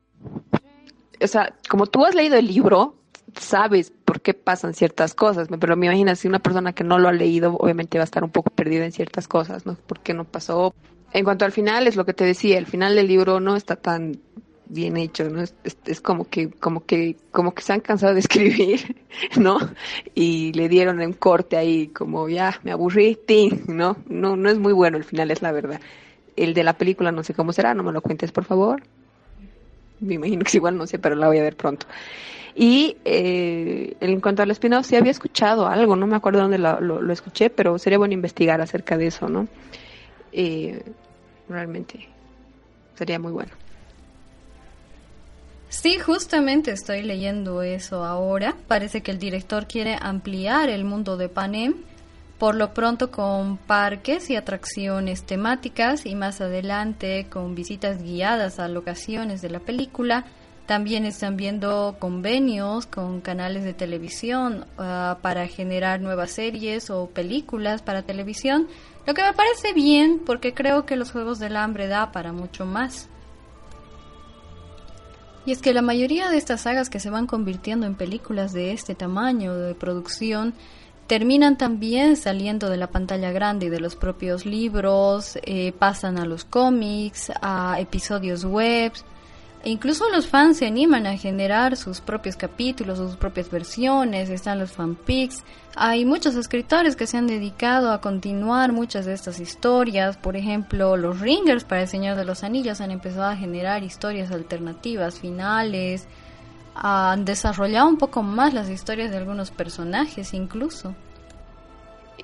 o 1.23 1.27
sea, 1.27 1.55
como 1.69 1.87
tú 1.87 2.05
has 2.05 2.15
leído 2.15 2.37
el 2.37 2.47
libro, 2.49 2.97
sabes 3.39 3.93
por 4.05 4.21
qué 4.21 4.35
pasan 4.35 4.75
ciertas 4.75 5.15
cosas, 5.15 5.49
pero 5.61 5.77
me 5.77 5.87
imagino 5.87 6.15
si 6.17 6.29
una 6.29 6.41
persona 6.41 6.73
que 6.73 6.85
no 6.85 6.99
lo 6.99 7.09
ha 7.09 7.13
leído, 7.13 7.55
obviamente 7.55 7.99
va 7.99 8.03
a 8.03 8.05
estar 8.05 8.25
un 8.25 8.31
poco 8.31 8.51
perdida 8.51 8.85
en 8.85 8.93
ciertas 8.93 9.29
cosas, 9.29 9.65
¿no? 9.65 9.75
¿Por 9.75 10.01
qué 10.01 10.13
no 10.13 10.25
pasó? 10.25 10.75
En 11.13 11.25
cuanto 11.25 11.45
al 11.45 11.53
final, 11.53 11.87
es 11.87 11.97
lo 11.97 12.07
que 12.07 12.15
te 12.15 12.25
decía, 12.25 12.59
el 12.59 12.67
final 12.67 12.95
del 12.95 13.09
libro 13.09 13.41
no 13.41 13.57
está 13.57 13.77
tan 13.77 14.21
bien 14.71 14.97
hecho, 14.97 15.29
¿no? 15.29 15.43
Es, 15.43 15.55
es, 15.85 16.01
como 16.01 16.29
que, 16.29 16.51
como 16.51 16.85
que, 16.87 17.17
como 17.33 17.53
que 17.53 17.63
se 17.63 17.73
han 17.73 17.81
cansado 17.81 18.15
de 18.15 18.21
escribir, 18.21 18.97
¿no? 19.37 19.59
Y 20.15 20.53
le 20.53 20.69
dieron 20.69 21.01
un 21.01 21.13
corte 21.13 21.57
ahí, 21.57 21.89
como 21.89 22.29
ya, 22.29 22.59
me 22.63 22.73
aburrí, 22.73 23.17
ting, 23.27 23.65
¿no? 23.67 23.97
No, 24.09 24.37
no 24.37 24.49
es 24.49 24.59
muy 24.59 24.73
bueno 24.73 24.97
el 24.97 25.05
final, 25.05 25.31
es 25.31 25.43
la 25.43 25.53
verdad. 25.53 25.81
El 26.37 26.55
de 26.55 26.63
la 26.63 26.75
película 26.75 27.13
no 27.13 27.23
sé 27.23 27.35
cómo 27.35 27.53
será, 27.53 27.75
no 27.75 27.83
me 27.83 27.93
lo 27.93 28.01
cuentes, 28.01 28.33
por 28.33 28.45
favor. 28.45 28.83
Me 29.99 30.15
imagino 30.15 30.45
que 30.45 30.57
igual, 30.57 30.77
no 30.79 30.87
sé, 30.87 30.99
pero 30.99 31.17
la 31.17 31.27
voy 31.27 31.39
a 31.39 31.43
ver 31.43 31.57
pronto. 31.57 31.87
Y 32.55 32.97
eh, 33.05 33.97
en 34.01 34.21
cuanto 34.21 34.43
al 34.43 34.51
spin-off, 34.53 34.87
sí 34.87 34.97
había 34.97 35.11
escuchado 35.11 35.67
algo, 35.67 35.97
no 35.97 36.07
me 36.07 36.17
acuerdo 36.17 36.41
dónde 36.41 36.59
lo 36.59 37.13
escuché, 37.13 37.51
pero 37.51 37.79
sería 37.79 37.99
bueno 37.99 38.15
investigar 38.15 38.61
acerca 38.61 38.97
de 38.97 39.09
eso, 39.09 39.29
¿no? 39.29 39.49
Eh, 40.33 40.83
realmente 41.49 42.09
sería 42.97 43.19
muy 43.19 43.33
bueno. 43.33 43.53
Sí, 45.71 45.99
justamente 46.01 46.73
estoy 46.73 47.03
leyendo 47.03 47.63
eso 47.63 48.05
ahora. 48.05 48.57
Parece 48.67 49.03
que 49.03 49.13
el 49.13 49.21
director 49.21 49.69
quiere 49.69 49.97
ampliar 50.01 50.69
el 50.69 50.85
mundo 50.85 51.17
de 51.17 51.29
Panem, 51.29 51.75
por 52.39 52.57
lo 52.57 52.75
pronto 52.75 53.13
con 53.13 53.57
parques 53.57 54.31
y 54.31 54.37
atracciones 54.37 55.23
temáticas 55.23 56.07
y 56.07 56.17
más 56.17 56.41
adelante 56.41 57.27
con 57.31 57.55
visitas 57.55 58.03
guiadas 58.03 58.59
a 58.59 58.67
locaciones 58.67 59.43
de 59.43 59.51
la 59.51 59.61
película. 59.61 60.25
También 60.67 61.05
están 61.05 61.37
viendo 61.37 61.97
convenios 62.01 62.87
con 62.87 63.21
canales 63.21 63.63
de 63.63 63.73
televisión 63.73 64.67
uh, 64.77 65.21
para 65.21 65.47
generar 65.47 66.01
nuevas 66.01 66.33
series 66.33 66.91
o 66.91 67.07
películas 67.11 67.83
para 67.83 68.03
televisión, 68.03 68.67
lo 69.11 69.15
que 69.15 69.25
me 69.25 69.33
parece 69.33 69.73
bien 69.73 70.21
porque 70.25 70.55
creo 70.55 70.87
que 70.87 70.95
los 70.95 71.11
Juegos 71.11 71.41
del 71.41 71.57
Hambre 71.57 71.89
da 71.89 72.13
para 72.13 72.31
mucho 72.31 72.65
más. 72.65 73.09
Y 75.45 75.51
es 75.51 75.61
que 75.61 75.75
la 75.75 75.83
mayoría 75.83 76.31
de 76.31 76.37
estas 76.37 76.61
sagas 76.61 76.89
que 76.89 77.01
se 77.01 77.11
van 77.11 77.27
convirtiendo 77.27 77.87
en 77.87 77.97
películas 77.97 78.53
de 78.53 78.71
este 78.71 78.95
tamaño 78.95 79.57
de 79.57 79.75
producción 79.75 80.55
terminan 81.09 81.59
también 81.59 82.17
saliendo 82.17 82.71
de 82.71 82.77
la 82.77 82.87
pantalla 82.87 83.33
grande 83.33 83.67
y 83.67 83.69
de 83.69 83.81
los 83.81 83.97
propios 83.97 84.47
libros, 84.47 85.41
eh, 85.43 85.73
pasan 85.77 86.17
a 86.17 86.25
los 86.25 86.45
cómics, 86.45 87.33
a 87.43 87.81
episodios 87.81 88.45
webs, 88.45 89.05
e 89.63 89.69
incluso 89.69 90.09
los 90.09 90.27
fans 90.27 90.57
se 90.57 90.67
animan 90.67 91.07
a 91.07 91.19
generar 91.19 91.77
sus 91.77 92.01
propios 92.01 92.35
capítulos, 92.35 92.97
sus 92.97 93.17
propias 93.17 93.51
versiones, 93.51 94.31
están 94.31 94.59
los 94.59 94.73
fanpics. 94.73 95.45
Hay 95.77 96.07
muchos 96.07 96.35
escritores 96.35 96.97
que 96.97 97.07
se 97.07 97.19
han 97.19 97.27
dedicado 97.27 97.93
a 97.93 98.01
continuar 98.01 98.73
muchas 98.73 99.05
de 99.05 99.13
estas 99.13 99.39
historias. 99.39 100.17
Por 100.17 100.37
ejemplo, 100.37 100.97
los 100.97 101.21
Ringers 101.21 101.65
para 101.65 101.83
El 101.83 101.89
Señor 101.89 102.17
de 102.17 102.25
los 102.25 102.43
Anillos 102.43 102.81
han 102.81 102.91
empezado 102.91 103.27
a 103.27 103.37
generar 103.37 103.83
historias 103.83 104.31
alternativas, 104.31 105.21
finales. 105.21 106.09
Han 106.75 107.27
desarrollado 107.27 107.87
un 107.87 107.99
poco 107.99 108.23
más 108.23 108.55
las 108.55 108.71
historias 108.71 109.11
de 109.11 109.19
algunos 109.19 109.51
personajes 109.51 110.33
incluso. 110.33 110.95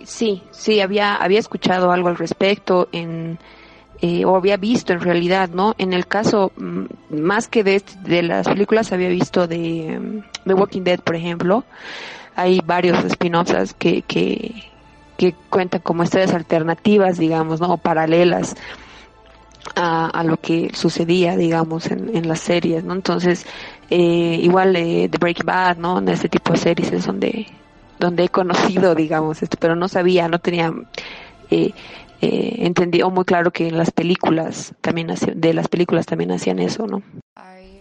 Sí, 0.04 0.42
sí, 0.52 0.80
había, 0.80 1.16
había 1.16 1.38
escuchado 1.38 1.90
algo 1.90 2.08
al 2.08 2.16
respecto 2.16 2.88
en 2.92 3.38
eh, 4.02 4.24
o 4.24 4.36
había 4.36 4.56
visto 4.56 4.92
en 4.92 5.00
realidad, 5.00 5.48
¿no? 5.48 5.74
En 5.78 5.92
el 5.92 6.06
caso, 6.06 6.52
más 7.10 7.48
que 7.48 7.64
de, 7.64 7.82
de 8.02 8.22
las 8.22 8.46
películas, 8.46 8.92
había 8.92 9.08
visto 9.08 9.46
de 9.46 9.98
um, 9.98 10.22
The 10.44 10.54
Walking 10.54 10.82
Dead, 10.82 11.00
por 11.00 11.16
ejemplo. 11.16 11.64
Hay 12.34 12.60
varios 12.64 13.02
spin-offs 13.04 13.74
que, 13.74 14.02
que, 14.02 14.64
que 15.16 15.34
cuentan 15.48 15.80
como 15.80 16.02
historias 16.02 16.34
alternativas, 16.34 17.16
digamos, 17.16 17.60
¿no? 17.60 17.72
O 17.72 17.76
paralelas 17.78 18.54
a, 19.74 20.06
a 20.08 20.22
lo 20.24 20.36
que 20.36 20.70
sucedía, 20.74 21.36
digamos, 21.36 21.90
en, 21.90 22.14
en 22.14 22.28
las 22.28 22.40
series, 22.40 22.84
¿no? 22.84 22.92
Entonces, 22.92 23.46
eh, 23.88 24.38
igual 24.42 24.76
eh, 24.76 25.08
The 25.10 25.18
Breaking 25.18 25.46
Bad, 25.46 25.78
¿no? 25.78 25.98
En 25.98 26.08
este 26.08 26.28
tipo 26.28 26.52
de 26.52 26.58
series 26.58 26.92
es 26.92 27.06
donde, 27.06 27.46
donde 27.98 28.24
he 28.24 28.28
conocido, 28.28 28.94
digamos, 28.94 29.42
esto, 29.42 29.56
pero 29.58 29.74
no 29.74 29.88
sabía, 29.88 30.28
no 30.28 30.38
tenía... 30.38 30.72
Eh, 31.50 31.72
eh, 32.20 32.56
entendió 32.60 33.10
muy 33.10 33.24
claro 33.24 33.50
que 33.50 33.68
en 33.68 33.76
las 33.78 33.90
películas 33.90 34.74
también 34.80 35.08
de 35.34 35.54
las 35.54 35.68
películas 35.68 36.06
también 36.06 36.32
hacían 36.32 36.58
eso, 36.58 36.86
¿no? 36.86 37.02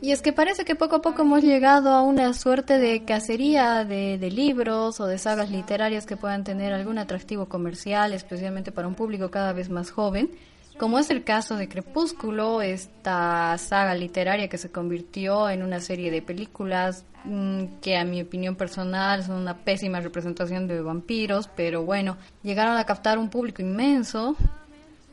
Y 0.02 0.12
es 0.12 0.22
que 0.22 0.34
parece 0.34 0.66
que 0.66 0.76
poco 0.76 0.98
a 0.98 1.02
poco 1.02 1.24
hemos 1.24 1.42
llegado 1.42 1.90
a 1.90 2.04
una 2.04 2.34
suerte 2.34 2.78
de 2.78 3.06
cacería 3.06 3.86
de, 3.86 4.18
de, 4.20 4.30
libros 4.30 5.00
o 5.00 5.08
de 5.08 5.18
sagas 5.18 5.50
literarias 5.50 6.06
que 6.06 6.18
puedan 6.18 6.44
tener 6.44 6.74
algún 6.74 7.00
atractivo 7.00 7.48
comercial, 7.48 8.14
especialmente 8.14 8.72
para 8.72 8.88
un 8.88 8.94
público 8.94 9.32
cada 9.32 9.54
vez 9.54 9.70
más 9.70 9.90
joven, 9.90 10.30
como 10.78 11.00
es 11.00 11.10
el 11.10 11.24
caso 11.24 11.56
de 11.56 11.68
Crepúsculo, 11.68 12.62
esta 12.62 13.58
saga 13.58 13.96
literaria 13.96 14.50
que 14.50 14.58
se 14.58 14.72
convirtió 14.72 15.50
en 15.50 15.64
una 15.64 15.80
serie 15.80 16.12
de 16.12 16.22
películas 16.22 17.06
mmm, 17.24 17.66
que 17.82 17.98
a 17.98 18.06
mi 18.06 18.22
opinión 18.22 18.56
personal 18.56 19.24
son 19.24 19.38
una 19.38 19.58
pésima 19.58 20.02
representación 20.02 20.68
de 20.68 20.82
vampiros, 20.82 21.50
pero 21.56 21.84
bueno, 21.84 22.18
llegaron 22.44 22.78
a 22.78 22.86
captar 22.86 23.18
un 23.18 23.30
público 23.30 23.62
inmenso 23.62 24.36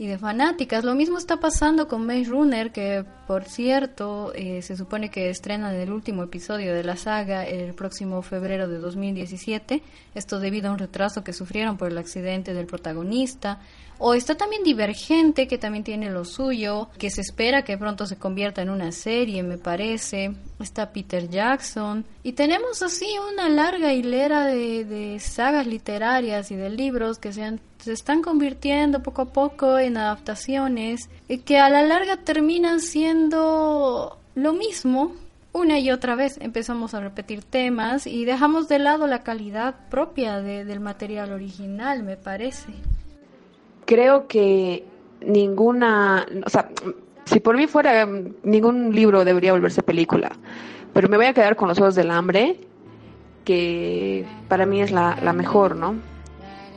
y 0.02 0.08
de 0.08 0.18
fanáticas. 0.18 0.82
Lo 0.82 0.96
mismo 0.96 1.16
está 1.16 1.38
pasando 1.38 1.86
con 1.86 2.04
Maze 2.04 2.24
Runner, 2.24 2.72
que 2.72 3.04
por 3.28 3.44
cierto 3.44 4.32
eh, 4.34 4.60
se 4.60 4.76
supone 4.76 5.10
que 5.10 5.30
estrena 5.30 5.72
el 5.72 5.92
último 5.92 6.24
episodio 6.24 6.74
de 6.74 6.82
la 6.82 6.96
saga 6.96 7.44
el 7.44 7.72
próximo 7.72 8.20
febrero 8.20 8.66
de 8.66 8.78
2017. 8.78 9.80
Esto 10.16 10.40
debido 10.40 10.70
a 10.70 10.72
un 10.72 10.78
retraso 10.78 11.22
que 11.22 11.32
sufrieron 11.32 11.76
por 11.76 11.88
el 11.88 11.98
accidente 11.98 12.52
del 12.52 12.66
protagonista. 12.66 13.60
O 13.98 14.14
está 14.14 14.34
también 14.34 14.64
Divergente, 14.64 15.46
que 15.46 15.58
también 15.58 15.84
tiene 15.84 16.10
lo 16.10 16.24
suyo, 16.24 16.88
que 16.98 17.08
se 17.08 17.20
espera 17.20 17.62
que 17.62 17.78
pronto 17.78 18.04
se 18.04 18.16
convierta 18.16 18.60
en 18.60 18.70
una 18.70 18.90
serie, 18.90 19.44
me 19.44 19.58
parece. 19.58 20.34
Está 20.58 20.92
Peter 20.92 21.28
Jackson. 21.28 22.04
Y 22.24 22.32
tenemos 22.32 22.82
así 22.82 23.06
una 23.32 23.48
larga 23.48 23.92
hilera 23.92 24.46
de, 24.46 24.84
de 24.84 25.20
sagas 25.20 25.68
literarias 25.68 26.50
y 26.50 26.56
de 26.56 26.70
libros 26.70 27.20
que 27.20 27.32
se, 27.32 27.44
han, 27.44 27.60
se 27.82 27.92
están 27.92 28.22
convirtiendo 28.22 29.02
poco 29.02 29.22
a 29.22 29.32
poco 29.32 29.78
en 29.78 29.96
adaptaciones 29.96 31.08
y 31.28 31.38
que 31.38 31.58
a 31.58 31.68
la 31.68 31.82
larga 31.82 32.16
terminan 32.18 32.80
siendo 32.80 34.18
lo 34.34 34.52
mismo, 34.52 35.12
una 35.52 35.78
y 35.78 35.90
otra 35.90 36.14
vez 36.14 36.38
empezamos 36.40 36.94
a 36.94 37.00
repetir 37.00 37.42
temas 37.42 38.06
y 38.06 38.24
dejamos 38.24 38.68
de 38.68 38.78
lado 38.78 39.06
la 39.06 39.22
calidad 39.22 39.74
propia 39.90 40.40
de, 40.40 40.64
del 40.64 40.80
material 40.80 41.32
original, 41.32 42.02
me 42.02 42.16
parece 42.16 42.72
creo 43.84 44.26
que 44.26 44.84
ninguna, 45.20 46.26
o 46.44 46.50
sea, 46.50 46.68
si 47.24 47.40
por 47.40 47.56
mí 47.56 47.66
fuera, 47.66 48.08
ningún 48.42 48.94
libro 48.94 49.24
debería 49.24 49.52
volverse 49.52 49.82
película, 49.82 50.32
pero 50.92 51.08
me 51.08 51.16
voy 51.16 51.26
a 51.26 51.34
quedar 51.34 51.56
con 51.56 51.68
los 51.68 51.78
Juegos 51.78 51.94
del 51.94 52.10
Hambre, 52.10 52.58
que 53.44 54.24
para 54.48 54.66
mí 54.66 54.82
es 54.82 54.92
la, 54.92 55.18
la 55.22 55.32
mejor, 55.32 55.76
¿no? 55.76 55.96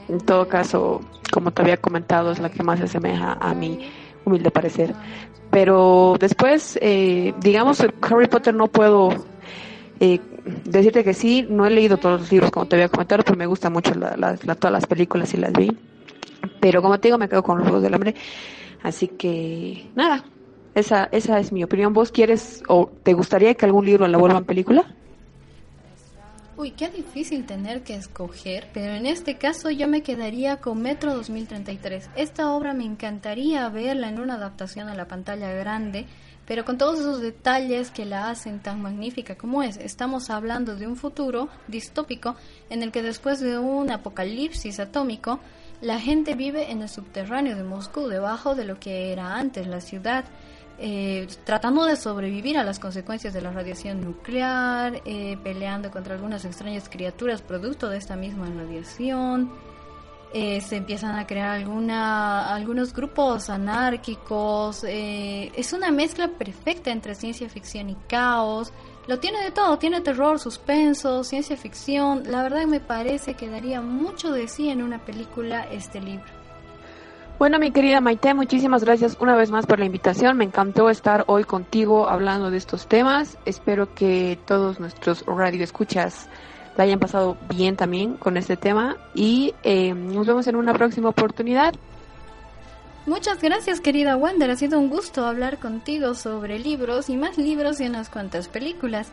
En 0.08 0.20
todo 0.20 0.47
caso, 0.47 1.01
como 1.32 1.51
te 1.51 1.62
había 1.62 1.78
comentado, 1.78 2.32
es 2.32 2.39
la 2.39 2.49
que 2.49 2.64
más 2.64 2.80
se 2.80 2.86
asemeja 2.86 3.38
a 3.39 3.53
mi 3.53 3.89
humilde 4.24 4.51
parecer. 4.51 4.93
Pero 5.51 6.16
después, 6.20 6.78
eh, 6.82 7.34
digamos, 7.39 7.84
Harry 8.01 8.28
Potter 8.28 8.53
no 8.53 8.68
puedo 8.68 9.10
eh, 9.99 10.20
decirte 10.66 11.03
que 11.03 11.14
sí, 11.14 11.45
no 11.49 11.66
he 11.66 11.70
leído 11.70 11.97
todos 11.97 12.22
los 12.22 12.32
libros 12.32 12.51
como 12.51 12.66
te 12.66 12.76
había 12.76 12.89
comentado, 12.89 13.24
pero 13.24 13.38
me 13.38 13.45
gustan 13.45 13.74
mucho 13.74 13.93
la, 13.95 14.36
todas 14.36 14.72
las 14.72 14.86
películas 14.86 15.34
y 15.34 15.38
las 15.38 15.53
vi. 15.53 15.76
Pero 16.60 16.82
como 16.82 16.99
te 16.99 17.08
digo, 17.08 17.18
me 17.18 17.30
quedo 17.30 17.43
con 17.43 17.58
los 17.58 17.68
Juegos 17.68 17.84
del 17.84 17.93
Hambre. 17.93 18.16
Así 18.84 19.08
que, 19.08 19.88
nada, 19.95 20.26
esa, 20.76 21.10
esa 21.12 21.39
es 21.39 21.51
mi 21.51 21.64
opinión. 21.64 21.93
¿Vos 21.93 22.12
quieres 22.12 22.62
o 22.68 22.91
te 23.03 23.14
gustaría 23.14 23.53
que 23.56 23.66
algún 23.66 23.86
libro 23.86 24.08
la 24.08 24.18
vuelvan 24.18 24.45
película? 24.45 24.86
Uy, 26.58 26.72
qué 26.72 26.89
difícil 26.89 27.45
tener 27.45 27.84
que 27.84 27.95
escoger, 27.95 28.70
pero 28.74 28.93
en 28.93 29.06
este 29.06 29.36
caso 29.36 29.70
yo 29.72 29.89
me 29.89 30.03
quedaría 30.03 30.62
con 30.62 30.82
Metro 30.82 31.14
2033. 31.14 32.10
Esta 32.16 32.49
obra 32.53 32.74
me 32.74 32.86
encantaría 32.86 33.68
verla 33.68 34.08
en 34.08 34.22
una 34.22 34.36
adaptación 34.36 34.88
a 34.88 34.95
la 34.95 35.06
pantalla 35.06 35.51
grande, 35.51 36.06
pero 36.47 36.64
con 36.64 36.78
todos 36.78 37.01
esos 37.01 37.20
detalles 37.20 37.91
que 37.91 38.06
la 38.06 38.30
hacen 38.30 38.62
tan 38.62 38.82
magnífica 38.82 39.36
como 39.36 39.64
es. 39.64 39.76
Estamos 39.76 40.30
hablando 40.30 40.78
de 40.78 40.88
un 40.88 40.95
futuro 40.95 41.49
distópico 41.68 42.38
en 42.70 42.84
el 42.84 42.93
que 42.93 43.01
después 43.01 43.41
de 43.41 43.60
un 43.60 43.91
apocalipsis 43.91 44.80
atómico, 44.80 45.41
la 45.82 45.99
gente 45.99 46.36
vive 46.36 46.72
en 46.72 46.82
el 46.82 46.88
subterráneo 46.88 47.58
de 47.58 47.64
Moscú, 47.64 48.08
debajo 48.08 48.56
de 48.56 48.64
lo 48.64 48.80
que 48.80 49.12
era 49.12 49.36
antes 49.36 49.68
la 49.68 49.82
ciudad, 49.82 50.24
eh, 50.80 51.28
tratando 51.43 51.86
de 51.86 51.95
sobrevivir 51.95 52.57
a 52.57 52.63
las 52.63 52.80
consecuencias 52.80 53.34
de 53.34 53.41
la 53.41 53.51
radiación 53.51 54.01
nuclear, 54.01 55.01
eh, 55.05 55.38
peleando 55.43 55.91
contra 55.91 56.15
algunas 56.15 56.45
extrañas 56.45 56.89
criaturas 56.89 57.41
producto 57.41 57.89
de 57.89 57.97
esta 57.97 58.15
misma 58.15 58.47
radiación. 58.47 59.51
eh, 60.34 60.59
se 60.59 60.76
empiezan 60.76 61.17
a 61.17 61.26
crear 61.26 61.51
alguna, 61.51 62.53
algunos 62.53 62.93
grupos 62.93 63.49
anárquicos. 63.49 64.84
eh, 64.84 65.49
es 65.55 65.71
una 65.71 65.91
mezcla 65.91 66.28
perfecta 66.28 66.91
entre 66.91 67.15
ciencia 67.15 67.47
ficción 67.49 67.89
y 67.89 67.95
caos. 68.07 68.73
Lo 69.07 69.19
tiene 69.19 69.41
de 69.43 69.51
todo, 69.51 69.78
tiene 69.78 70.01
terror, 70.01 70.38
suspenso, 70.39 71.23
ciencia 71.23 71.55
ficción. 71.55 72.23
La 72.30 72.43
verdad 72.43 72.65
me 72.65 72.82
parece 72.82 73.36
que 73.36 73.47
daría 73.49 73.80
mucho 73.80 74.32
de 74.32 74.47
sí 74.49 74.69
en 74.69 74.84
una 74.84 74.99
película 75.05 75.67
este 75.71 76.01
libro. 76.01 76.35
Bueno, 77.38 77.60
mi 77.60 77.72
querida 77.72 78.00
Maite, 78.00 78.34
muchísimas 78.34 78.86
gracias 78.86 79.18
una 79.20 79.36
vez 79.36 79.52
más 79.52 79.66
por 79.66 79.78
la 79.78 79.86
invitación. 79.86 80.38
Me 80.38 80.46
encantó 80.46 80.90
estar 80.90 81.26
hoy 81.28 81.44
contigo 81.44 82.08
hablando 82.08 82.50
de 82.50 82.56
estos 82.56 82.88
temas. 82.88 83.38
Espero 83.44 83.94
que 83.94 84.40
todos 84.46 84.80
nuestros 84.80 85.26
radioescuchas 85.26 86.30
la 86.78 86.86
hayan 86.86 87.00
pasado 87.00 87.36
bien 87.54 87.76
también 87.76 88.16
con 88.16 88.38
este 88.38 88.56
tema 88.56 88.96
y 89.14 89.54
eh, 89.64 89.94
nos 89.94 90.26
vemos 90.26 90.48
en 90.48 90.56
una 90.56 90.74
próxima 90.74 91.10
oportunidad. 91.10 91.74
Muchas 93.06 93.42
gracias 93.42 93.82
querida 93.82 94.16
Wander, 94.16 94.50
ha 94.50 94.56
sido 94.56 94.80
un 94.80 94.90
gusto 94.90 95.26
hablar 95.26 95.60
contigo 95.60 96.16
sobre 96.16 96.58
libros 96.58 97.10
y 97.10 97.18
más 97.18 97.38
libros 97.38 97.82
y 97.82 97.86
unas 97.86 98.10
cuantas 98.10 98.48
películas. 98.48 99.12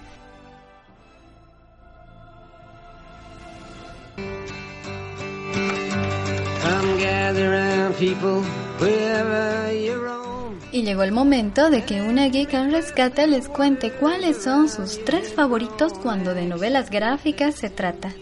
Y 10.72 10.82
llegó 10.82 11.02
el 11.02 11.12
momento 11.12 11.68
de 11.70 11.84
que 11.84 12.02
una 12.02 12.28
geek 12.28 12.54
al 12.54 12.72
rescate 12.72 13.26
les 13.26 13.48
cuente 13.48 13.92
cuáles 13.92 14.42
son 14.42 14.68
sus 14.68 15.04
tres 15.04 15.34
favoritos 15.34 15.92
cuando 15.94 16.34
de 16.34 16.46
novelas 16.46 16.90
gráficas 16.90 17.54
se 17.56 17.68
trata. 17.70 18.14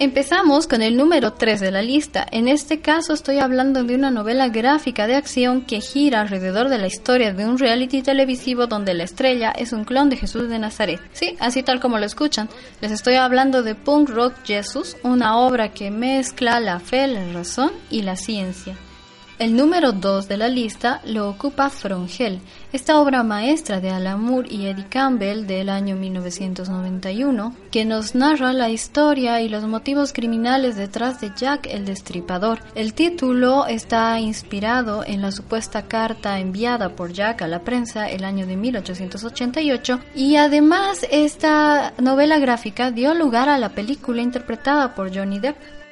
Empezamos 0.00 0.66
con 0.66 0.82
el 0.82 0.96
número 0.96 1.34
3 1.34 1.60
de 1.60 1.70
la 1.70 1.80
lista. 1.80 2.26
En 2.32 2.48
este 2.48 2.80
caso 2.80 3.12
estoy 3.12 3.38
hablando 3.38 3.84
de 3.84 3.94
una 3.94 4.10
novela 4.10 4.48
gráfica 4.48 5.06
de 5.06 5.14
acción 5.14 5.62
que 5.62 5.80
gira 5.80 6.20
alrededor 6.20 6.68
de 6.68 6.78
la 6.78 6.88
historia 6.88 7.32
de 7.32 7.46
un 7.46 7.58
reality 7.58 8.02
televisivo 8.02 8.66
donde 8.66 8.92
la 8.92 9.04
estrella 9.04 9.52
es 9.56 9.72
un 9.72 9.84
clon 9.84 10.10
de 10.10 10.16
Jesús 10.16 10.48
de 10.48 10.58
Nazaret. 10.58 11.00
Sí, 11.12 11.36
así 11.38 11.62
tal 11.62 11.78
como 11.78 11.98
lo 11.98 12.06
escuchan. 12.06 12.48
Les 12.80 12.90
estoy 12.90 13.14
hablando 13.14 13.62
de 13.62 13.76
Punk 13.76 14.08
Rock 14.10 14.34
Jesus, 14.44 14.96
una 15.04 15.38
obra 15.38 15.72
que 15.72 15.92
mezcla 15.92 16.58
la 16.58 16.80
fe, 16.80 17.06
la 17.06 17.32
razón 17.32 17.70
y 17.88 18.02
la 18.02 18.16
ciencia. 18.16 18.76
El 19.36 19.56
número 19.56 19.90
2 19.90 20.28
de 20.28 20.36
la 20.36 20.46
lista 20.46 21.00
lo 21.04 21.28
ocupa 21.28 21.68
From 21.68 22.06
Hell, 22.06 22.38
esta 22.72 23.00
obra 23.00 23.24
maestra 23.24 23.80
de 23.80 23.90
Alan 23.90 24.22
Moore 24.22 24.48
y 24.48 24.66
Eddie 24.66 24.86
Campbell 24.88 25.48
del 25.48 25.70
año 25.70 25.96
1991, 25.96 27.52
que 27.72 27.84
nos 27.84 28.14
narra 28.14 28.52
la 28.52 28.70
historia 28.70 29.40
y 29.40 29.48
los 29.48 29.64
motivos 29.64 30.12
criminales 30.12 30.76
detrás 30.76 31.20
de 31.20 31.32
Jack 31.34 31.66
el 31.66 31.84
Destripador. 31.84 32.60
El 32.76 32.94
título 32.94 33.66
está 33.66 34.20
inspirado 34.20 35.02
en 35.04 35.20
la 35.20 35.32
supuesta 35.32 35.82
carta 35.88 36.38
enviada 36.38 36.90
por 36.90 37.12
Jack 37.12 37.42
a 37.42 37.48
la 37.48 37.64
prensa 37.64 38.08
el 38.08 38.22
año 38.22 38.46
de 38.46 38.56
1888 38.56 39.98
y 40.14 40.36
además 40.36 41.04
esta 41.10 41.92
novela 41.98 42.38
gráfica 42.38 42.92
dio 42.92 43.14
lugar 43.14 43.48
a 43.48 43.58
la 43.58 43.70
película 43.70 44.22
interpretada 44.22 44.94
por 44.94 45.12
Johnny 45.12 45.40
Depp. 45.40 45.83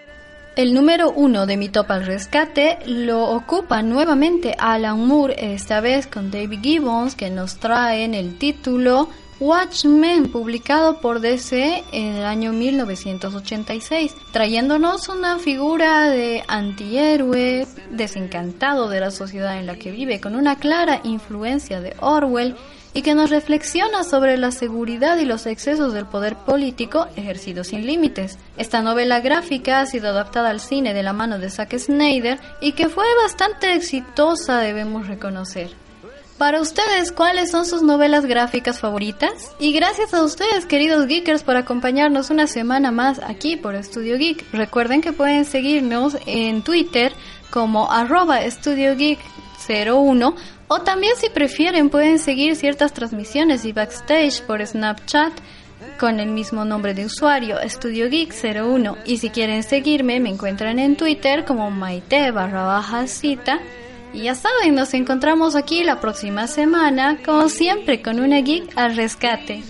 El 0.55 0.75
número 0.75 1.11
uno 1.11 1.47
de 1.47 1.57
mi 1.57 1.71
top 1.71 1.91
al 1.93 2.05
rescate 2.05 2.79
lo 2.85 3.31
ocupa 3.31 3.81
nuevamente 3.83 4.55
Alan 4.59 5.01
Moore, 5.07 5.55
esta 5.55 5.81
vez 5.81 6.07
con 6.07 6.31
David 6.31 6.61
Gibbons, 6.63 7.15
que 7.15 7.31
nos 7.31 7.57
trae 7.57 8.05
en 8.05 8.13
el 8.13 8.37
título 8.37 9.09
Watchmen, 9.41 10.31
publicado 10.31 11.01
por 11.01 11.21
DC 11.21 11.83
en 11.93 12.17
el 12.17 12.25
año 12.27 12.53
1986, 12.53 14.15
trayéndonos 14.31 15.09
una 15.09 15.39
figura 15.39 16.11
de 16.11 16.45
antihéroe 16.47 17.67
desencantado 17.91 18.91
de 18.91 19.01
la 19.01 19.11
sociedad 19.11 19.59
en 19.59 19.67
la 19.67 19.77
que 19.77 19.91
vive, 19.91 20.21
con 20.21 20.37
una 20.37 20.57
clara 20.57 21.01
influencia 21.03 21.81
de 21.81 21.97
Orwell 22.01 22.57
y 22.95 23.03
que 23.03 23.15
nos 23.15 23.31
reflexiona 23.31 24.05
sobre 24.05 24.37
la 24.37 24.51
seguridad 24.51 25.19
y 25.19 25.25
los 25.25 25.47
excesos 25.47 25.93
del 25.93 26.07
poder 26.07 26.37
político 26.37 27.07
ejercido 27.17 27.65
sin 27.65 27.87
límites. 27.87 28.39
Esta 28.57 28.83
novela 28.83 29.21
gráfica 29.21 29.81
ha 29.81 29.87
sido 29.87 30.09
adaptada 30.09 30.51
al 30.51 30.61
cine 30.61 30.95
de 30.95 31.03
la 31.03 31.13
mano 31.13 31.39
de 31.39 31.51
Zack 31.51 31.79
Snyder 31.79 32.39
y 32.61 32.73
que 32.73 32.89
fue 32.89 33.07
bastante 33.23 33.75
exitosa, 33.75 34.59
debemos 34.59 35.09
reconocer. 35.09 35.71
Para 36.39 36.61
ustedes, 36.61 37.13
¿cuáles 37.13 37.53
son 37.53 37.67
sus 37.67 37.83
novelas 37.83 38.27
gráficas 38.27 38.81
favoritas? 38.81 39.53
Y 39.61 39.73
gracias 39.73 40.13
a 40.13 40.25
ustedes, 40.25 40.67
queridos 40.67 41.07
geekers, 41.07 41.45
por 41.45 41.57
acompañarnos 41.57 42.31
una 42.31 42.49
semana 42.49 42.91
más 42.91 43.21
aquí 43.21 43.57
por 43.57 43.77
Estudio 43.77 44.19
Geek. 44.19 44.53
Recuerden 44.53 45.03
que 45.03 45.13
pueden 45.13 45.45
seguirnos 45.45 46.17
en 46.27 46.63
Twitter 46.63 47.13
como 47.51 47.93
arroba 47.93 48.43
Estudio 48.43 48.97
Geek 48.97 49.21
01 49.69 50.35
o 50.73 50.81
también 50.81 51.15
si 51.17 51.29
prefieren 51.29 51.91
pueden 51.91 52.19
seguir 52.19 52.57
ciertas 52.57 52.95
transmisiones 52.95 53.67
y 53.67 53.73
backstage 53.73 54.41
por 54.43 54.67
Snapchat 54.67 55.31
con 56.01 56.19
el 56.19 56.31
mismo 56.31 56.65
nombre 56.65 56.95
de 56.95 57.05
usuario, 57.05 57.61
Estudio 57.61 58.09
Geek 58.09 58.33
01. 58.33 58.97
Y 59.05 59.19
si 59.19 59.29
quieren 59.29 59.65
seguirme, 59.65 60.19
me 60.19 60.31
encuentran 60.31 60.79
en 60.79 60.97
Twitter 60.97 61.45
como 61.45 61.71
Maite 61.71 62.31
barra. 62.31 62.83
Y 64.15 64.23
ya 64.23 64.35
saben, 64.35 64.75
nos 64.75 64.95
encontramos 64.95 65.57
aquí 65.57 65.85
la 65.85 66.01
próxima 66.01 66.47
semana, 66.47 67.19
como 67.23 67.51
siempre, 67.51 68.01
con 68.01 68.19
una 68.19 68.41
geek 68.41 68.73
al 68.75 68.97
rescate. 68.97 69.63